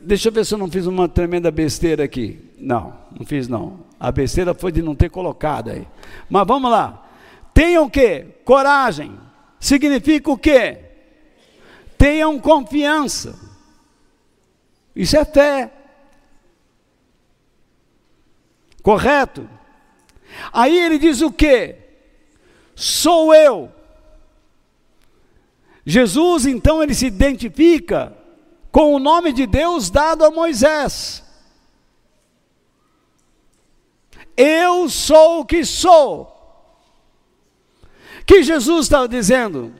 Deixa 0.00 0.28
eu 0.28 0.32
ver 0.32 0.46
se 0.46 0.54
eu 0.54 0.58
não 0.58 0.70
fiz 0.70 0.86
uma 0.86 1.08
tremenda 1.08 1.50
besteira 1.50 2.04
aqui. 2.04 2.40
Não, 2.58 2.94
não 3.16 3.26
fiz 3.26 3.48
não. 3.48 3.80
A 3.98 4.10
besteira 4.10 4.54
foi 4.54 4.72
de 4.72 4.82
não 4.82 4.94
ter 4.94 5.10
colocado 5.10 5.70
aí. 5.70 5.86
Mas 6.28 6.46
vamos 6.46 6.70
lá. 6.70 7.06
Tenham 7.52 7.84
o 7.84 7.90
quê? 7.90 8.26
Coragem. 8.44 9.12
Significa 9.58 10.30
o 10.30 10.38
quê? 10.38 10.89
Tenham 12.00 12.40
confiança. 12.40 13.38
Isso 14.96 15.18
é 15.18 15.22
fé. 15.22 15.70
Correto? 18.82 19.46
Aí 20.50 20.78
ele 20.78 20.98
diz 20.98 21.20
o 21.20 21.30
que? 21.30 21.76
Sou 22.74 23.34
eu. 23.34 23.70
Jesus, 25.84 26.46
então, 26.46 26.82
ele 26.82 26.94
se 26.94 27.04
identifica 27.04 28.16
com 28.72 28.94
o 28.94 28.98
nome 28.98 29.30
de 29.30 29.46
Deus 29.46 29.90
dado 29.90 30.24
a 30.24 30.30
Moisés. 30.30 31.22
Eu 34.34 34.88
sou 34.88 35.40
o 35.40 35.44
que 35.44 35.66
sou. 35.66 36.34
Que 38.24 38.42
Jesus 38.42 38.86
estava 38.86 39.06
dizendo? 39.06 39.74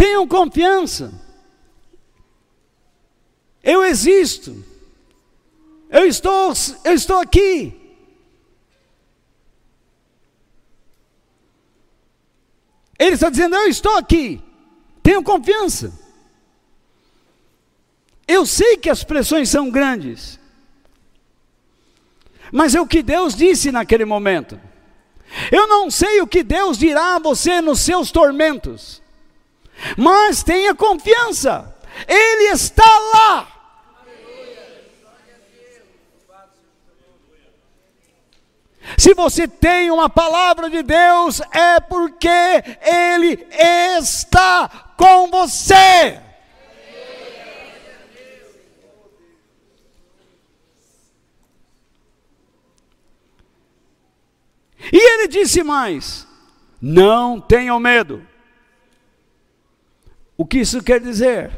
Tenham 0.00 0.26
confiança. 0.26 1.12
Eu 3.62 3.84
existo. 3.84 4.64
Eu 5.90 6.06
estou, 6.06 6.54
eu 6.84 6.94
estou 6.94 7.18
aqui. 7.18 7.78
Ele 12.98 13.14
está 13.14 13.28
dizendo: 13.28 13.54
Eu 13.54 13.68
estou 13.68 13.94
aqui. 13.98 14.42
Tenham 15.02 15.22
confiança. 15.22 15.92
Eu 18.26 18.46
sei 18.46 18.78
que 18.78 18.88
as 18.88 19.04
pressões 19.04 19.50
são 19.50 19.70
grandes. 19.70 20.40
Mas 22.50 22.74
é 22.74 22.80
o 22.80 22.86
que 22.86 23.02
Deus 23.02 23.34
disse 23.36 23.70
naquele 23.70 24.06
momento. 24.06 24.58
Eu 25.52 25.66
não 25.66 25.90
sei 25.90 26.22
o 26.22 26.26
que 26.26 26.42
Deus 26.42 26.78
dirá 26.78 27.16
a 27.16 27.18
você 27.18 27.60
nos 27.60 27.80
seus 27.80 28.10
tormentos. 28.10 28.99
Mas 29.96 30.42
tenha 30.42 30.74
confiança, 30.74 31.74
Ele 32.06 32.44
está 32.52 32.98
lá. 33.14 33.46
Se 38.96 39.14
você 39.14 39.46
tem 39.46 39.90
uma 39.90 40.08
palavra 40.10 40.68
de 40.68 40.82
Deus, 40.82 41.40
é 41.52 41.80
porque 41.80 42.28
Ele 42.82 43.46
está 43.52 44.68
com 44.96 45.28
você. 45.28 46.20
E 54.92 54.96
ele 54.96 55.28
disse 55.28 55.62
mais: 55.62 56.26
Não 56.80 57.40
tenham 57.40 57.78
medo. 57.78 58.26
O 60.40 60.46
que 60.46 60.60
isso 60.60 60.82
quer 60.82 61.00
dizer? 61.00 61.50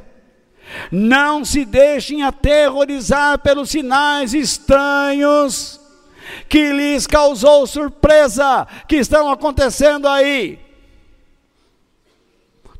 Não 0.91 1.45
se 1.45 1.65
deixem 1.65 2.25
aterrorizar 2.25 3.39
pelos 3.39 3.71
sinais 3.71 4.35
estranhos 4.35 5.81
que 6.49 6.73
lhes 6.73 7.07
causou 7.07 7.65
surpresa 7.65 8.67
que 8.89 8.97
estão 8.97 9.31
acontecendo 9.31 10.09
aí. 10.09 10.59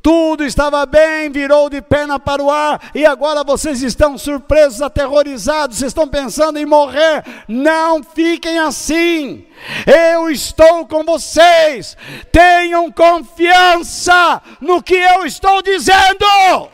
Tudo 0.03 0.43
estava 0.43 0.85
bem, 0.85 1.29
virou 1.31 1.69
de 1.69 1.81
perna 1.81 2.19
para 2.19 2.43
o 2.43 2.51
ar, 2.51 2.91
e 2.93 3.05
agora 3.05 3.41
vocês 3.41 3.81
estão 3.81 4.17
surpresos, 4.17 4.81
aterrorizados, 4.81 5.77
vocês 5.77 5.91
estão 5.91 6.09
pensando 6.09 6.59
em 6.59 6.65
morrer. 6.65 7.23
Não 7.47 8.03
fiquem 8.03 8.59
assim. 8.59 9.45
Eu 9.87 10.29
estou 10.29 10.85
com 10.85 11.05
vocês. 11.05 11.95
Tenham 12.33 12.91
confiança 12.91 14.41
no 14.59 14.83
que 14.83 14.95
eu 14.95 15.25
estou 15.25 15.61
dizendo. 15.61 16.72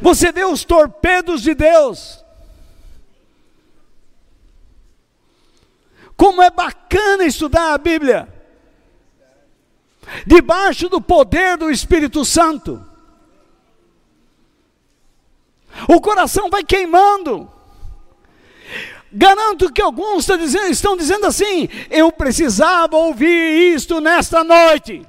Você 0.00 0.32
vê 0.32 0.44
os 0.44 0.64
torpedos 0.64 1.42
de 1.42 1.54
Deus. 1.54 2.24
Como 6.16 6.42
é 6.42 6.50
bacana 6.50 7.24
estudar 7.24 7.74
a 7.74 7.78
Bíblia. 7.78 8.28
Debaixo 10.26 10.88
do 10.88 11.00
poder 11.00 11.56
do 11.56 11.70
Espírito 11.70 12.24
Santo. 12.24 12.84
O 15.86 16.00
coração 16.00 16.50
vai 16.50 16.64
queimando. 16.64 17.50
Garanto 19.12 19.72
que 19.72 19.80
alguns 19.80 20.28
estão 20.28 20.96
dizendo 20.96 21.26
assim: 21.26 21.68
eu 21.90 22.10
precisava 22.10 22.96
ouvir 22.96 23.74
isto 23.74 24.00
nesta 24.00 24.42
noite. 24.42 25.06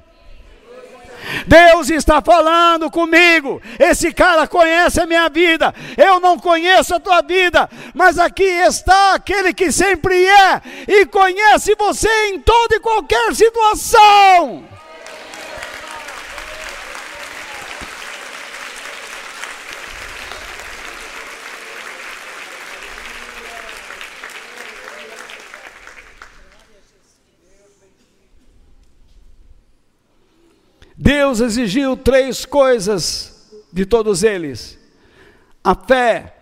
Deus 1.46 1.90
está 1.90 2.20
falando 2.22 2.90
comigo. 2.90 3.60
Esse 3.78 4.12
cara 4.12 4.46
conhece 4.46 5.00
a 5.00 5.06
minha 5.06 5.28
vida. 5.28 5.74
Eu 5.96 6.20
não 6.20 6.38
conheço 6.38 6.94
a 6.94 7.00
tua 7.00 7.22
vida, 7.22 7.68
mas 7.94 8.18
aqui 8.18 8.44
está 8.44 9.14
aquele 9.14 9.52
que 9.52 9.70
sempre 9.72 10.24
é 10.26 10.60
e 10.88 11.06
conhece 11.06 11.74
você 11.74 12.08
em 12.28 12.40
toda 12.40 12.76
e 12.76 12.80
qualquer 12.80 13.34
situação. 13.34 14.69
Deus 31.02 31.40
exigiu 31.40 31.96
três 31.96 32.44
coisas 32.44 33.50
de 33.72 33.86
todos 33.86 34.22
eles: 34.22 34.78
a 35.64 35.74
fé, 35.74 36.36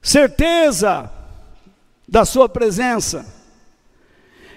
certeza 0.00 1.12
da 2.08 2.24
Sua 2.24 2.48
presença, 2.48 3.26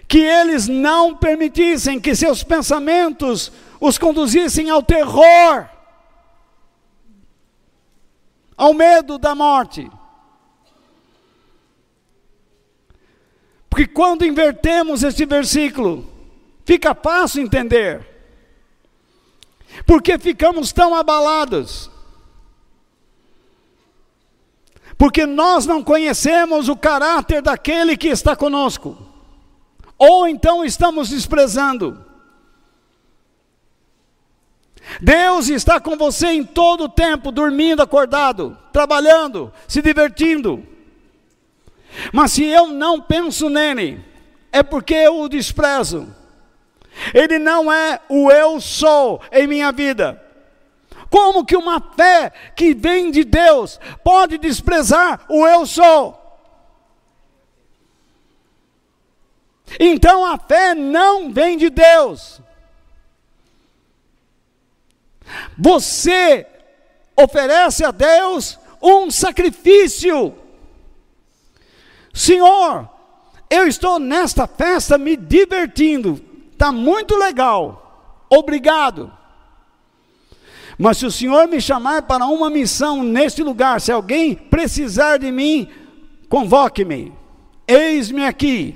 que 0.07 0.19
eles 0.19 0.69
não 0.69 1.17
permitissem 1.17 1.99
que 1.99 2.15
seus 2.15 2.41
pensamentos 2.41 3.51
os 3.81 3.97
conduzissem 3.97 4.69
ao 4.69 4.81
terror, 4.81 5.67
ao 8.55 8.73
medo 8.73 9.17
da 9.17 9.35
morte. 9.35 9.91
Porque 13.78 13.93
quando 13.93 14.25
invertemos 14.25 15.03
este 15.03 15.23
versículo, 15.23 16.03
fica 16.65 16.95
fácil 16.95 17.43
entender. 17.43 18.03
Porque 19.86 20.17
ficamos 20.17 20.71
tão 20.71 20.95
abalados. 20.95 21.88
Porque 24.97 25.28
nós 25.28 25.67
não 25.67 25.84
conhecemos 25.84 26.69
o 26.69 26.75
caráter 26.75 27.43
daquele 27.43 27.95
que 27.95 28.07
está 28.07 28.36
conosco. 28.36 28.97
Ou 29.95 30.28
então 30.28 30.65
estamos 30.65 31.09
desprezando. 31.09 32.03
Deus 34.99 35.49
está 35.49 35.80
com 35.80 35.95
você 35.95 36.30
em 36.30 36.43
todo 36.43 36.86
o 36.86 36.89
tempo, 36.89 37.32
dormindo, 37.32 37.84
acordado, 37.84 38.57
trabalhando, 38.73 39.53
se 39.67 39.84
divertindo. 39.84 40.76
Mas 42.13 42.33
se 42.33 42.43
eu 42.45 42.67
não 42.67 43.01
penso 43.01 43.49
nele, 43.49 44.03
é 44.51 44.63
porque 44.63 44.93
eu 44.93 45.21
o 45.21 45.29
desprezo. 45.29 46.13
Ele 47.13 47.37
não 47.37 47.71
é 47.71 47.99
o 48.09 48.31
eu 48.31 48.59
sou 48.59 49.21
em 49.31 49.47
minha 49.47 49.71
vida. 49.71 50.23
Como 51.09 51.45
que 51.45 51.55
uma 51.55 51.79
fé 51.79 52.31
que 52.55 52.73
vem 52.73 53.11
de 53.11 53.23
Deus 53.23 53.79
pode 54.03 54.37
desprezar 54.37 55.25
o 55.29 55.47
eu 55.47 55.65
sou? 55.65 56.17
Então 59.79 60.25
a 60.25 60.37
fé 60.37 60.73
não 60.73 61.31
vem 61.31 61.57
de 61.57 61.69
Deus. 61.69 62.41
Você 65.57 66.45
oferece 67.15 67.83
a 67.83 67.91
Deus 67.91 68.57
um 68.81 69.11
sacrifício. 69.11 70.35
Senhor, 72.18 72.89
eu 73.47 73.68
estou 73.68 73.99
nesta 73.99 74.47
festa 74.47 74.97
me 74.97 75.15
divertindo, 75.15 76.20
está 76.51 76.72
muito 76.72 77.15
legal, 77.15 78.26
obrigado. 78.28 79.15
Mas 80.80 80.97
se 80.97 81.05
o 81.05 81.11
Senhor 81.11 81.47
me 81.47 81.61
chamar 81.61 82.01
para 82.01 82.26
uma 82.26 82.49
missão 82.49 83.03
neste 83.03 83.43
lugar, 83.43 83.80
se 83.80 83.91
alguém 83.91 84.34
precisar 84.34 85.18
de 85.18 85.32
mim, 85.32 85.70
convoque-me, 86.28 87.13
eis-me 87.68 88.26
aqui. 88.26 88.76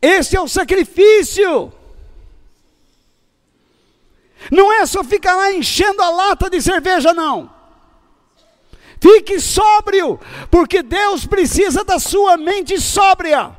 Esse 0.00 0.34
é 0.34 0.40
o 0.40 0.48
sacrifício. 0.48 1.70
Não 4.50 4.72
é 4.72 4.86
só 4.86 5.04
ficar 5.04 5.36
lá 5.36 5.52
enchendo 5.52 6.00
a 6.00 6.08
lata 6.08 6.48
de 6.48 6.62
cerveja, 6.62 7.12
não. 7.12 7.59
Fique 9.00 9.40
sóbrio, 9.40 10.20
porque 10.50 10.82
Deus 10.82 11.24
precisa 11.24 11.82
da 11.82 11.98
sua 11.98 12.36
mente 12.36 12.78
sóbria. 12.78 13.56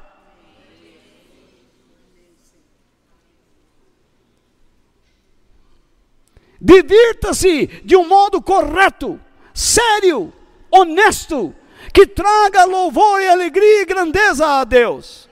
Divirta-se 6.59 7.65
de 7.83 7.95
um 7.95 8.07
modo 8.07 8.39
correto, 8.39 9.19
sério, 9.51 10.31
honesto, 10.69 11.55
que 11.91 12.05
traga 12.05 12.65
louvor 12.65 13.19
e 13.19 13.27
alegria 13.27 13.81
e 13.81 13.85
grandeza 13.85 14.45
a 14.45 14.63
Deus. 14.63 15.27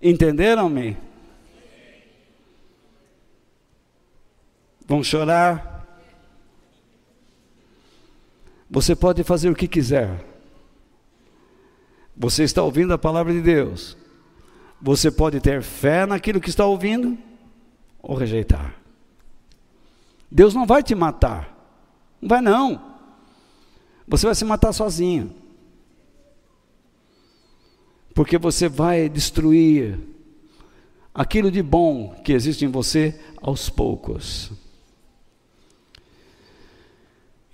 Entenderam-me? 0.00 1.05
Vão 4.86 5.02
chorar. 5.02 5.86
Você 8.70 8.94
pode 8.94 9.22
fazer 9.24 9.50
o 9.50 9.54
que 9.54 9.66
quiser. 9.66 10.24
Você 12.16 12.44
está 12.44 12.62
ouvindo 12.62 12.92
a 12.94 12.98
palavra 12.98 13.32
de 13.32 13.40
Deus. 13.40 13.96
Você 14.80 15.10
pode 15.10 15.40
ter 15.40 15.62
fé 15.62 16.06
naquilo 16.06 16.40
que 16.40 16.48
está 16.48 16.64
ouvindo 16.64 17.18
ou 18.00 18.16
rejeitar. 18.16 18.74
Deus 20.30 20.54
não 20.54 20.66
vai 20.66 20.82
te 20.82 20.94
matar. 20.94 21.52
Não 22.20 22.28
vai 22.28 22.40
não. 22.40 22.96
Você 24.06 24.26
vai 24.26 24.34
se 24.34 24.44
matar 24.44 24.72
sozinho. 24.72 25.34
Porque 28.14 28.38
você 28.38 28.68
vai 28.68 29.08
destruir 29.08 29.98
aquilo 31.14 31.50
de 31.50 31.62
bom 31.62 32.14
que 32.24 32.32
existe 32.32 32.64
em 32.64 32.68
você 32.68 33.20
aos 33.42 33.68
poucos. 33.68 34.65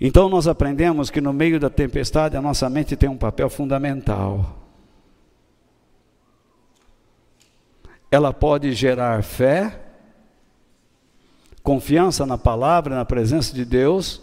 Então 0.05 0.27
nós 0.27 0.49
aprendemos 0.49 1.09
que 1.09 1.21
no 1.21 1.31
meio 1.31 1.57
da 1.57 1.69
tempestade 1.69 2.35
a 2.35 2.41
nossa 2.41 2.69
mente 2.69 2.93
tem 2.97 3.07
um 3.07 3.15
papel 3.15 3.49
fundamental. 3.49 4.59
Ela 8.11 8.33
pode 8.33 8.73
gerar 8.73 9.23
fé, 9.23 9.79
confiança 11.63 12.25
na 12.25 12.37
palavra, 12.37 12.97
na 12.97 13.05
presença 13.05 13.55
de 13.55 13.63
Deus, 13.63 14.21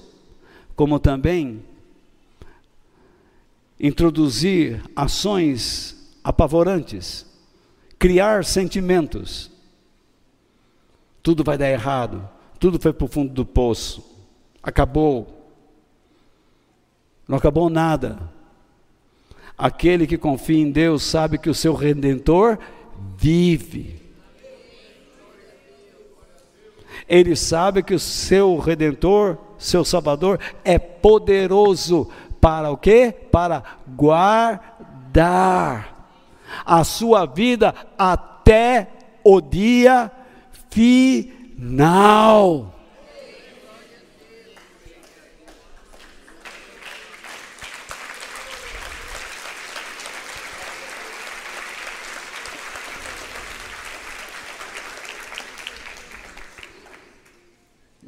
como 0.77 1.01
também 1.01 1.65
introduzir 3.81 4.83
ações 4.95 6.15
apavorantes, 6.23 7.25
criar 7.99 8.45
sentimentos. 8.45 9.51
Tudo 11.23 11.43
vai 11.43 11.57
dar 11.57 11.71
errado, 11.71 12.29
tudo 12.59 12.79
foi 12.79 12.93
para 12.93 13.07
o 13.07 13.09
fundo 13.09 13.33
do 13.33 13.47
poço, 13.47 14.05
acabou 14.63 15.40
não 17.31 17.39
acabou 17.39 17.71
nada. 17.71 18.19
Aquele 19.57 20.05
que 20.05 20.19
confia 20.19 20.59
em 20.59 20.73
Deus 20.73 21.05
sabe 21.05 21.39
que 21.39 21.49
o 21.49 21.55
seu 21.55 21.75
redentor 21.75 22.59
vive. 23.17 24.03
Ele 27.09 27.37
sabe 27.37 27.85
que 27.85 27.95
o 27.95 28.01
seu 28.01 28.59
redentor, 28.59 29.39
seu 29.57 29.85
salvador 29.85 30.41
é 30.65 30.77
poderoso 30.77 32.11
para 32.41 32.69
o 32.69 32.77
quê? 32.77 33.15
Para 33.31 33.63
guardar 33.87 34.75
a 36.67 36.83
sua 36.83 37.27
vida 37.27 37.73
até 37.97 38.89
o 39.23 39.41
dia 39.41 40.11
final. 40.69 42.01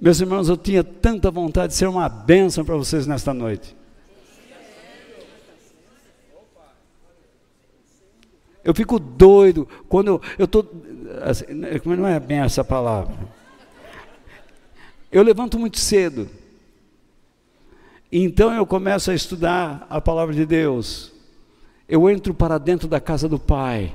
Meus 0.03 0.21
irmãos, 0.21 0.49
eu 0.49 0.57
tinha 0.57 0.83
tanta 0.83 1.31
vontade 1.31 1.69
de 1.69 1.79
ser 1.79 1.87
uma 1.87 2.09
bênção 2.09 2.65
para 2.65 2.77
vocês 2.77 3.07
nesta 3.07 3.33
noite. 3.33 3.77
Eu 8.65 8.75
fico 8.75 8.99
doido 8.99 9.69
quando 9.89 10.21
eu 10.37 10.45
estou. 10.45 10.69
Assim, 11.23 11.45
não 11.85 12.09
é 12.09 12.19
bem 12.19 12.39
essa 12.41 12.65
palavra. 12.65 13.15
Eu 15.13 15.23
levanto 15.23 15.57
muito 15.57 15.79
cedo. 15.79 16.29
Então 18.11 18.53
eu 18.53 18.67
começo 18.67 19.09
a 19.09 19.15
estudar 19.15 19.87
a 19.89 20.01
palavra 20.01 20.35
de 20.35 20.45
Deus. 20.45 21.13
Eu 21.89 22.11
entro 22.11 22.35
para 22.35 22.59
dentro 22.59 22.89
da 22.89 22.99
casa 22.99 23.29
do 23.29 23.39
Pai. 23.39 23.95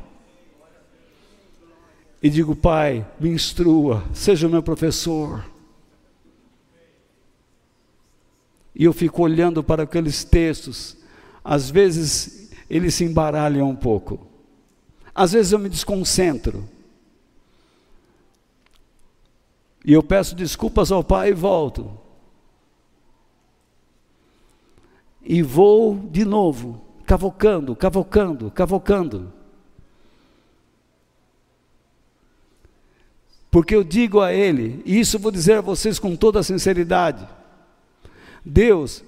E 2.23 2.29
digo, 2.29 2.55
Pai, 2.55 3.05
me 3.19 3.27
instrua, 3.27 4.05
seja 4.13 4.47
o 4.47 4.49
meu 4.49 4.63
professor. 4.63 5.56
E 8.77 8.85
eu 8.85 8.93
fico 8.93 9.23
olhando 9.23 9.63
para 9.63 9.83
aqueles 9.83 10.23
textos, 10.23 10.95
às 11.43 11.69
vezes 11.69 12.51
eles 12.69 12.93
se 12.93 13.03
embaralham 13.03 13.69
um 13.69 13.75
pouco, 13.75 14.27
às 15.13 15.31
vezes 15.31 15.51
eu 15.51 15.59
me 15.59 15.69
desconcentro, 15.69 16.67
e 19.83 19.93
eu 19.93 20.03
peço 20.03 20.35
desculpas 20.35 20.91
ao 20.91 21.03
Pai 21.03 21.29
e 21.29 21.33
volto. 21.33 22.07
e 25.27 25.41
vou 25.41 25.99
de 26.09 26.23
novo, 26.23 26.81
cavocando, 27.05 27.75
cavocando, 27.75 28.49
cavocando. 28.49 29.33
Porque 33.51 33.75
eu 33.75 33.83
digo 33.83 34.21
a 34.21 34.33
Ele, 34.33 34.81
e 34.85 34.97
isso 34.97 35.19
vou 35.19 35.31
dizer 35.31 35.57
a 35.57 35.61
vocês 35.61 35.99
com 35.99 36.15
toda 36.15 36.39
a 36.39 36.43
sinceridade: 36.43 37.27
Deus, 38.47 39.03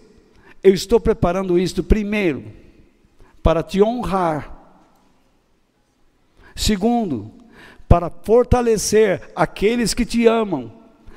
eu 0.61 0.73
estou 0.73 0.99
preparando 0.99 1.57
isto 1.57 1.81
primeiro 1.81 2.43
para 3.41 3.63
te 3.63 3.81
honrar. 3.81 4.55
Segundo, 6.55 7.31
para 7.87 8.09
fortalecer 8.09 9.31
aqueles 9.35 9.93
que 9.93 10.05
te 10.05 10.27
amam, 10.27 10.71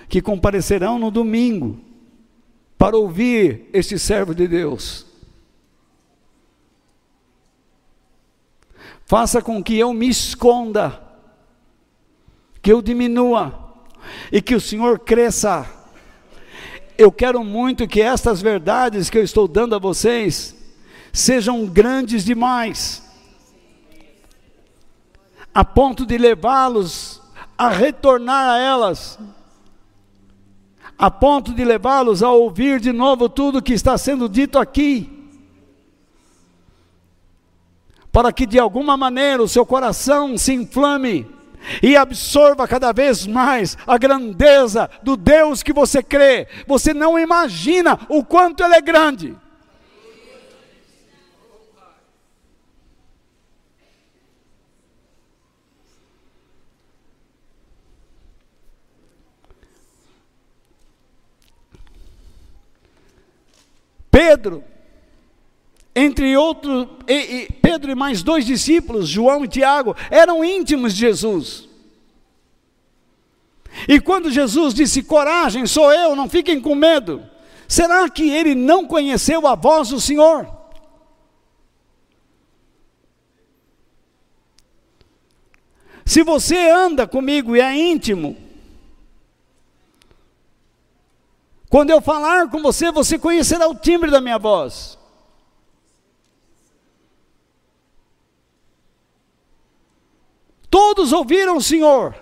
que 0.08 0.22
comparecerão 0.22 0.98
no 0.98 1.10
domingo 1.10 1.80
para 2.78 2.96
ouvir 2.96 3.68
este 3.72 3.98
servo 3.98 4.34
de 4.34 4.46
Deus. 4.46 5.04
Faça 9.04 9.42
com 9.42 9.62
que 9.62 9.76
eu 9.76 9.92
me 9.92 10.08
esconda, 10.08 11.02
que 12.62 12.72
eu 12.72 12.80
diminua 12.80 13.74
e 14.30 14.40
que 14.40 14.54
o 14.54 14.60
Senhor 14.60 15.00
cresça. 15.00 15.81
Eu 16.96 17.10
quero 17.10 17.42
muito 17.42 17.88
que 17.88 18.00
estas 18.00 18.42
verdades 18.42 19.08
que 19.08 19.18
eu 19.18 19.24
estou 19.24 19.48
dando 19.48 19.74
a 19.74 19.78
vocês 19.78 20.54
sejam 21.12 21.66
grandes 21.66 22.24
demais 22.24 23.02
a 25.54 25.64
ponto 25.64 26.06
de 26.06 26.16
levá-los 26.16 27.20
a 27.58 27.68
retornar 27.68 28.54
a 28.54 28.58
elas, 28.58 29.18
a 30.98 31.10
ponto 31.10 31.52
de 31.52 31.64
levá-los 31.64 32.22
a 32.22 32.30
ouvir 32.30 32.80
de 32.80 32.92
novo 32.92 33.28
tudo 33.28 33.62
que 33.62 33.72
está 33.72 33.98
sendo 33.98 34.28
dito 34.28 34.58
aqui, 34.58 35.10
para 38.10 38.32
que 38.32 38.46
de 38.46 38.58
alguma 38.58 38.96
maneira 38.96 39.42
o 39.42 39.48
seu 39.48 39.64
coração 39.64 40.36
se 40.38 40.52
inflame 40.52 41.26
e 41.82 41.96
absorva 41.96 42.66
cada 42.66 42.92
vez 42.92 43.26
mais 43.26 43.76
a 43.86 43.96
grandeza 43.98 44.88
do 45.02 45.16
Deus 45.16 45.62
que 45.62 45.72
você 45.72 46.02
crê. 46.02 46.46
Você 46.66 46.92
não 46.92 47.18
imagina 47.18 47.98
o 48.08 48.24
quanto 48.24 48.62
Ele 48.62 48.74
é 48.74 48.80
grande. 48.80 49.36
Pedro, 64.10 64.62
entre 65.94 66.36
outros, 66.36 66.88
Pedro 67.60 67.90
e 67.90 67.94
mais 67.94 68.22
dois 68.22 68.46
discípulos, 68.46 69.08
João 69.08 69.44
e 69.44 69.48
Tiago, 69.48 69.94
eram 70.10 70.44
íntimos 70.44 70.94
de 70.94 71.00
Jesus. 71.00 71.68
E 73.88 74.00
quando 74.00 74.30
Jesus 74.30 74.74
disse: 74.74 75.02
Coragem, 75.02 75.66
sou 75.66 75.92
eu, 75.92 76.16
não 76.16 76.28
fiquem 76.28 76.60
com 76.60 76.74
medo, 76.74 77.24
será 77.68 78.08
que 78.08 78.30
ele 78.30 78.54
não 78.54 78.86
conheceu 78.86 79.46
a 79.46 79.54
voz 79.54 79.88
do 79.90 80.00
Senhor? 80.00 80.46
Se 86.04 86.22
você 86.22 86.70
anda 86.70 87.06
comigo 87.06 87.56
e 87.56 87.60
é 87.60 87.74
íntimo, 87.74 88.36
Quando 91.72 91.88
eu 91.88 92.02
falar 92.02 92.50
com 92.50 92.60
você, 92.60 92.92
você 92.92 93.18
conhecerá 93.18 93.66
o 93.66 93.74
timbre 93.74 94.10
da 94.10 94.20
minha 94.20 94.38
voz. 94.38 94.98
Todos 100.72 101.12
ouviram 101.12 101.58
o 101.58 101.62
Senhor. 101.62 102.14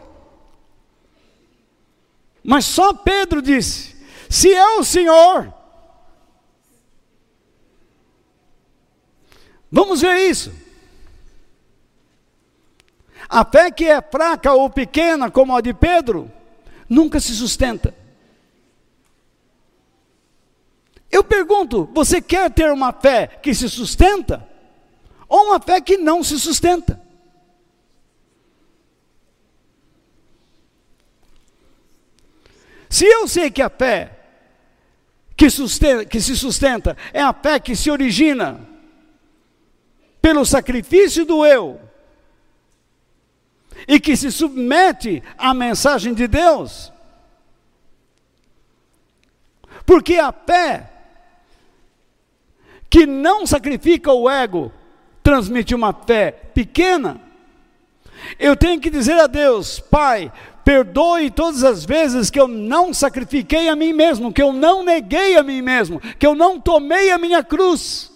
Mas 2.43 2.65
só 2.65 2.93
Pedro 2.93 3.41
disse: 3.41 3.95
Se 4.29 4.53
é 4.53 4.77
o 4.77 4.83
Senhor. 4.83 5.55
Vamos 9.71 10.01
ver 10.01 10.29
isso. 10.29 10.53
A 13.29 13.45
fé 13.45 13.71
que 13.71 13.85
é 13.85 14.03
fraca 14.03 14.53
ou 14.53 14.69
pequena, 14.69 15.31
como 15.31 15.55
a 15.55 15.61
de 15.61 15.73
Pedro, 15.73 16.29
nunca 16.89 17.21
se 17.21 17.33
sustenta. 17.33 17.95
Eu 21.09 21.23
pergunto: 21.23 21.89
você 21.95 22.21
quer 22.21 22.51
ter 22.51 22.73
uma 22.73 22.93
fé 22.93 23.29
que 23.29 23.55
se 23.55 23.69
sustenta? 23.69 24.45
Ou 25.29 25.47
uma 25.47 25.61
fé 25.61 25.81
que 25.81 25.97
não 25.97 26.25
se 26.25 26.37
sustenta? 26.37 27.10
Se 32.91 33.07
eu 33.07 33.29
sei 33.29 33.51
que 33.53 33.63
a 33.63 33.71
fé 33.71 34.11
que, 35.37 35.49
sustenta, 35.49 36.05
que 36.05 36.21
se 36.21 36.37
sustenta 36.37 36.97
é 37.13 37.23
a 37.23 37.33
fé 37.33 37.61
que 37.61 37.77
se 37.77 37.91
origina 37.91 38.61
pelo 40.21 40.45
sacrifício 40.45 41.25
do 41.25 41.47
eu 41.47 41.81
e 43.87 43.99
que 43.99 44.17
se 44.17 44.31
submete 44.31 45.23
à 45.39 45.55
mensagem 45.55 46.13
de 46.13 46.27
Deus, 46.27 46.93
porque 49.87 50.17
a 50.17 50.33
fé 50.33 50.91
que 52.91 53.07
não 53.07 53.47
sacrifica 53.47 54.13
o 54.13 54.29
ego, 54.29 54.73
transmite 55.23 55.77
uma 55.77 55.93
fé 55.93 56.33
pequena. 56.33 57.21
Eu 58.39 58.57
tenho 58.57 58.81
que 58.81 58.91
dizer 58.91 59.19
a 59.19 59.29
Deus, 59.29 59.79
Pai, 59.79 60.31
perdoe 60.71 61.33
todas 61.33 61.65
as 61.65 61.85
vezes 61.85 62.31
que 62.31 62.39
eu 62.39 62.47
não 62.47 62.95
sacrifiquei 62.95 63.69
a 63.69 63.75
mim 63.75 63.93
mesmo, 63.93 64.33
que 64.33 64.41
eu 64.41 64.53
não 64.53 64.85
neguei 64.85 65.37
a 65.37 65.43
mim 65.43 65.61
mesmo, 65.61 65.99
que 66.17 66.25
eu 66.25 66.33
não 66.33 66.61
tomei 66.61 67.11
a 67.11 67.19
minha 67.19 67.43
cruz 67.43 68.13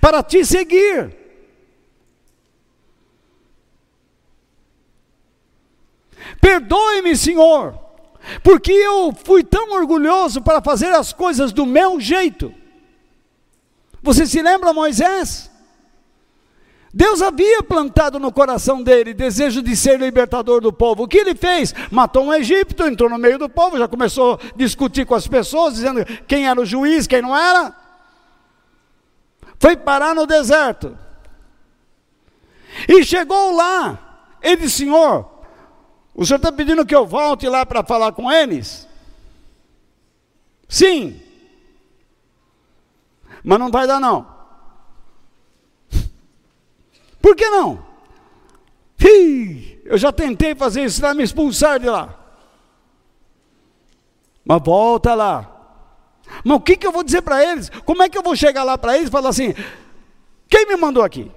para 0.00 0.22
te 0.22 0.42
seguir. 0.46 1.14
Perdoe-me, 6.40 7.14
Senhor, 7.14 7.78
porque 8.42 8.72
eu 8.72 9.14
fui 9.22 9.44
tão 9.44 9.72
orgulhoso 9.72 10.40
para 10.40 10.62
fazer 10.62 10.88
as 10.94 11.12
coisas 11.12 11.52
do 11.52 11.66
meu 11.66 12.00
jeito. 12.00 12.50
Você 14.02 14.26
se 14.26 14.40
lembra 14.40 14.72
Moisés? 14.72 15.50
Deus 16.96 17.20
havia 17.20 17.60
plantado 17.60 18.20
no 18.20 18.30
coração 18.30 18.80
dele 18.80 19.12
desejo 19.12 19.60
de 19.60 19.74
ser 19.74 19.98
libertador 19.98 20.60
do 20.60 20.72
povo. 20.72 21.02
O 21.02 21.08
que 21.08 21.18
ele 21.18 21.34
fez? 21.34 21.74
Matou 21.90 22.26
um 22.26 22.32
Egito, 22.32 22.84
entrou 22.84 23.10
no 23.10 23.18
meio 23.18 23.36
do 23.36 23.48
povo, 23.48 23.76
já 23.76 23.88
começou 23.88 24.34
a 24.34 24.56
discutir 24.56 25.04
com 25.04 25.16
as 25.16 25.26
pessoas, 25.26 25.74
dizendo 25.74 26.04
quem 26.28 26.46
era 26.46 26.60
o 26.60 26.64
juiz, 26.64 27.08
quem 27.08 27.20
não 27.20 27.36
era. 27.36 27.74
Foi 29.58 29.76
parar 29.76 30.14
no 30.14 30.24
deserto. 30.24 30.96
E 32.88 33.02
chegou 33.02 33.56
lá. 33.56 33.98
Ele 34.40 34.58
disse: 34.58 34.84
Senhor, 34.84 35.28
o 36.14 36.24
senhor 36.24 36.36
está 36.36 36.52
pedindo 36.52 36.86
que 36.86 36.94
eu 36.94 37.04
volte 37.04 37.48
lá 37.48 37.66
para 37.66 37.82
falar 37.82 38.12
com 38.12 38.30
eles? 38.30 38.86
Sim. 40.68 41.20
Mas 43.42 43.58
não 43.58 43.68
vai 43.68 43.84
dar 43.84 43.98
não. 43.98 44.33
Por 47.24 47.34
que 47.34 47.48
não? 47.48 47.82
Ih, 49.00 49.80
eu 49.86 49.96
já 49.96 50.12
tentei 50.12 50.54
fazer 50.54 50.84
isso, 50.84 51.00
vai 51.00 51.14
me 51.14 51.22
expulsar 51.22 51.80
de 51.80 51.88
lá. 51.88 52.22
Mas 54.44 54.62
volta 54.62 55.14
lá. 55.14 55.50
Mas 56.44 56.58
o 56.58 56.60
que, 56.60 56.76
que 56.76 56.86
eu 56.86 56.92
vou 56.92 57.02
dizer 57.02 57.22
para 57.22 57.42
eles? 57.42 57.70
Como 57.86 58.02
é 58.02 58.10
que 58.10 58.18
eu 58.18 58.22
vou 58.22 58.36
chegar 58.36 58.62
lá 58.62 58.76
para 58.76 58.98
eles 58.98 59.08
e 59.08 59.10
falar 59.10 59.30
assim: 59.30 59.54
quem 60.50 60.66
me 60.66 60.76
mandou 60.76 61.02
aqui? 61.02 61.32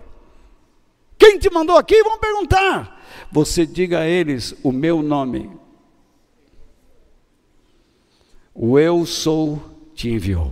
Quem 1.17 1.39
te 1.39 1.49
mandou 1.49 1.77
aqui? 1.77 2.03
Vão 2.03 2.19
perguntar. 2.19 3.01
Você 3.31 3.65
diga 3.65 3.99
a 3.99 4.05
eles 4.05 4.55
o 4.63 4.73
meu 4.73 5.01
nome. 5.01 5.49
O 8.53 8.77
eu 8.77 9.05
sou 9.05 9.61
te 9.95 10.09
enviou. 10.09 10.51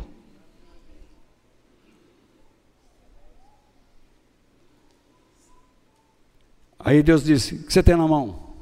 Aí 6.85 7.01
Deus 7.01 7.23
disse: 7.23 7.55
O 7.55 7.63
que 7.63 7.73
você 7.73 7.81
tem 7.81 7.97
na 7.97 8.07
mão? 8.07 8.53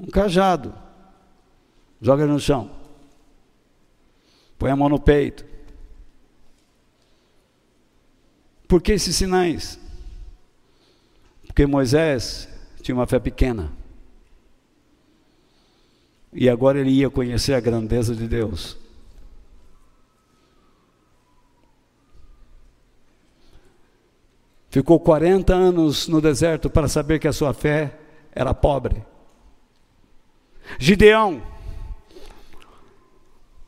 Um 0.00 0.06
cajado. 0.06 0.74
Joga 2.00 2.22
ele 2.22 2.32
no 2.32 2.40
chão. 2.40 2.70
Põe 4.58 4.70
a 4.70 4.76
mão 4.76 4.88
no 4.88 4.98
peito. 4.98 5.44
Por 8.66 8.80
que 8.80 8.92
esses 8.92 9.14
sinais? 9.14 9.78
Porque 11.46 11.66
Moisés 11.66 12.48
tinha 12.80 12.94
uma 12.94 13.06
fé 13.06 13.18
pequena. 13.18 13.70
E 16.32 16.48
agora 16.48 16.80
ele 16.80 16.90
ia 16.90 17.10
conhecer 17.10 17.52
a 17.52 17.60
grandeza 17.60 18.14
de 18.14 18.26
Deus. 18.26 18.78
Ficou 24.74 24.98
40 24.98 25.54
anos 25.54 26.08
no 26.08 26.20
deserto 26.20 26.68
para 26.68 26.88
saber 26.88 27.20
que 27.20 27.28
a 27.28 27.32
sua 27.32 27.54
fé 27.54 27.96
era 28.32 28.52
pobre. 28.52 29.06
Gideão, 30.80 31.40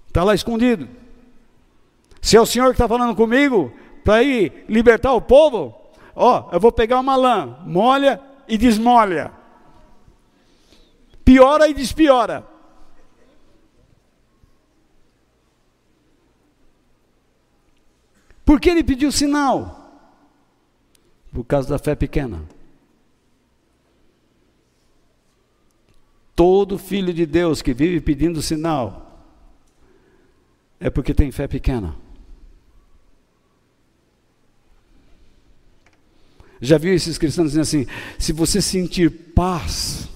está 0.09 0.25
lá 0.25 0.35
escondido. 0.35 0.89
Se 2.21 2.37
é 2.37 2.41
o 2.41 2.45
Senhor 2.45 2.67
que 2.67 2.73
está 2.73 2.89
falando 2.89 3.15
comigo 3.15 3.73
para 4.05 4.21
ir 4.25 4.65
libertar 4.69 5.13
o 5.13 5.21
povo, 5.21 5.81
ó, 6.13 6.49
eu 6.51 6.59
vou 6.59 6.73
pegar 6.73 6.99
uma 6.99 7.15
lã, 7.15 7.57
molha 7.65 8.21
e 8.49 8.59
desmolha. 8.59 9.31
Piora 11.25 11.69
e 11.69 11.75
despiora. 11.75 12.45
Por 18.45 18.59
que 18.59 18.71
ele 18.71 18.83
pediu 18.83 19.13
sinal? 19.13 19.76
Por 21.37 21.45
causa 21.45 21.69
da 21.69 21.79
fé 21.79 21.95
pequena. 21.95 22.43
Todo 26.35 26.79
filho 26.79 27.13
de 27.13 27.27
Deus 27.27 27.61
que 27.61 27.75
vive 27.75 28.01
pedindo 28.01 28.41
sinal 28.41 29.23
é 30.81 30.89
porque 30.89 31.13
tem 31.13 31.31
fé 31.31 31.47
pequena. 31.47 31.95
Já 36.59 36.79
viu 36.79 36.95
esses 36.95 37.19
cristãos 37.19 37.49
dizendo 37.49 37.63
assim: 37.65 37.87
se 38.19 38.33
você 38.33 38.63
sentir 38.63 39.11
paz, 39.11 40.09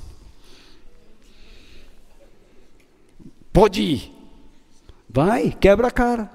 pode 3.53 3.83
ir, 3.83 4.13
vai, 5.07 5.51
quebra 5.51 5.89
a 5.89 5.91
cara. 5.91 6.33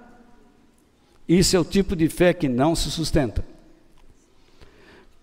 Isso 1.28 1.56
é 1.56 1.60
o 1.60 1.66
tipo 1.66 1.96
de 1.96 2.08
fé 2.08 2.36
que 2.36 2.48
não 2.48 2.76
se 2.76 2.92
sustenta. 2.92 3.55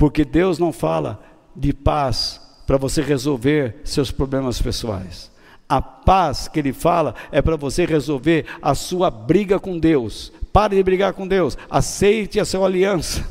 Porque 0.03 0.25
Deus 0.25 0.59
não 0.59 0.73
fala 0.73 1.23
de 1.55 1.73
paz 1.73 2.41
para 2.67 2.77
você 2.77 3.01
resolver 3.01 3.77
seus 3.85 4.11
problemas 4.11 4.61
pessoais. 4.61 5.31
A 5.69 5.81
paz 5.81 6.49
que 6.49 6.59
ele 6.59 6.73
fala 6.73 7.15
é 7.31 7.41
para 7.41 7.55
você 7.55 7.87
resolver 7.87 8.47
a 8.61 8.75
sua 8.75 9.13
briga 9.13 9.61
com 9.61 9.79
Deus. 9.79 10.33
Pare 10.53 10.75
de 10.75 10.83
brigar 10.83 11.13
com 11.13 11.25
Deus, 11.25 11.57
aceite 11.71 12.41
a 12.41 12.45
sua 12.45 12.67
aliança 12.67 13.25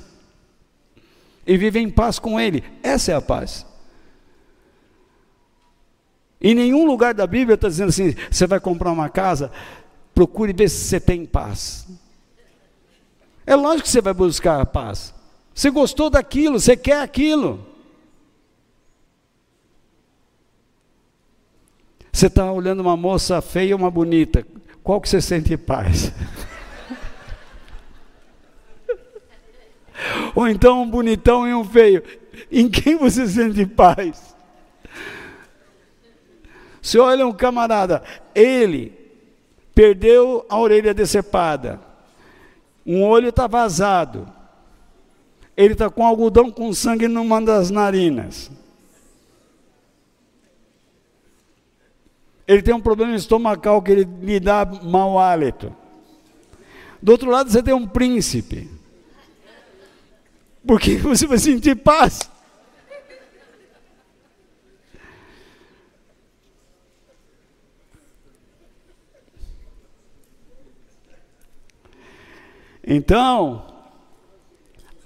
e 1.46 1.58
vive 1.58 1.78
em 1.78 1.90
paz 1.90 2.18
com 2.18 2.40
Ele. 2.40 2.64
Essa 2.82 3.12
é 3.12 3.16
a 3.16 3.22
paz. 3.22 3.66
Em 6.40 6.56
nenhum 6.56 6.86
lugar 6.86 7.14
da 7.14 7.28
Bíblia 7.28 7.56
está 7.56 7.68
dizendo 7.68 7.90
assim: 7.90 8.16
você 8.32 8.48
vai 8.48 8.62
comprar 8.62 8.94
uma 8.94 9.10
casa, 9.10 9.52
procure 10.16 10.54
ver 10.54 10.70
se 10.70 10.86
você 10.86 11.02
tem 11.02 11.26
paz. 11.26 11.86
É 13.46 13.58
lógico 13.58 13.84
que 13.84 13.90
você 13.90 14.00
vai 14.00 14.14
buscar 14.14 14.62
a 14.62 14.66
paz. 14.66 15.20
Você 15.62 15.70
gostou 15.70 16.10
daquilo, 16.10 16.60
você 16.60 16.76
quer 16.76 17.04
aquilo. 17.04 17.64
Você 22.12 22.26
está 22.26 22.52
olhando 22.52 22.80
uma 22.80 22.98
moça 22.98 23.40
feia 23.44 23.76
ou 23.76 23.80
uma 23.80 23.92
bonita, 23.92 24.44
qual 24.84 25.00
que 25.00 25.08
você 25.08 25.22
sente 25.22 25.56
paz? 25.56 26.12
ou 30.34 30.48
então 30.48 30.82
um 30.82 30.90
bonitão 30.90 31.48
e 31.48 31.54
um 31.54 31.64
feio, 31.64 32.02
em 32.52 32.68
quem 32.68 32.96
você 32.96 33.28
sente 33.28 33.64
paz? 33.68 34.36
Você 36.82 36.98
olha 36.98 37.28
um 37.28 37.32
camarada, 37.32 38.02
ele 38.34 38.98
perdeu 39.76 40.44
a 40.50 40.58
orelha 40.58 40.92
decepada, 40.92 41.80
um 42.84 43.04
olho 43.04 43.30
está 43.30 43.46
vazado, 43.46 44.41
ele 45.56 45.74
está 45.74 45.90
com 45.90 46.06
algodão 46.06 46.50
com 46.50 46.74
sangue 46.74 47.08
numa 47.08 47.42
das 47.42 47.70
narinas. 47.70 48.52
Ele 52.48 52.62
tem 52.62 52.74
um 52.74 52.82
problema 52.82 53.16
estomacal 53.16 53.82
que 53.82 53.92
ele 53.92 54.08
lhe 54.22 54.40
dá 54.40 54.66
mau 54.66 55.20
hálito. 55.20 55.76
Do 57.02 57.14
outro 57.14 57.30
lado, 57.30 57.50
você 57.50 57.64
tem 57.64 57.74
um 57.74 57.88
príncipe. 57.88 58.70
Porque 60.66 60.98
você 61.00 61.26
vai 61.26 61.38
sentir 61.38 61.76
paz. 61.76 62.30
Então, 72.84 73.71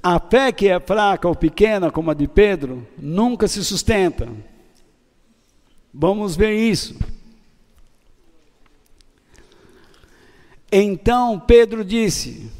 a 0.08 0.20
fé 0.20 0.52
que 0.52 0.68
é 0.68 0.80
fraca 0.80 1.28
ou 1.28 1.36
pequena, 1.36 1.90
como 1.90 2.12
a 2.12 2.14
de 2.14 2.28
Pedro, 2.28 2.88
nunca 2.96 3.48
se 3.48 3.66
sustenta. 3.66 4.32
Vamos 5.92 6.36
ver 6.36 6.54
isso. 6.54 6.96
Então 10.72 11.40
Pedro 11.40 11.84
disse: 11.84 12.52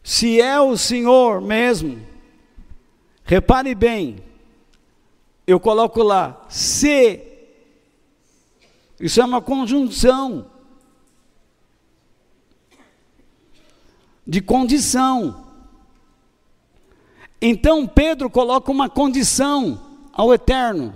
Se 0.00 0.40
é 0.40 0.60
o 0.60 0.76
Senhor 0.76 1.40
mesmo, 1.40 2.00
repare 3.24 3.74
bem, 3.74 4.18
eu 5.44 5.58
coloco 5.58 6.04
lá, 6.04 6.46
se, 6.48 7.20
isso 9.00 9.20
é 9.20 9.24
uma 9.24 9.42
conjunção. 9.42 10.52
de 14.28 14.40
condição. 14.40 15.45
Então 17.40 17.86
Pedro 17.86 18.30
coloca 18.30 18.70
uma 18.70 18.88
condição 18.88 19.80
ao 20.12 20.32
eterno. 20.32 20.94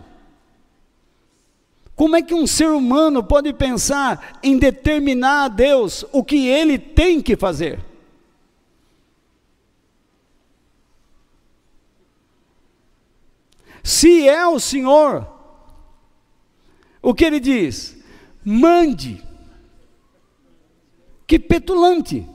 Como 1.95 2.17
é 2.17 2.23
que 2.23 2.35
um 2.35 2.47
ser 2.47 2.69
humano 2.69 3.23
pode 3.23 3.53
pensar 3.53 4.39
em 4.43 4.59
determinar 4.59 5.45
a 5.45 5.49
Deus 5.49 6.05
o 6.13 6.25
que 6.25 6.49
ele 6.49 6.79
tem 6.79 7.21
que 7.21 7.37
fazer? 7.37 7.79
Se 13.83 14.27
é 14.27 14.47
o 14.47 14.59
Senhor, 14.59 15.27
o 17.03 17.15
que 17.15 17.25
ele 17.25 17.41
diz? 17.41 17.97
Mande. 18.43 19.23
Que 21.27 21.39
petulante. 21.39 22.27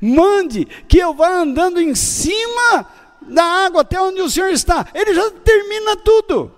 Mande 0.00 0.64
que 0.64 0.98
eu 0.98 1.14
vá 1.14 1.28
andando 1.28 1.80
em 1.80 1.94
cima 1.94 2.86
da 3.22 3.44
água 3.44 3.82
até 3.82 4.00
onde 4.00 4.20
o 4.20 4.30
Senhor 4.30 4.50
está. 4.50 4.88
Ele 4.94 5.14
já 5.14 5.30
termina 5.30 5.96
tudo. 5.96 6.52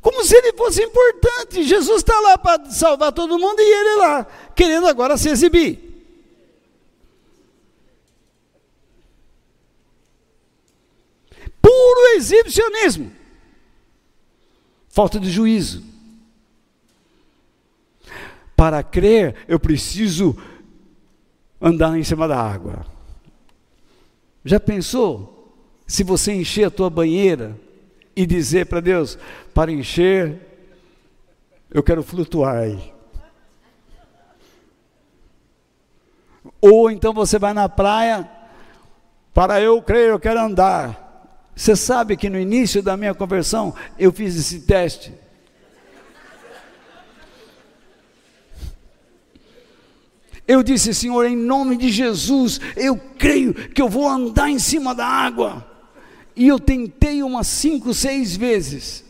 Como 0.00 0.24
se 0.24 0.36
ele 0.36 0.52
fosse 0.54 0.82
importante. 0.82 1.62
Jesus 1.64 1.98
está 1.98 2.18
lá 2.20 2.38
para 2.38 2.70
salvar 2.70 3.12
todo 3.12 3.38
mundo 3.38 3.60
e 3.60 3.62
ele 3.62 3.96
lá, 3.96 4.26
querendo 4.54 4.86
agora 4.86 5.16
se 5.16 5.28
exibir. 5.28 5.88
Puro 11.60 12.16
exibicionismo. 12.16 13.12
Falta 14.88 15.20
de 15.20 15.30
juízo. 15.30 15.87
Para 18.58 18.82
crer, 18.82 19.36
eu 19.46 19.60
preciso 19.60 20.36
andar 21.60 21.96
em 21.96 22.02
cima 22.02 22.26
da 22.26 22.42
água. 22.42 22.84
Já 24.44 24.58
pensou 24.58 25.54
se 25.86 26.02
você 26.02 26.32
encher 26.32 26.64
a 26.64 26.70
tua 26.70 26.90
banheira 26.90 27.56
e 28.16 28.26
dizer 28.26 28.66
para 28.66 28.80
Deus: 28.80 29.16
para 29.54 29.70
encher, 29.70 30.40
eu 31.70 31.84
quero 31.84 32.02
flutuar 32.02 32.56
aí. 32.56 32.92
Ou 36.60 36.90
então 36.90 37.12
você 37.12 37.38
vai 37.38 37.54
na 37.54 37.68
praia, 37.68 38.28
para 39.32 39.60
eu 39.60 39.80
crer, 39.80 40.10
eu 40.10 40.18
quero 40.18 40.40
andar. 40.40 41.46
Você 41.54 41.76
sabe 41.76 42.16
que 42.16 42.28
no 42.28 42.40
início 42.40 42.82
da 42.82 42.96
minha 42.96 43.14
conversão 43.14 43.72
eu 43.96 44.10
fiz 44.10 44.34
esse 44.34 44.62
teste. 44.62 45.27
Eu 50.48 50.62
disse, 50.62 50.94
Senhor, 50.94 51.26
em 51.26 51.36
nome 51.36 51.76
de 51.76 51.90
Jesus, 51.90 52.58
eu 52.74 52.96
creio 52.96 53.52
que 53.52 53.82
eu 53.82 53.88
vou 53.88 54.08
andar 54.08 54.48
em 54.48 54.58
cima 54.58 54.94
da 54.94 55.06
água. 55.06 55.68
E 56.34 56.48
eu 56.48 56.58
tentei 56.58 57.22
umas 57.22 57.46
cinco, 57.46 57.92
seis 57.92 58.34
vezes, 58.34 59.04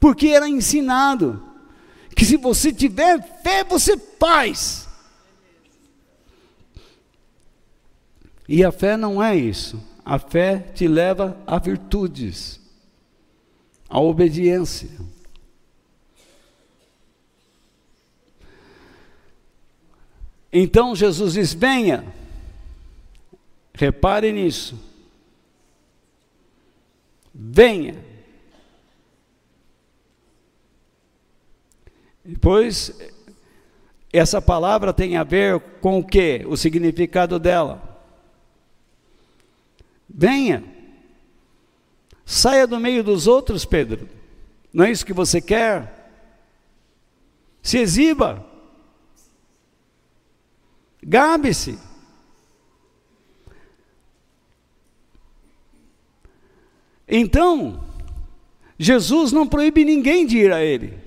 porque 0.00 0.28
era 0.28 0.48
ensinado 0.48 1.40
que 2.16 2.24
se 2.24 2.36
você 2.36 2.72
tiver 2.72 3.22
fé, 3.42 3.62
você 3.62 3.96
faz. 4.18 4.88
E 8.48 8.64
a 8.64 8.72
fé 8.72 8.96
não 8.96 9.22
é 9.22 9.36
isso. 9.36 9.80
A 10.04 10.18
fé 10.18 10.58
te 10.74 10.88
leva 10.88 11.36
a 11.46 11.58
virtudes, 11.60 12.58
a 13.88 14.00
obediência. 14.00 14.90
Então 20.52 20.94
Jesus 20.94 21.32
diz: 21.32 21.52
venha. 21.54 22.04
Repare 23.74 24.30
nisso. 24.30 24.78
Venha. 27.34 27.96
Depois, 32.22 32.96
essa 34.12 34.40
palavra 34.40 34.92
tem 34.92 35.16
a 35.16 35.24
ver 35.24 35.58
com 35.80 35.98
o 35.98 36.04
que? 36.04 36.44
O 36.46 36.56
significado 36.56 37.38
dela. 37.38 38.00
Venha. 40.08 40.62
Saia 42.24 42.66
do 42.66 42.78
meio 42.78 43.02
dos 43.02 43.26
outros, 43.26 43.64
Pedro. 43.64 44.08
Não 44.72 44.84
é 44.84 44.90
isso 44.90 45.04
que 45.04 45.12
você 45.12 45.40
quer? 45.40 46.10
Se 47.62 47.78
exiba. 47.78 48.51
Gabe-se. 51.02 51.78
Então, 57.08 57.84
Jesus 58.78 59.32
não 59.32 59.46
proíbe 59.46 59.84
ninguém 59.84 60.24
de 60.26 60.38
ir 60.38 60.52
a 60.52 60.62
Ele. 60.62 60.98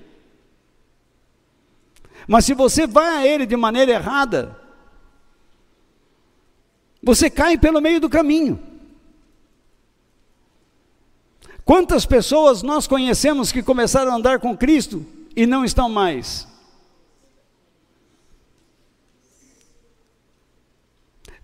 Mas 2.28 2.44
se 2.44 2.54
você 2.54 2.86
vai 2.86 3.08
a 3.08 3.26
Ele 3.26 3.46
de 3.46 3.56
maneira 3.56 3.92
errada, 3.92 4.60
você 7.02 7.30
cai 7.30 7.56
pelo 7.56 7.80
meio 7.80 8.00
do 8.00 8.10
caminho. 8.10 8.60
Quantas 11.64 12.06
pessoas 12.06 12.62
nós 12.62 12.86
conhecemos 12.86 13.50
que 13.50 13.62
começaram 13.62 14.12
a 14.12 14.16
andar 14.16 14.38
com 14.38 14.56
Cristo 14.56 15.04
e 15.34 15.46
não 15.46 15.64
estão 15.64 15.88
mais? 15.88 16.46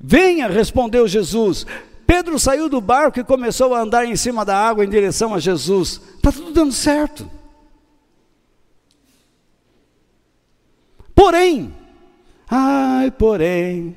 Venha, 0.02 0.48
respondeu 0.48 1.06
Jesus. 1.06 1.64
Pedro 2.04 2.36
saiu 2.36 2.68
do 2.68 2.80
barco 2.80 3.20
e 3.20 3.24
começou 3.24 3.72
a 3.72 3.80
andar 3.80 4.04
em 4.04 4.16
cima 4.16 4.44
da 4.44 4.56
água 4.56 4.84
em 4.84 4.88
direção 4.88 5.32
a 5.32 5.38
Jesus. 5.38 6.00
Está 6.16 6.32
tudo 6.32 6.50
dando 6.50 6.72
certo. 6.72 7.30
Porém, 11.14 11.72
ai, 12.50 13.12
porém, 13.12 13.96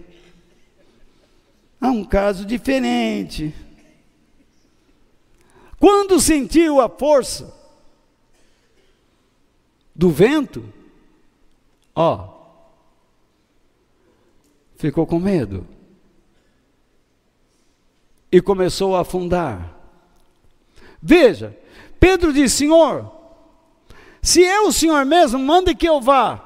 há 1.82 1.88
um 1.88 2.06
caso 2.06 2.46
diferente. 2.46 3.52
Quando 5.80 6.20
sentiu 6.20 6.80
a 6.80 6.88
força 6.88 7.52
do 9.96 10.12
vento, 10.12 10.72
ó, 11.96 12.30
ficou 14.78 15.08
com 15.08 15.20
medo 15.20 15.75
e 18.36 18.42
começou 18.42 18.98
a 18.98 19.00
afundar. 19.00 19.74
Veja, 21.02 21.58
Pedro 21.98 22.34
disse: 22.34 22.58
Senhor, 22.58 23.10
se 24.22 24.44
é 24.44 24.60
o 24.60 24.74
Senhor 24.74 25.06
mesmo, 25.06 25.40
mande 25.40 25.74
que 25.74 25.88
eu 25.88 26.02
vá. 26.02 26.44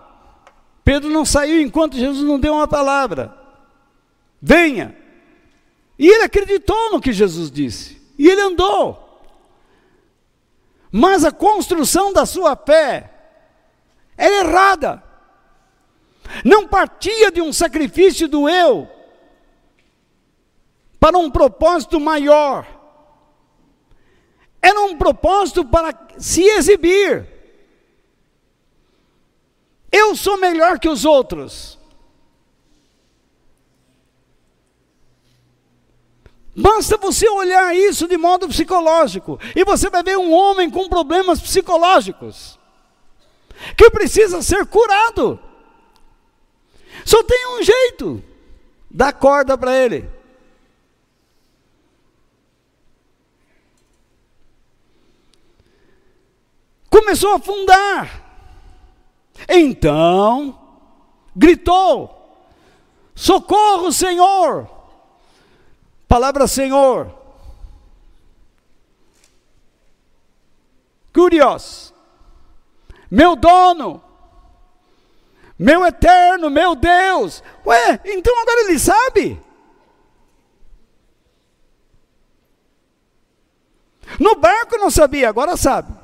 Pedro 0.84 1.10
não 1.10 1.26
saiu 1.26 1.60
enquanto 1.60 1.98
Jesus 1.98 2.24
não 2.24 2.40
deu 2.40 2.54
uma 2.54 2.68
palavra. 2.68 3.36
Venha. 4.40 4.96
E 5.98 6.08
ele 6.08 6.26
acreditou 6.26 6.92
no 6.92 7.02
que 7.02 7.12
Jesus 7.12 7.50
disse. 7.50 8.00
E 8.20 8.30
ele 8.30 8.42
andou. 8.42 9.20
Mas 10.92 11.26
a 11.26 11.32
construção 11.32 12.14
da 12.14 12.24
sua 12.24 12.56
fé 12.56 13.12
era 14.16 14.48
errada. 14.48 15.04
Não 16.46 16.68
partia 16.68 17.32
de 17.32 17.42
um 17.42 17.52
sacrifício 17.52 18.28
do 18.28 18.48
eu 18.48 18.99
para 21.00 21.18
um 21.18 21.30
propósito 21.30 22.00
maior. 22.00 22.68
Era 24.62 24.82
um 24.82 24.98
propósito 24.98 25.64
para 25.66 25.98
se 26.18 26.44
exibir. 26.44 27.28
Eu 29.92 30.16
sou 30.16 30.38
melhor 30.38 30.78
que 30.78 30.90
os 30.90 31.06
outros. 31.06 31.80
Basta 36.56 36.98
você 36.98 37.28
olhar 37.30 37.74
isso 37.74 38.06
de 38.08 38.18
modo 38.18 38.50
psicológico 38.50 39.40
e 39.56 39.64
você 39.64 39.90
vai 39.90 40.04
ver 40.04 40.18
um 40.18 40.34
homem 40.34 40.70
com 40.70 40.90
problemas 40.90 41.40
psicológicos 41.40 42.60
que 43.78 43.90
precisa 43.90 44.42
ser 44.42 44.66
curado. 44.66 45.40
Só 47.06 47.24
tem 47.24 47.58
um 47.58 47.64
jeito: 47.64 48.22
dá 48.92 49.14
corda 49.14 49.58
para 49.58 49.76
ele. 49.76 50.19
Começou 56.90 57.34
a 57.34 57.36
afundar. 57.36 58.24
Então, 59.48 60.60
gritou: 61.36 62.16
Socorro, 63.16 63.92
Senhor! 63.92 64.70
Palavra 66.08 66.48
Senhor. 66.48 67.14
Curios. 71.14 71.94
Meu 73.12 73.36
dono. 73.36 74.04
Meu 75.58 75.86
eterno, 75.86 76.50
meu 76.50 76.74
Deus. 76.74 77.44
Ué, 77.66 78.00
então 78.06 78.42
agora 78.42 78.62
ele 78.62 78.80
sabe. 78.80 79.40
No 84.20 84.36
barco 84.36 84.78
não 84.78 84.90
sabia, 84.90 85.28
agora 85.28 85.58
sabe. 85.58 85.99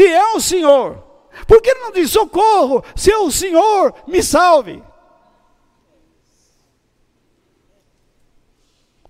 Se 0.00 0.06
é 0.06 0.32
o 0.32 0.40
Senhor, 0.40 1.04
por 1.46 1.60
que 1.60 1.68
ele 1.68 1.80
não 1.80 1.92
diz 1.92 2.10
socorro? 2.10 2.82
Se 2.96 3.12
é 3.12 3.18
o 3.18 3.30
Senhor, 3.30 3.94
me 4.08 4.22
salve. 4.22 4.82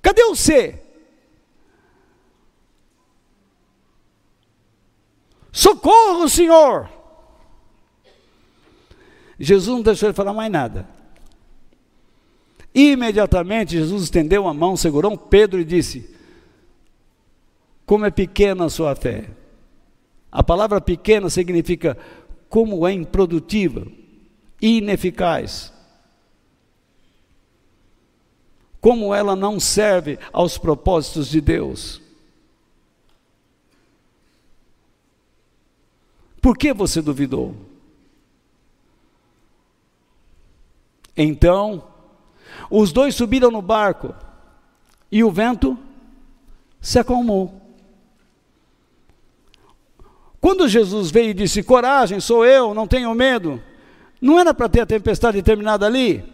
Cadê 0.02 0.24
o 0.24 0.34
C? 0.34 0.82
Socorro, 5.52 6.28
Senhor! 6.28 6.90
Jesus 9.38 9.76
não 9.76 9.82
deixou 9.82 10.08
ele 10.08 10.16
falar 10.16 10.32
mais 10.32 10.50
nada. 10.50 10.88
Imediatamente 12.74 13.76
Jesus 13.76 14.02
estendeu 14.02 14.48
a 14.48 14.52
mão, 14.52 14.76
segurou 14.76 15.16
Pedro 15.16 15.60
e 15.60 15.64
disse: 15.64 16.12
Como 17.86 18.04
é 18.04 18.10
pequena 18.10 18.64
a 18.64 18.68
sua 18.68 18.96
fé. 18.96 19.38
A 20.30 20.42
palavra 20.42 20.80
pequena 20.80 21.28
significa 21.28 21.96
como 22.48 22.86
é 22.86 22.92
improdutiva, 22.92 23.86
ineficaz 24.60 25.72
como 28.80 29.14
ela 29.14 29.36
não 29.36 29.60
serve 29.60 30.18
aos 30.32 30.56
propósitos 30.56 31.28
de 31.28 31.40
Deus. 31.40 32.00
Por 36.40 36.56
que 36.56 36.72
você 36.72 37.02
duvidou? 37.02 37.54
Então, 41.14 41.86
os 42.70 42.92
dois 42.92 43.14
subiram 43.14 43.50
no 43.50 43.60
barco 43.60 44.14
e 45.12 45.22
o 45.22 45.30
vento 45.30 45.78
se 46.80 46.98
acalmou. 46.98 47.60
Quando 50.40 50.68
Jesus 50.68 51.10
veio 51.10 51.30
e 51.30 51.34
disse: 51.34 51.62
Coragem, 51.62 52.18
sou 52.20 52.44
eu, 52.44 52.72
não 52.72 52.86
tenho 52.86 53.14
medo, 53.14 53.62
não 54.20 54.38
era 54.38 54.54
para 54.54 54.68
ter 54.68 54.80
a 54.80 54.86
tempestade 54.86 55.42
terminada 55.42 55.86
ali? 55.86 56.24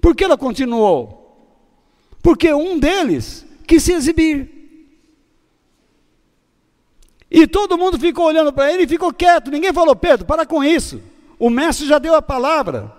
Por 0.00 0.14
que 0.14 0.24
ela 0.24 0.38
continuou? 0.38 1.20
Porque 2.22 2.52
um 2.52 2.78
deles 2.78 3.46
quis 3.66 3.82
se 3.82 3.92
exibir. 3.92 4.60
E 7.30 7.46
todo 7.46 7.78
mundo 7.78 7.98
ficou 7.98 8.26
olhando 8.26 8.52
para 8.52 8.72
ele 8.72 8.84
e 8.84 8.88
ficou 8.88 9.12
quieto. 9.12 9.50
Ninguém 9.50 9.72
falou, 9.72 9.94
Pedro, 9.94 10.26
para 10.26 10.44
com 10.44 10.64
isso. 10.64 11.00
O 11.38 11.48
mestre 11.48 11.86
já 11.86 11.98
deu 11.98 12.14
a 12.14 12.22
palavra. 12.22 12.92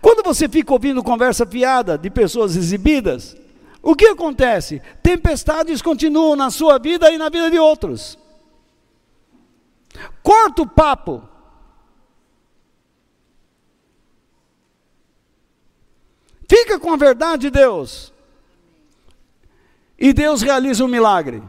Quando 0.00 0.24
você 0.24 0.48
fica 0.48 0.72
ouvindo 0.72 1.02
conversa 1.02 1.44
fiada 1.44 1.98
de 1.98 2.08
pessoas 2.08 2.56
exibidas, 2.56 3.36
o 3.84 3.94
que 3.94 4.06
acontece? 4.06 4.80
Tempestades 5.02 5.82
continuam 5.82 6.34
na 6.34 6.50
sua 6.50 6.78
vida 6.78 7.10
e 7.10 7.18
na 7.18 7.28
vida 7.28 7.50
de 7.50 7.58
outros. 7.58 8.18
Corta 10.22 10.62
o 10.62 10.66
papo. 10.66 11.22
Fica 16.48 16.80
com 16.80 16.94
a 16.94 16.96
verdade 16.96 17.42
de 17.42 17.50
Deus. 17.50 18.10
E 19.98 20.14
Deus 20.14 20.40
realiza 20.40 20.82
um 20.82 20.88
milagre. 20.88 21.42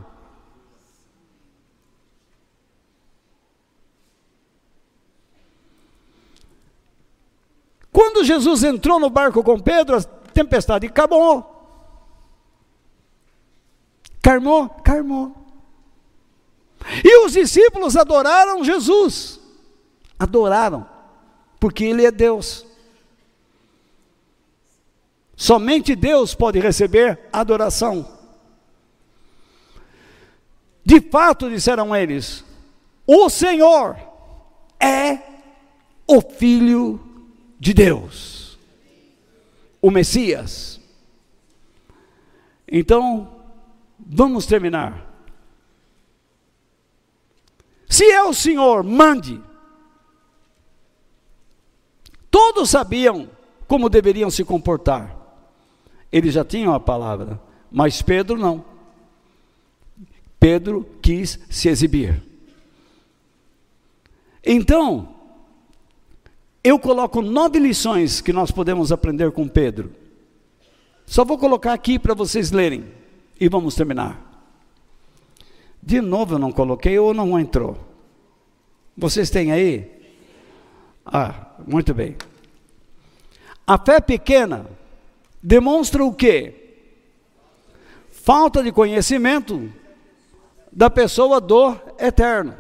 Quando 7.94 8.26
Jesus 8.26 8.62
entrou 8.62 9.00
no 9.00 9.10
barco 9.10 9.42
com 9.42 9.58
Pedro, 9.58 9.96
a 9.96 10.04
tempestade 10.04 10.88
acabou. 10.88 11.55
Carmou? 14.26 14.68
Carmou. 14.84 15.36
E 17.04 17.24
os 17.24 17.34
discípulos 17.34 17.96
adoraram 17.96 18.64
Jesus. 18.64 19.40
Adoraram, 20.18 20.90
porque 21.60 21.84
Ele 21.86 22.04
é 22.04 22.10
Deus. 22.10 22.66
Somente 25.36 25.96
Deus 25.96 26.34
pode 26.34 26.60
receber 26.60 27.20
adoração. 27.32 28.18
De 30.84 31.00
fato, 31.00 31.48
disseram 31.48 31.96
eles, 31.96 32.44
o 33.06 33.30
Senhor 33.30 33.96
é 34.80 35.20
o 36.08 36.20
Filho 36.20 37.00
de 37.60 37.76
Deus, 37.76 38.58
o 39.80 39.92
Messias. 39.92 40.80
Então, 42.68 43.45
vamos 44.06 44.46
terminar. 44.46 45.14
Se 47.90 48.04
é 48.12 48.24
o 48.24 48.34
Senhor, 48.34 48.84
mande. 48.84 49.42
Todos 52.30 52.70
sabiam 52.70 53.30
como 53.68 53.90
deveriam 53.90 54.30
se 54.30 54.44
comportar. 54.44 55.16
Eles 56.12 56.34
já 56.34 56.46
tinham 56.46 56.74
a 56.74 56.80
palavra, 56.80 57.40
mas 57.72 58.02
Pedro 58.02 58.38
não. 58.38 58.64
Pedro 60.40 60.88
quis 61.02 61.40
se 61.50 61.68
exibir. 61.70 62.22
Então, 64.44 65.16
eu 66.64 66.78
coloco 66.78 67.22
nove 67.22 67.58
lições 67.58 68.22
que 68.22 68.32
nós 68.32 68.52
podemos 68.52 68.92
aprender 68.92 69.32
com 69.32 69.48
Pedro. 69.48 69.92
Só 71.06 71.24
vou 71.24 71.38
colocar 71.38 71.74
aqui 71.74 71.98
para 71.98 72.14
vocês 72.14 72.52
lerem 72.52 72.86
e 73.40 73.50
vamos 73.50 73.76
terminar. 73.76 74.22
De 75.82 76.02
novo 76.02 76.36
eu 76.36 76.40
não 76.40 76.52
coloquei 76.52 76.98
ou 76.98 77.14
não 77.14 77.40
entrou? 77.40 77.78
Vocês 78.98 79.30
têm 79.30 79.52
aí? 79.52 79.92
Ah, 81.06 81.48
muito 81.68 81.94
bem. 81.94 82.16
A 83.68 83.78
fé 83.78 84.00
pequena 84.00 84.66
demonstra 85.42 86.04
o 86.04 86.14
quê? 86.14 86.54
Falta 88.10 88.64
de 88.64 88.72
conhecimento 88.72 89.72
da 90.72 90.90
pessoa 90.90 91.40
do 91.40 91.76
eterno. 92.00 92.56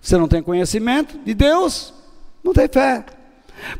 Você 0.00 0.16
não 0.16 0.28
tem 0.28 0.42
conhecimento 0.42 1.18
de 1.18 1.34
Deus, 1.34 1.92
não 2.42 2.52
tem 2.52 2.68
fé. 2.68 3.04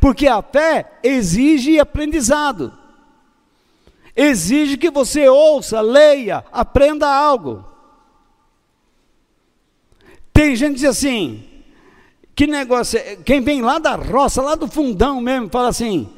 Porque 0.01 0.27
a 0.27 0.43
fé 0.43 0.99
exige 1.03 1.79
aprendizado. 1.79 2.73
Exige 4.15 4.77
que 4.77 4.91
você 4.91 5.29
ouça, 5.29 5.81
leia, 5.81 6.45
aprenda 6.53 7.09
algo. 7.09 7.65
Tem 10.33 10.55
gente 10.55 10.75
que 10.75 10.81
diz 10.81 10.89
assim, 10.89 11.45
que 12.35 12.47
negócio, 12.47 12.99
é, 12.99 13.17
quem 13.17 13.41
vem 13.41 13.63
lá 13.63 13.79
da 13.79 13.95
roça, 13.95 14.43
lá 14.43 14.55
do 14.55 14.67
fundão 14.67 15.21
mesmo, 15.21 15.49
fala 15.49 15.69
assim, 15.69 16.09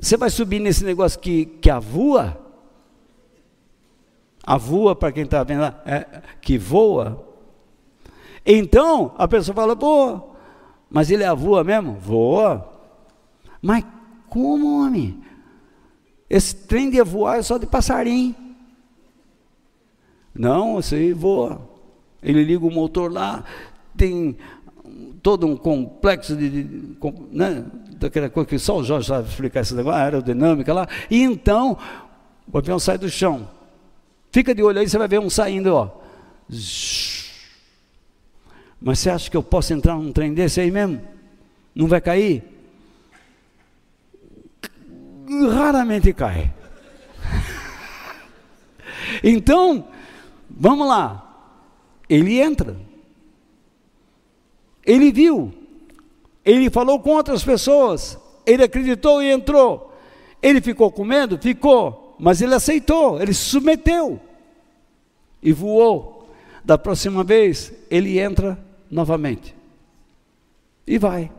você 0.00 0.16
vai 0.16 0.30
subir 0.30 0.60
nesse 0.60 0.84
negócio 0.84 1.18
que, 1.18 1.46
que 1.46 1.70
avua? 1.70 2.40
Avua, 4.44 4.94
para 4.94 5.12
quem 5.12 5.24
está 5.24 5.42
vendo 5.42 5.62
lá, 5.62 5.82
é, 5.84 6.22
que 6.40 6.56
voa. 6.58 7.24
Então, 8.44 9.12
a 9.18 9.26
pessoa 9.26 9.54
fala, 9.54 9.74
pô, 9.74 10.20
mas 10.88 11.10
ele 11.10 11.24
avua 11.24 11.64
mesmo? 11.64 11.94
Voa. 11.94 12.68
Mas 13.60 13.84
como, 14.28 14.84
homem? 14.84 15.20
Esse 16.28 16.54
trem 16.54 16.90
de 16.90 17.02
voar 17.02 17.38
é 17.38 17.42
só 17.42 17.56
de 17.58 17.66
passarinho. 17.66 18.34
Não, 20.34 20.78
isso 20.78 20.94
aí 20.94 21.12
voa. 21.12 21.60
Ele 22.22 22.44
liga 22.44 22.64
o 22.64 22.70
motor 22.70 23.10
lá, 23.12 23.44
tem 23.96 24.36
todo 25.22 25.46
um 25.46 25.56
complexo 25.56 26.36
de, 26.36 26.48
de 26.48 26.96
né, 27.30 27.64
daquela 27.98 28.28
coisa 28.28 28.48
que 28.48 28.58
só 28.58 28.78
o 28.78 28.84
Jorge 28.84 29.08
sabe 29.08 29.28
explicar 29.28 29.60
esse 29.60 29.74
negócio, 29.74 29.98
a 29.98 30.02
aerodinâmica 30.02 30.72
lá, 30.72 30.88
e 31.10 31.22
então 31.22 31.78
o 32.52 32.58
avião 32.58 32.78
sai 32.78 32.98
do 32.98 33.08
chão. 33.08 33.48
Fica 34.30 34.54
de 34.54 34.62
olho 34.62 34.78
aí, 34.78 34.88
você 34.88 34.98
vai 34.98 35.08
ver 35.08 35.20
um 35.20 35.30
saindo, 35.30 35.74
ó. 35.74 35.90
Mas 38.80 38.98
você 38.98 39.10
acha 39.10 39.30
que 39.30 39.36
eu 39.36 39.42
posso 39.42 39.72
entrar 39.72 39.94
num 39.94 40.12
trem 40.12 40.34
desse 40.34 40.60
aí 40.60 40.70
mesmo? 40.70 41.00
Não 41.74 41.86
vai 41.86 42.00
cair? 42.00 42.44
Raramente 45.50 46.12
cai. 46.12 46.52
então, 49.22 49.88
vamos 50.48 50.86
lá. 50.86 51.22
Ele 52.08 52.40
entra. 52.40 52.76
Ele 54.84 55.10
viu, 55.10 55.52
ele 56.44 56.70
falou 56.70 57.00
com 57.00 57.10
outras 57.10 57.42
pessoas, 57.42 58.16
ele 58.46 58.62
acreditou 58.62 59.20
e 59.20 59.32
entrou. 59.32 59.92
Ele 60.40 60.60
ficou 60.60 60.92
com 60.92 61.04
medo? 61.04 61.36
Ficou, 61.38 62.14
mas 62.20 62.40
ele 62.40 62.54
aceitou, 62.54 63.20
ele 63.20 63.34
se 63.34 63.40
submeteu 63.40 64.20
e 65.42 65.52
voou. 65.52 66.28
Da 66.64 66.78
próxima 66.78 67.24
vez, 67.24 67.72
ele 67.90 68.18
entra 68.20 68.58
novamente 68.88 69.56
e 70.86 70.98
vai. 70.98 71.30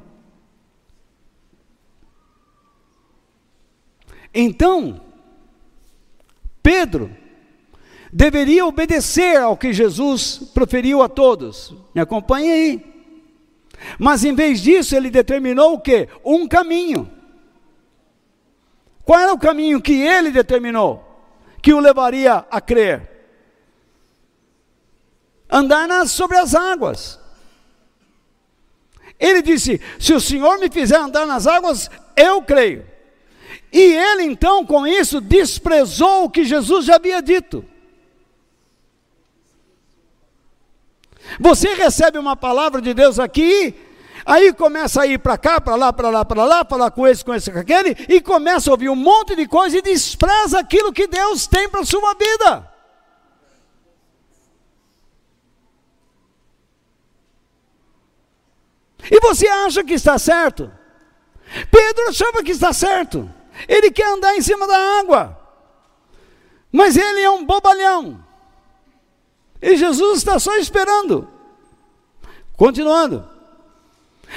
Então, 4.40 5.02
Pedro 6.62 7.10
deveria 8.14 8.68
obedecer 8.68 9.38
ao 9.38 9.58
que 9.58 9.74
Jesus 9.74 10.52
proferiu 10.54 11.02
a 11.02 11.10
todos. 11.10 11.74
Me 11.92 12.02
acompanhe 12.02 12.52
aí. 12.52 12.94
Mas 13.98 14.24
em 14.24 14.36
vez 14.36 14.62
disso, 14.62 14.96
ele 14.96 15.10
determinou 15.10 15.74
o 15.74 15.80
que? 15.80 16.08
Um 16.24 16.48
caminho. 16.48 17.10
Qual 19.04 19.20
era 19.20 19.34
o 19.34 19.40
caminho 19.40 19.82
que 19.82 19.94
ele 19.94 20.30
determinou? 20.30 21.04
Que 21.60 21.74
o 21.74 21.80
levaria 21.80 22.46
a 22.52 22.62
crer? 22.62 23.10
Andar 25.50 25.88
nas, 25.88 26.12
sobre 26.12 26.38
as 26.38 26.54
águas. 26.54 27.20
Ele 29.20 29.42
disse: 29.42 29.82
Se 30.00 30.14
o 30.14 30.22
Senhor 30.22 30.60
me 30.60 30.70
fizer 30.70 30.98
andar 30.98 31.26
nas 31.26 31.48
águas, 31.48 31.90
eu 32.16 32.40
creio. 32.44 32.97
E 33.72 33.80
ele 33.80 34.24
então, 34.24 34.66
com 34.66 34.88
isso, 34.88 35.20
desprezou 35.20 36.26
o 36.26 36.30
que 36.30 36.46
Jesus 36.46 36.86
já 36.86 36.96
havia 36.96 37.22
dito. 37.22 37.66
Você 41.40 41.74
recebe 41.74 42.18
uma 42.18 42.36
palavra 42.36 42.82
de 42.82 42.94
Deus 42.94 43.20
aqui, 43.20 43.76
aí 44.26 44.54
começa 44.54 45.02
a 45.02 45.08
ir 45.08 45.20
para 45.20 45.38
cá, 45.38 45.60
para 45.60 45.76
lá, 45.76 45.92
para 45.92 46.10
lá, 46.10 46.24
para 46.24 46.46
lá, 46.46 46.66
falar 46.66 46.92
com 46.92 47.06
esse, 47.06 47.24
com 47.24 47.34
esse, 47.34 47.52
com 47.52 47.60
aquele, 47.60 47.96
e 48.08 48.22
começa 48.22 48.70
a 48.70 48.74
ouvir 48.74 48.90
um 48.90 48.96
monte 48.96 49.36
de 49.36 49.46
coisa 49.46 49.78
e 49.78 49.82
despreza 49.82 50.60
aquilo 50.60 50.94
que 50.94 51.08
Deus 51.08 51.46
tem 51.46 51.68
para 51.68 51.82
a 51.82 51.86
sua 51.86 52.14
vida. 52.14 52.72
E 59.12 59.20
você 59.20 59.48
acha 59.48 59.84
que 59.84 59.94
está 59.94 60.18
certo? 60.18 60.72
Pedro 61.72 62.10
achava 62.10 62.44
que 62.44 62.52
está 62.52 62.74
certo. 62.74 63.30
Ele 63.68 63.92
quer 63.92 64.08
andar 64.08 64.36
em 64.36 64.42
cima 64.42 64.68
da 64.68 65.00
água. 65.00 65.40
Mas 66.72 66.98
ele 66.98 67.22
é 67.22 67.30
um 67.30 67.46
bobalhão. 67.46 68.24
E 69.62 69.76
Jesus 69.78 70.20
está 70.20 70.38
só 70.38 70.56
esperando. 70.58 71.28
Continuando. 72.56 73.38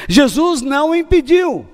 Jesus 0.09 0.63
não 0.63 0.95
impediu, 0.95 1.69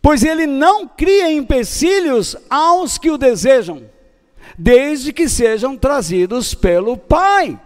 pois 0.00 0.24
ele 0.24 0.46
não 0.46 0.86
cria 0.86 1.30
empecilhos 1.30 2.36
aos 2.48 2.96
que 2.96 3.10
o 3.10 3.18
desejam, 3.18 3.90
desde 4.56 5.12
que 5.12 5.28
sejam 5.28 5.76
trazidos 5.76 6.54
pelo 6.54 6.96
Pai. 6.96 7.60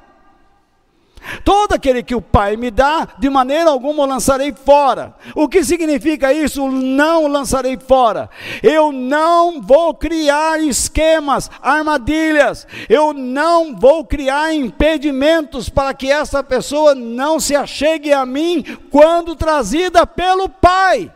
Todo 1.44 1.74
aquele 1.74 2.02
que 2.02 2.14
o 2.14 2.22
Pai 2.22 2.56
me 2.56 2.70
dá, 2.70 3.06
de 3.18 3.28
maneira 3.28 3.70
alguma 3.70 4.02
o 4.02 4.06
lançarei 4.06 4.52
fora. 4.52 5.14
O 5.34 5.48
que 5.48 5.62
significa 5.62 6.32
isso? 6.32 6.68
Não 6.68 7.26
lançarei 7.26 7.78
fora. 7.78 8.30
Eu 8.62 8.90
não 8.90 9.60
vou 9.60 9.94
criar 9.94 10.60
esquemas, 10.60 11.51
armadilhas. 11.62 12.66
Eu 12.88 13.12
não 13.12 13.76
vou 13.76 14.05
criar 14.05 14.55
impedimentos 14.55 15.68
para 15.68 15.92
que 15.92 16.10
essa 16.10 16.42
pessoa 16.42 16.94
não 16.94 17.38
se 17.38 17.55
achegue 17.55 18.12
a 18.12 18.24
mim 18.24 18.64
quando 18.90 19.36
trazida 19.36 20.06
pelo 20.06 20.48
Pai. 20.48 21.12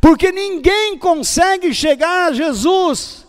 Porque 0.00 0.30
ninguém 0.30 0.96
consegue 0.98 1.74
chegar 1.74 2.28
a 2.28 2.32
Jesus 2.32 3.25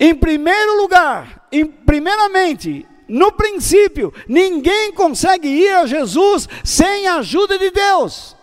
em 0.00 0.14
primeiro 0.14 0.80
lugar, 0.80 1.46
em, 1.52 1.66
primeiramente, 1.66 2.88
no 3.06 3.30
princípio, 3.30 4.14
ninguém 4.26 4.92
consegue 4.92 5.46
ir 5.46 5.74
a 5.74 5.84
Jesus 5.84 6.48
sem 6.64 7.06
a 7.06 7.16
ajuda 7.16 7.58
de 7.58 7.70
Deus. 7.70 8.34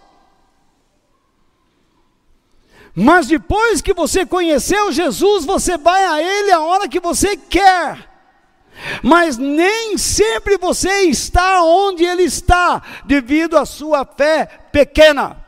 Mas 2.94 3.28
depois 3.28 3.82
que 3.82 3.94
você 3.94 4.24
conheceu 4.24 4.92
Jesus, 4.92 5.46
você 5.46 5.78
vai 5.78 6.06
a 6.06 6.22
Ele 6.22 6.52
a 6.52 6.60
hora 6.60 6.88
que 6.88 7.00
você 7.00 7.36
quer. 7.36 8.08
Mas 9.02 9.38
nem 9.38 9.98
sempre 9.98 10.58
você 10.58 11.04
está 11.04 11.64
onde 11.64 12.04
Ele 12.06 12.24
está, 12.24 12.84
devido 13.06 13.58
à 13.58 13.66
sua 13.66 14.06
fé 14.06 14.46
pequena. 14.72 15.44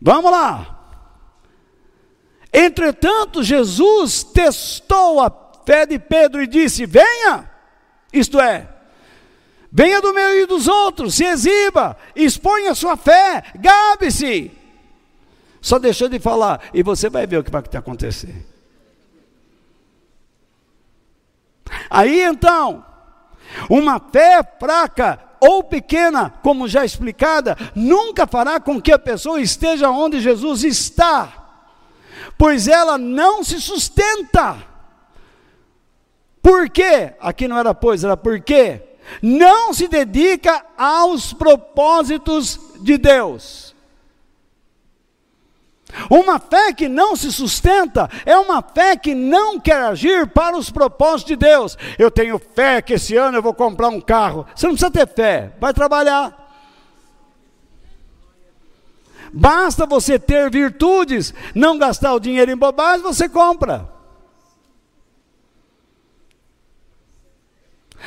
Vamos 0.00 0.30
lá. 0.32 0.73
Entretanto, 2.54 3.42
Jesus 3.42 4.22
testou 4.22 5.20
a 5.20 5.30
fé 5.66 5.84
de 5.84 5.98
Pedro 5.98 6.40
e 6.40 6.46
disse: 6.46 6.86
Venha, 6.86 7.50
isto 8.12 8.40
é, 8.40 8.68
Venha 9.76 10.00
do 10.00 10.14
meio 10.14 10.46
dos 10.46 10.68
outros, 10.68 11.16
se 11.16 11.24
exiba, 11.24 11.96
exponha 12.14 12.76
sua 12.76 12.96
fé, 12.96 13.42
gabe-se. 13.56 14.52
Só 15.60 15.80
deixou 15.80 16.08
de 16.08 16.20
falar, 16.20 16.60
e 16.72 16.80
você 16.80 17.10
vai 17.10 17.26
ver 17.26 17.38
o 17.38 17.42
que 17.42 17.50
vai 17.50 17.60
acontecer. 17.74 18.46
Aí 21.90 22.20
então, 22.20 22.86
uma 23.68 23.98
fé 23.98 24.44
fraca 24.60 25.18
ou 25.40 25.64
pequena, 25.64 26.30
como 26.40 26.68
já 26.68 26.84
explicada, 26.84 27.56
nunca 27.74 28.28
fará 28.28 28.60
com 28.60 28.80
que 28.80 28.92
a 28.92 28.98
pessoa 28.98 29.40
esteja 29.40 29.90
onde 29.90 30.20
Jesus 30.20 30.62
está, 30.62 31.43
pois 32.36 32.68
ela 32.68 32.98
não 32.98 33.42
se 33.42 33.60
sustenta. 33.60 34.56
Por 36.42 36.68
quê? 36.68 37.14
Aqui 37.20 37.48
não 37.48 37.58
era 37.58 37.74
pois, 37.74 38.04
era 38.04 38.16
por 38.16 38.40
quê? 38.40 38.82
não 39.22 39.72
se 39.72 39.88
dedica 39.88 40.64
aos 40.76 41.32
propósitos 41.32 42.58
de 42.80 42.98
Deus. 42.98 43.74
Uma 46.10 46.40
fé 46.40 46.72
que 46.72 46.88
não 46.88 47.14
se 47.14 47.30
sustenta 47.30 48.10
é 48.26 48.36
uma 48.36 48.60
fé 48.60 48.96
que 48.96 49.14
não 49.14 49.60
quer 49.60 49.80
agir 49.82 50.26
para 50.26 50.56
os 50.56 50.68
propósitos 50.68 51.26
de 51.26 51.36
Deus. 51.36 51.78
Eu 51.98 52.10
tenho 52.10 52.40
fé 52.54 52.82
que 52.82 52.94
esse 52.94 53.16
ano 53.16 53.38
eu 53.38 53.42
vou 53.42 53.54
comprar 53.54 53.88
um 53.88 54.00
carro. 54.00 54.44
Você 54.54 54.66
não 54.66 54.74
precisa 54.74 54.90
ter 54.90 55.06
fé, 55.06 55.52
vai 55.60 55.72
trabalhar. 55.72 56.43
Basta 59.36 59.84
você 59.84 60.16
ter 60.16 60.48
virtudes, 60.48 61.34
não 61.56 61.76
gastar 61.76 62.14
o 62.14 62.20
dinheiro 62.20 62.52
em 62.52 62.56
bobagem, 62.56 63.02
você 63.02 63.28
compra. 63.28 63.90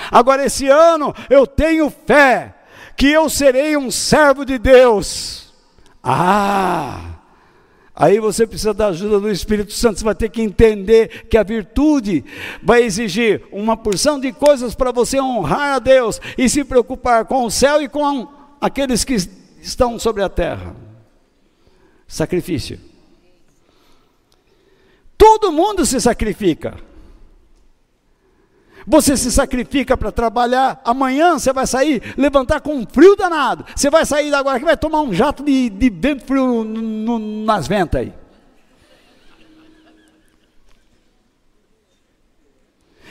Agora, 0.09 0.45
esse 0.45 0.69
ano 0.69 1.13
eu 1.29 1.45
tenho 1.45 1.89
fé 1.89 2.55
que 2.95 3.11
eu 3.11 3.29
serei 3.29 3.75
um 3.75 3.91
servo 3.91 4.45
de 4.45 4.57
Deus. 4.57 5.53
Ah! 6.01 7.15
Aí 7.93 8.21
você 8.21 8.47
precisa 8.47 8.73
da 8.73 8.87
ajuda 8.87 9.19
do 9.19 9.29
Espírito 9.29 9.73
Santo, 9.73 9.99
você 9.99 10.05
vai 10.05 10.15
ter 10.15 10.29
que 10.29 10.41
entender 10.41 11.25
que 11.27 11.37
a 11.37 11.43
virtude 11.43 12.23
vai 12.63 12.83
exigir 12.83 13.43
uma 13.51 13.75
porção 13.75 14.17
de 14.17 14.31
coisas 14.31 14.73
para 14.73 14.93
você 14.93 15.19
honrar 15.19 15.75
a 15.75 15.79
Deus 15.79 16.21
e 16.37 16.47
se 16.47 16.63
preocupar 16.63 17.25
com 17.25 17.43
o 17.43 17.51
céu 17.51 17.81
e 17.81 17.89
com 17.89 18.29
aqueles 18.61 19.03
que 19.03 19.17
estão 19.61 19.99
sobre 19.99 20.23
a 20.23 20.29
terra. 20.29 20.86
Sacrifício. 22.07 22.79
Todo 25.17 25.51
mundo 25.51 25.85
se 25.85 25.99
sacrifica. 25.99 26.77
Você 28.89 29.17
se 29.17 29.29
sacrifica 29.29 29.97
para 29.97 30.13
trabalhar, 30.13 30.79
amanhã 30.85 31.37
você 31.37 31.51
vai 31.51 31.67
sair, 31.67 32.01
levantar 32.17 32.61
com 32.61 32.73
um 32.73 32.87
frio 32.87 33.17
danado. 33.17 33.65
Você 33.75 33.89
vai 33.89 34.05
sair 34.05 34.33
agora 34.33 34.59
que 34.59 34.63
vai 34.63 34.77
tomar 34.77 35.01
um 35.01 35.13
jato 35.13 35.43
de, 35.43 35.69
de 35.69 35.89
vento 35.89 36.23
frio 36.23 36.63
no, 36.63 36.63
no, 36.63 37.19
nas 37.45 37.67
ventas 37.67 37.99
aí. 37.99 38.13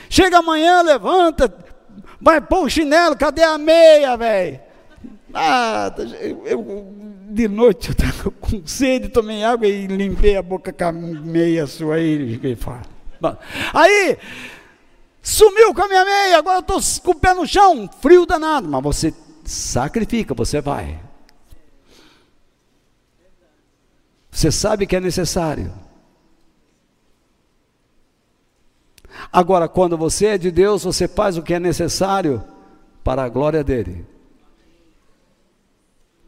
Chega 0.09 0.39
amanhã, 0.39 0.81
levanta, 0.81 1.53
vai 2.19 2.41
pôr 2.41 2.65
o 2.65 2.71
chinelo, 2.71 3.15
cadê 3.15 3.43
a 3.43 3.59
meia, 3.59 4.17
velho? 4.17 4.61
Ah, 5.35 5.93
eu, 6.47 6.95
de 7.37 7.49
noite 7.49 7.89
eu 7.89 7.93
estava 7.93 8.31
com 8.41 8.67
sede, 8.67 9.09
tomei 9.09 9.45
água 9.45 9.67
e 9.67 9.87
limpei 9.87 10.37
a 10.37 10.43
boca 10.43 10.73
com 10.73 10.85
a 10.85 10.93
meia 10.93 11.67
sua 11.67 11.97
aí. 11.97 12.41
Aí, 13.73 14.19
Sumiu 15.27 15.75
com 15.75 15.83
a 15.83 15.89
minha 15.89 16.05
meia, 16.05 16.39
agora 16.39 16.59
eu 16.59 16.79
estou 16.79 17.03
com 17.03 17.11
o 17.11 17.21
pé 17.21 17.35
no 17.35 17.45
chão, 17.45 17.91
frio 18.01 18.25
danado. 18.25 18.69
Mas 18.69 18.81
você 18.81 19.13
sacrifica, 19.45 20.33
você 20.33 20.61
vai. 20.61 21.01
Você 24.31 24.53
sabe 24.53 24.87
que 24.87 24.95
é 24.95 25.01
necessário. 25.01 25.73
Agora, 29.33 29.69
quando 29.69 29.99
você 29.99 30.27
é 30.27 30.39
de 30.39 30.53
Deus, 30.53 30.85
você 30.85 31.09
faz 31.09 31.37
o 31.37 31.43
que 31.43 31.55
é 31.55 31.59
necessário 31.59 32.41
para 33.03 33.25
a 33.25 33.29
glória 33.29 33.65
dele. 33.65 34.07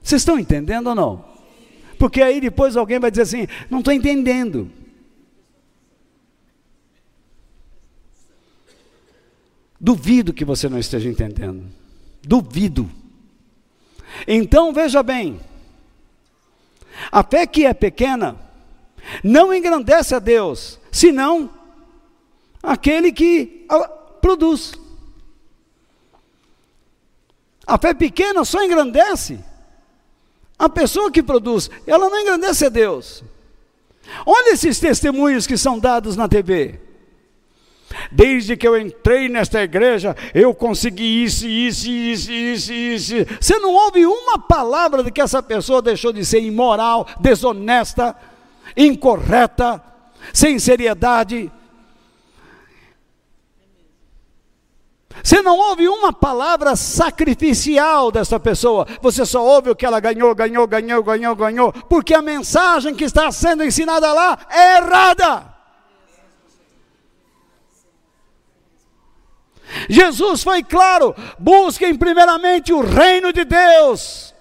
Vocês 0.09 0.23
estão 0.23 0.39
entendendo 0.39 0.87
ou 0.87 0.95
não? 0.95 1.23
Porque 1.99 2.23
aí 2.23 2.41
depois 2.41 2.79
alguém 2.79 2.99
vai 2.99 3.11
dizer 3.11 3.25
assim: 3.25 3.47
não 3.69 3.81
estou 3.81 3.93
entendendo. 3.93 4.73
Duvido 9.79 10.33
que 10.33 10.47
você 10.47 10.67
não 10.67 10.79
esteja 10.79 11.11
entendendo. 11.11 11.63
Duvido. 12.23 12.91
Então 14.27 14.73
veja 14.73 15.03
bem: 15.03 15.39
a 17.13 17.23
fé 17.23 17.47
que 17.47 17.67
é 17.67 17.75
pequena 17.75 18.35
não 19.23 19.53
engrandece 19.53 20.15
a 20.15 20.19
Deus, 20.19 20.81
senão 20.91 21.51
aquele 22.63 23.13
que 23.13 23.67
produz. 24.23 24.73
A 27.67 27.77
fé 27.77 27.93
pequena 27.93 28.43
só 28.47 28.65
engrandece 28.65 29.47
a 30.59 30.69
pessoa 30.69 31.11
que 31.11 31.23
produz, 31.23 31.71
ela 31.87 32.09
não 32.09 32.21
engrandece 32.21 32.67
a 32.67 32.69
Deus. 32.69 33.23
Olha 34.27 34.53
esses 34.53 34.81
testemunhos 34.81 35.47
que 35.47 35.57
são 35.57 35.79
dados 35.79 36.17
na 36.17 36.29
TV. 36.29 36.81
Desde 38.11 38.57
que 38.57 38.67
eu 38.67 38.79
entrei 38.79 39.29
nesta 39.29 39.63
igreja, 39.63 40.15
eu 40.35 40.55
consegui 40.55 41.25
isso, 41.25 41.47
isso, 41.47 41.89
isso, 41.91 42.33
isso, 42.33 42.73
isso. 42.73 43.15
Você 43.41 43.59
não 43.59 43.73
ouve 43.73 44.05
uma 44.05 44.39
palavra 44.39 45.03
de 45.03 45.11
que 45.11 45.21
essa 45.21 45.43
pessoa 45.43 45.81
deixou 45.81 46.13
de 46.13 46.25
ser 46.25 46.41
imoral, 46.41 47.07
desonesta, 47.21 48.15
incorreta, 48.77 49.83
sem 50.33 50.59
seriedade. 50.59 51.51
Você 55.23 55.43
não 55.43 55.57
ouve 55.57 55.89
uma 55.89 56.13
palavra 56.13 56.77
sacrificial 56.77 58.11
dessa 58.11 58.39
pessoa, 58.39 58.87
você 59.01 59.25
só 59.27 59.45
ouve 59.45 59.71
o 59.71 59.77
que 59.77 59.85
ela 59.85 60.01
ganhou, 60.01 60.35
ganhou, 60.35 60.67
ganhou, 60.67 61.03
ganhou, 61.03 61.37
ganhou, 61.37 61.73
porque 61.89 62.15
a 62.15 62.23
mensagem 62.23 62.95
que 62.95 63.05
está 63.05 63.31
sendo 63.31 63.65
ensinada 63.65 64.13
lá 64.13 64.39
é 64.51 64.77
errada. 64.77 65.59
Jesus 69.89 70.43
foi 70.43 70.63
claro: 70.63 71.15
busquem 71.39 71.95
primeiramente 71.95 72.73
o 72.73 72.81
reino 72.81 73.33
de 73.33 73.45
Deus 73.45 74.35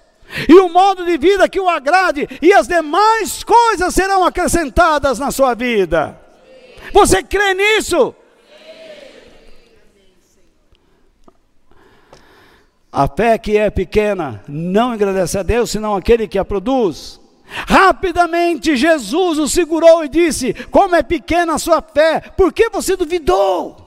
e 0.48 0.54
o 0.56 0.70
modo 0.70 1.06
de 1.06 1.18
vida 1.18 1.48
que 1.48 1.60
o 1.60 1.70
agrade, 1.70 2.28
e 2.42 2.54
as 2.54 2.68
demais 2.68 3.44
coisas 3.44 3.94
serão 3.94 4.26
acrescentadas 4.26 5.20
na 5.20 5.32
sua 5.32 5.54
vida. 5.54 6.20
Você 6.94 7.24
crê 7.24 7.54
nisso? 7.54 8.14
A 12.98 13.08
fé 13.08 13.38
que 13.38 13.56
é 13.56 13.70
pequena 13.70 14.44
não 14.48 14.90
agradece 14.90 15.38
a 15.38 15.44
Deus, 15.44 15.70
senão 15.70 15.96
aquele 15.96 16.28
que 16.28 16.40
a 16.40 16.44
produz. 16.44 17.22
Rapidamente 17.46 18.76
Jesus 18.76 19.38
o 19.38 19.48
segurou 19.48 20.04
e 20.04 20.10
disse: 20.10 20.52
Como 20.72 20.96
é 20.96 21.04
pequena 21.04 21.54
a 21.54 21.60
sua 21.60 21.80
fé, 21.80 22.20
por 22.36 22.52
que 22.52 22.72
você 22.72 22.96
duvidou? 22.96 23.78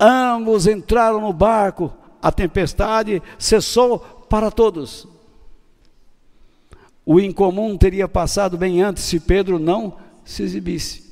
Ambos 0.00 0.66
entraram 0.66 1.20
no 1.20 1.34
barco, 1.34 1.92
a 2.22 2.32
tempestade 2.32 3.22
cessou 3.38 3.98
para 4.30 4.50
todos. 4.50 5.06
O 7.04 7.20
incomum 7.20 7.76
teria 7.76 8.08
passado 8.08 8.56
bem 8.56 8.80
antes 8.80 9.02
se 9.02 9.20
Pedro 9.20 9.58
não 9.58 9.98
se 10.24 10.42
exibisse. 10.42 11.09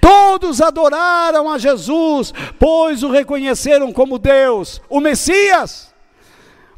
Todos 0.00 0.60
adoraram 0.60 1.50
a 1.50 1.58
Jesus, 1.58 2.32
pois 2.58 3.02
o 3.02 3.10
reconheceram 3.10 3.92
como 3.92 4.18
Deus, 4.18 4.80
o 4.88 5.00
Messias. 5.00 5.88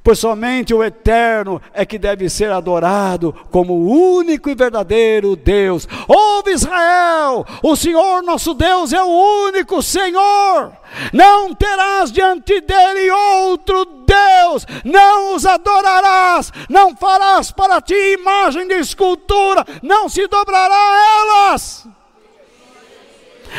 pois 0.02 0.18
somente 0.18 0.72
o 0.72 0.82
Eterno 0.82 1.60
é 1.74 1.84
que 1.84 1.98
deve 1.98 2.28
ser 2.30 2.50
adorado 2.50 3.34
como 3.50 3.74
o 3.74 4.16
único 4.16 4.48
e 4.48 4.54
verdadeiro 4.54 5.36
Deus. 5.36 5.86
Ouve 6.08 6.52
Israel, 6.52 7.44
o 7.62 7.76
Senhor 7.76 8.22
nosso 8.22 8.54
Deus 8.54 8.92
é 8.92 9.02
o 9.02 9.46
único 9.46 9.82
Senhor. 9.82 10.72
Não 11.12 11.54
terás 11.54 12.10
diante 12.10 12.60
dele 12.62 13.10
outro 13.10 13.84
Deus, 13.84 14.66
não 14.84 15.36
os 15.36 15.44
adorarás, 15.46 16.50
não 16.68 16.96
farás 16.96 17.52
para 17.52 17.80
ti 17.80 17.94
imagem 17.94 18.66
de 18.66 18.74
escultura, 18.74 19.64
não 19.82 20.08
se 20.08 20.26
dobrará 20.26 20.74
a 20.74 21.50
elas. 21.50 21.86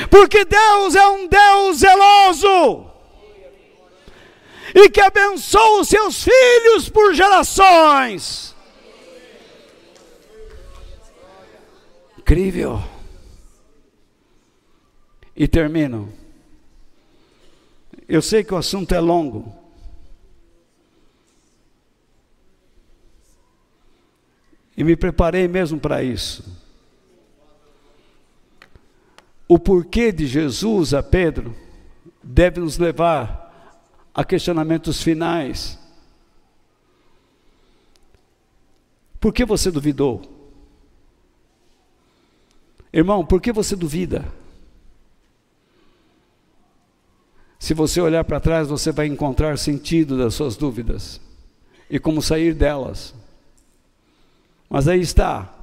Porque 0.10 0.46
Deus 0.46 0.96
é 0.96 1.08
um 1.08 1.28
Deus 1.28 1.78
zeloso 1.78 2.92
e 4.74 4.90
que 4.90 5.02
abençoa 5.02 5.82
os 5.82 5.90
seus 5.90 6.24
filhos 6.24 6.90
por 6.90 7.14
gerações. 7.14 8.56
Incrível. 12.18 12.82
E 15.36 15.48
termino. 15.48 16.14
Eu 18.08 18.22
sei 18.22 18.44
que 18.44 18.54
o 18.54 18.58
assunto 18.58 18.94
é 18.94 19.00
longo. 19.00 19.54
E 24.76 24.84
me 24.84 24.96
preparei 24.96 25.48
mesmo 25.48 25.80
para 25.80 26.04
isso. 26.04 26.61
O 29.52 29.60
porquê 29.60 30.14
de 30.14 30.28
Jesus 30.28 30.94
a 30.94 31.04
Pedro 31.04 31.54
deve 32.24 32.62
nos 32.62 32.78
levar 32.78 33.76
a 34.14 34.24
questionamentos 34.24 35.04
finais. 35.04 35.78
Por 39.20 39.34
que 39.34 39.44
você 39.44 39.70
duvidou? 39.70 40.22
Irmão, 42.94 43.26
por 43.26 43.42
que 43.42 43.52
você 43.52 43.76
duvida? 43.76 44.24
Se 47.60 47.74
você 47.74 48.00
olhar 48.00 48.24
para 48.24 48.40
trás, 48.40 48.70
você 48.70 48.90
vai 48.90 49.08
encontrar 49.08 49.58
sentido 49.58 50.18
das 50.18 50.34
suas 50.34 50.56
dúvidas 50.56 51.20
e 51.90 52.00
como 52.00 52.22
sair 52.22 52.54
delas. 52.54 53.14
Mas 54.70 54.88
aí 54.88 55.02
está. 55.02 55.54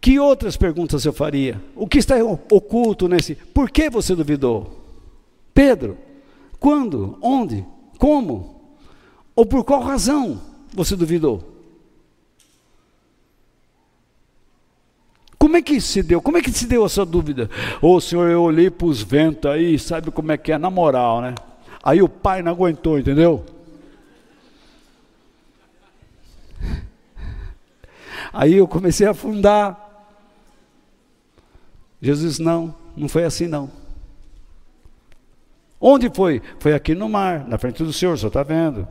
Que 0.00 0.18
outras 0.18 0.56
perguntas 0.56 1.04
eu 1.04 1.12
faria? 1.12 1.62
O 1.76 1.86
que 1.86 1.98
está 1.98 2.16
oculto 2.24 3.06
nesse? 3.06 3.34
Por 3.34 3.70
que 3.70 3.90
você 3.90 4.14
duvidou? 4.14 4.80
Pedro, 5.52 5.98
quando? 6.58 7.18
Onde? 7.20 7.66
Como? 7.98 8.62
Ou 9.36 9.44
por 9.44 9.62
qual 9.62 9.82
razão 9.82 10.40
você 10.72 10.96
duvidou? 10.96 11.50
Como 15.38 15.56
é 15.56 15.62
que 15.62 15.80
se 15.80 16.02
deu? 16.02 16.22
Como 16.22 16.38
é 16.38 16.42
que 16.42 16.52
se 16.52 16.66
deu 16.66 16.84
a 16.84 16.88
sua 16.88 17.04
dúvida? 17.04 17.50
Ô 17.82 17.94
oh, 17.94 18.00
senhor, 18.00 18.30
eu 18.30 18.42
olhei 18.42 18.70
para 18.70 18.86
os 18.86 19.02
ventos 19.02 19.50
aí, 19.50 19.78
sabe 19.78 20.10
como 20.10 20.32
é 20.32 20.38
que 20.38 20.52
é? 20.52 20.58
Na 20.58 20.70
moral, 20.70 21.20
né? 21.20 21.34
Aí 21.82 22.00
o 22.02 22.08
pai 22.08 22.42
não 22.42 22.52
aguentou, 22.52 22.98
entendeu? 22.98 23.44
Aí 28.32 28.54
eu 28.54 28.68
comecei 28.68 29.06
a 29.06 29.10
afundar. 29.10 29.89
Jesus, 32.00 32.38
não, 32.38 32.74
não 32.96 33.08
foi 33.08 33.24
assim 33.24 33.46
não. 33.46 33.70
Onde 35.80 36.10
foi? 36.10 36.42
Foi 36.58 36.74
aqui 36.74 36.94
no 36.94 37.08
mar, 37.08 37.46
na 37.48 37.56
frente 37.56 37.82
do 37.82 37.92
Senhor, 37.92 38.14
o 38.14 38.18
Senhor 38.18 38.28
está 38.28 38.42
vendo. 38.42 38.86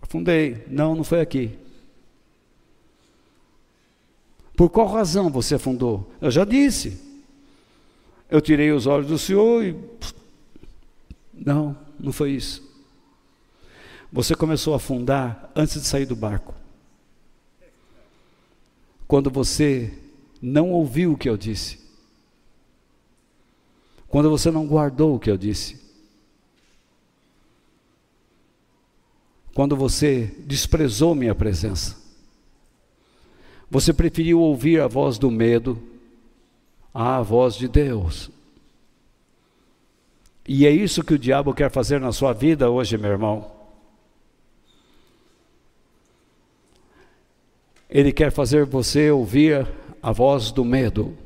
Afundei. 0.00 0.64
Não, 0.68 0.94
não 0.94 1.04
foi 1.04 1.20
aqui. 1.20 1.58
Por 4.56 4.70
qual 4.70 4.86
razão 4.86 5.28
você 5.28 5.56
afundou? 5.56 6.10
Eu 6.20 6.30
já 6.30 6.44
disse. 6.44 7.02
Eu 8.30 8.40
tirei 8.40 8.72
os 8.72 8.86
olhos 8.86 9.08
do 9.08 9.18
Senhor 9.18 9.62
e. 9.62 9.76
Não, 11.34 11.76
não 12.00 12.12
foi 12.12 12.30
isso. 12.30 12.66
Você 14.10 14.34
começou 14.34 14.72
a 14.72 14.78
afundar 14.78 15.50
antes 15.54 15.74
de 15.74 15.86
sair 15.86 16.06
do 16.06 16.16
barco. 16.16 16.54
Quando 19.06 19.30
você 19.30 19.92
não 20.40 20.70
ouviu 20.70 21.12
o 21.12 21.18
que 21.18 21.28
eu 21.28 21.36
disse. 21.36 21.85
Quando 24.08 24.30
você 24.30 24.50
não 24.50 24.66
guardou 24.66 25.14
o 25.14 25.18
que 25.18 25.30
eu 25.30 25.36
disse. 25.36 25.86
quando 29.56 29.74
você 29.74 30.34
desprezou 30.40 31.14
minha 31.14 31.34
presença. 31.34 31.96
Você 33.70 33.90
preferiu 33.90 34.38
ouvir 34.38 34.82
a 34.82 34.86
voz 34.86 35.16
do 35.16 35.30
medo 35.30 35.82
à 36.92 37.22
voz 37.22 37.54
de 37.54 37.66
Deus. 37.66 38.30
E 40.46 40.66
é 40.66 40.70
isso 40.70 41.02
que 41.02 41.14
o 41.14 41.18
diabo 41.18 41.54
quer 41.54 41.70
fazer 41.70 41.98
na 41.98 42.12
sua 42.12 42.34
vida 42.34 42.68
hoje, 42.68 42.98
meu 42.98 43.10
irmão. 43.10 43.50
Ele 47.88 48.12
quer 48.12 48.30
fazer 48.30 48.66
você 48.66 49.10
ouvir 49.10 49.66
a 50.02 50.12
voz 50.12 50.52
do 50.52 50.66
medo, 50.66 51.16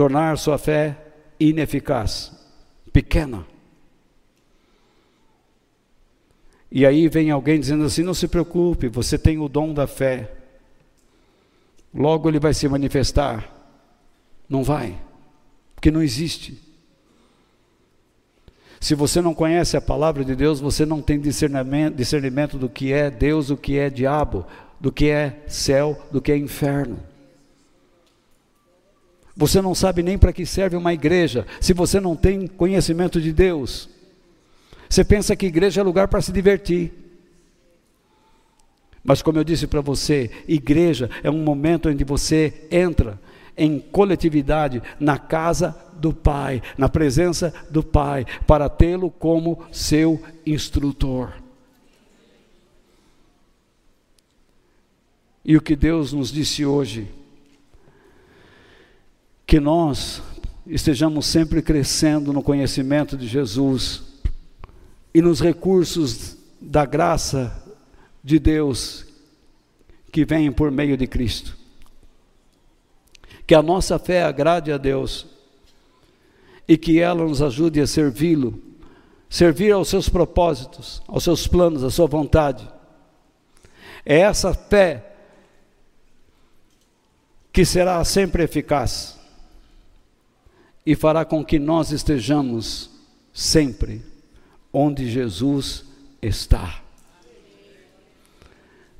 tornar 0.00 0.38
sua 0.38 0.56
fé 0.56 0.96
ineficaz, 1.38 2.32
pequena. 2.90 3.44
E 6.72 6.86
aí 6.86 7.06
vem 7.06 7.30
alguém 7.30 7.60
dizendo 7.60 7.84
assim: 7.84 8.02
não 8.02 8.14
se 8.14 8.26
preocupe, 8.26 8.88
você 8.88 9.18
tem 9.18 9.38
o 9.38 9.46
dom 9.46 9.74
da 9.74 9.86
fé. 9.86 10.32
Logo 11.92 12.30
ele 12.30 12.40
vai 12.40 12.54
se 12.54 12.66
manifestar. 12.66 13.46
Não 14.48 14.64
vai, 14.64 14.98
porque 15.74 15.90
não 15.90 16.02
existe. 16.02 16.58
Se 18.80 18.94
você 18.94 19.20
não 19.20 19.34
conhece 19.34 19.76
a 19.76 19.82
palavra 19.82 20.24
de 20.24 20.34
Deus, 20.34 20.60
você 20.60 20.86
não 20.86 21.02
tem 21.02 21.20
discernimento, 21.20 21.94
discernimento 21.94 22.56
do 22.56 22.70
que 22.70 22.90
é 22.90 23.10
Deus, 23.10 23.50
o 23.50 23.56
que 23.56 23.76
é 23.76 23.90
diabo, 23.90 24.46
do 24.80 24.90
que 24.90 25.10
é 25.10 25.44
céu, 25.46 26.02
do 26.10 26.22
que 26.22 26.32
é 26.32 26.38
inferno. 26.38 27.09
Você 29.40 29.62
não 29.62 29.74
sabe 29.74 30.02
nem 30.02 30.18
para 30.18 30.34
que 30.34 30.44
serve 30.44 30.76
uma 30.76 30.92
igreja, 30.92 31.46
se 31.62 31.72
você 31.72 31.98
não 31.98 32.14
tem 32.14 32.46
conhecimento 32.46 33.18
de 33.18 33.32
Deus. 33.32 33.88
Você 34.86 35.02
pensa 35.02 35.34
que 35.34 35.46
igreja 35.46 35.80
é 35.80 35.82
lugar 35.82 36.08
para 36.08 36.20
se 36.20 36.30
divertir. 36.30 36.92
Mas, 39.02 39.22
como 39.22 39.38
eu 39.38 39.44
disse 39.44 39.66
para 39.66 39.80
você, 39.80 40.30
igreja 40.46 41.08
é 41.22 41.30
um 41.30 41.42
momento 41.42 41.88
onde 41.88 42.04
você 42.04 42.68
entra 42.70 43.18
em 43.56 43.80
coletividade 43.80 44.82
na 45.00 45.16
casa 45.16 45.74
do 45.94 46.12
Pai, 46.12 46.62
na 46.76 46.90
presença 46.90 47.50
do 47.70 47.82
Pai, 47.82 48.26
para 48.46 48.68
tê-lo 48.68 49.10
como 49.10 49.64
seu 49.72 50.22
instrutor. 50.44 51.32
E 55.42 55.56
o 55.56 55.62
que 55.62 55.74
Deus 55.74 56.12
nos 56.12 56.30
disse 56.30 56.66
hoje, 56.66 57.08
que 59.50 59.58
nós 59.58 60.22
estejamos 60.64 61.26
sempre 61.26 61.60
crescendo 61.60 62.32
no 62.32 62.40
conhecimento 62.40 63.16
de 63.16 63.26
Jesus, 63.26 64.00
e 65.12 65.20
nos 65.20 65.40
recursos 65.40 66.36
da 66.60 66.86
graça 66.86 67.60
de 68.22 68.38
Deus 68.38 69.04
que 70.12 70.24
vem 70.24 70.52
por 70.52 70.70
meio 70.70 70.96
de 70.96 71.04
Cristo. 71.04 71.58
Que 73.44 73.52
a 73.52 73.60
nossa 73.60 73.98
fé 73.98 74.22
agrade 74.22 74.70
a 74.70 74.78
Deus 74.78 75.26
e 76.68 76.78
que 76.78 77.00
ela 77.00 77.24
nos 77.24 77.42
ajude 77.42 77.80
a 77.80 77.88
servi-lo, 77.88 78.56
servir 79.28 79.72
aos 79.72 79.88
seus 79.88 80.08
propósitos, 80.08 81.02
aos 81.08 81.24
seus 81.24 81.48
planos, 81.48 81.82
à 81.82 81.90
sua 81.90 82.06
vontade. 82.06 82.68
É 84.06 84.20
essa 84.20 84.54
fé 84.54 85.12
que 87.52 87.64
será 87.64 88.04
sempre 88.04 88.44
eficaz 88.44 89.18
e 90.84 90.94
fará 90.94 91.24
com 91.24 91.44
que 91.44 91.58
nós 91.58 91.92
estejamos 91.92 92.90
sempre 93.32 94.02
onde 94.72 95.10
Jesus 95.10 95.84
está. 96.22 96.82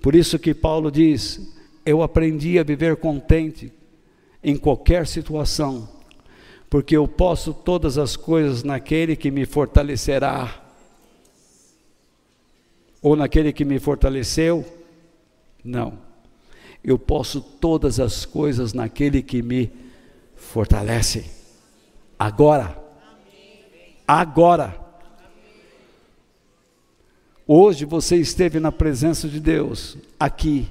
Por 0.01 0.15
isso 0.15 0.39
que 0.39 0.55
Paulo 0.55 0.91
diz: 0.91 1.55
Eu 1.85 2.03
aprendi 2.03 2.59
a 2.59 2.63
viver 2.63 2.97
contente 2.97 3.73
em 4.43 4.57
qualquer 4.57 5.07
situação, 5.07 5.89
porque 6.69 6.97
eu 6.97 7.07
posso 7.07 7.53
todas 7.53 7.99
as 7.99 8.17
coisas 8.17 8.63
naquele 8.63 9.17
que 9.17 9.31
me 9.31 9.45
fortalecerá. 9.45 10.67
Ou 13.03 13.17
naquele 13.17 13.53
que 13.53 13.65
me 13.65 13.79
fortaleceu? 13.79 14.65
Não. 15.65 15.99
Eu 16.85 16.99
posso 16.99 17.41
todas 17.41 17.99
as 17.99 18.25
coisas 18.27 18.73
naquele 18.75 19.23
que 19.23 19.43
me 19.43 19.71
fortalece. 20.37 21.40
Agora. 22.21 22.77
Agora. 24.07 24.79
Hoje 27.47 27.87
você 27.87 28.17
esteve 28.17 28.61
na 28.61 28.71
presença 28.71 29.27
de 29.27 29.41
Deus, 29.41 29.97
aqui. 30.19 30.69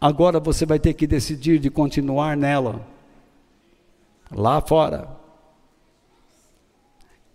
Agora 0.00 0.40
você 0.40 0.66
vai 0.66 0.80
ter 0.80 0.94
que 0.94 1.06
decidir 1.06 1.60
de 1.60 1.70
continuar 1.70 2.36
nela, 2.36 2.84
lá 4.32 4.60
fora. 4.60 5.16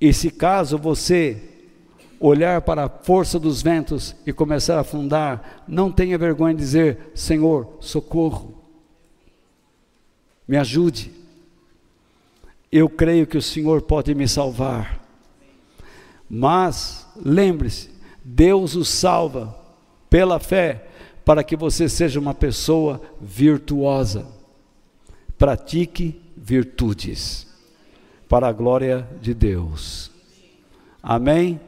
E 0.02 0.12
se 0.12 0.30
caso 0.30 0.78
você 0.78 1.42
olhar 2.20 2.60
para 2.62 2.84
a 2.84 2.90
força 2.90 3.40
dos 3.40 3.62
ventos 3.62 4.18
e 4.26 4.34
começar 4.34 4.76
a 4.76 4.82
afundar, 4.82 5.64
não 5.66 5.90
tenha 5.94 6.18
vergonha 6.18 6.54
de 6.54 6.60
dizer: 6.60 7.12
Senhor, 7.16 7.78
socorro, 7.80 8.54
me 10.46 10.58
ajude. 10.58 11.27
Eu 12.72 12.90
creio 12.90 13.26
que 13.26 13.38
o 13.38 13.42
Senhor 13.42 13.82
pode 13.82 14.14
me 14.14 14.28
salvar. 14.28 15.00
Mas, 16.30 17.08
lembre-se, 17.16 17.90
Deus 18.24 18.76
o 18.76 18.84
salva 18.84 19.58
pela 20.10 20.40
fé, 20.40 20.88
para 21.24 21.44
que 21.44 21.56
você 21.56 21.88
seja 21.88 22.20
uma 22.20 22.34
pessoa 22.34 23.02
virtuosa. 23.22 24.26
Pratique 25.38 26.22
virtudes, 26.36 27.48
para 28.28 28.48
a 28.48 28.54
glória 28.54 29.08
de 29.22 29.34
Deus. 29.34 30.12
Amém? 31.02 31.60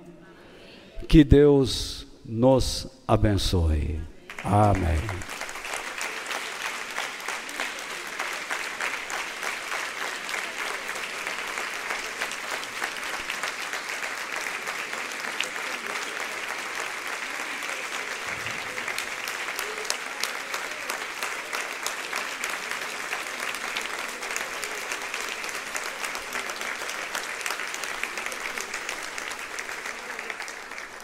Que 1.07 1.23
Deus 1.23 2.05
nos 2.25 2.87
abençoe. 3.07 3.99
Amém. 4.43 5.48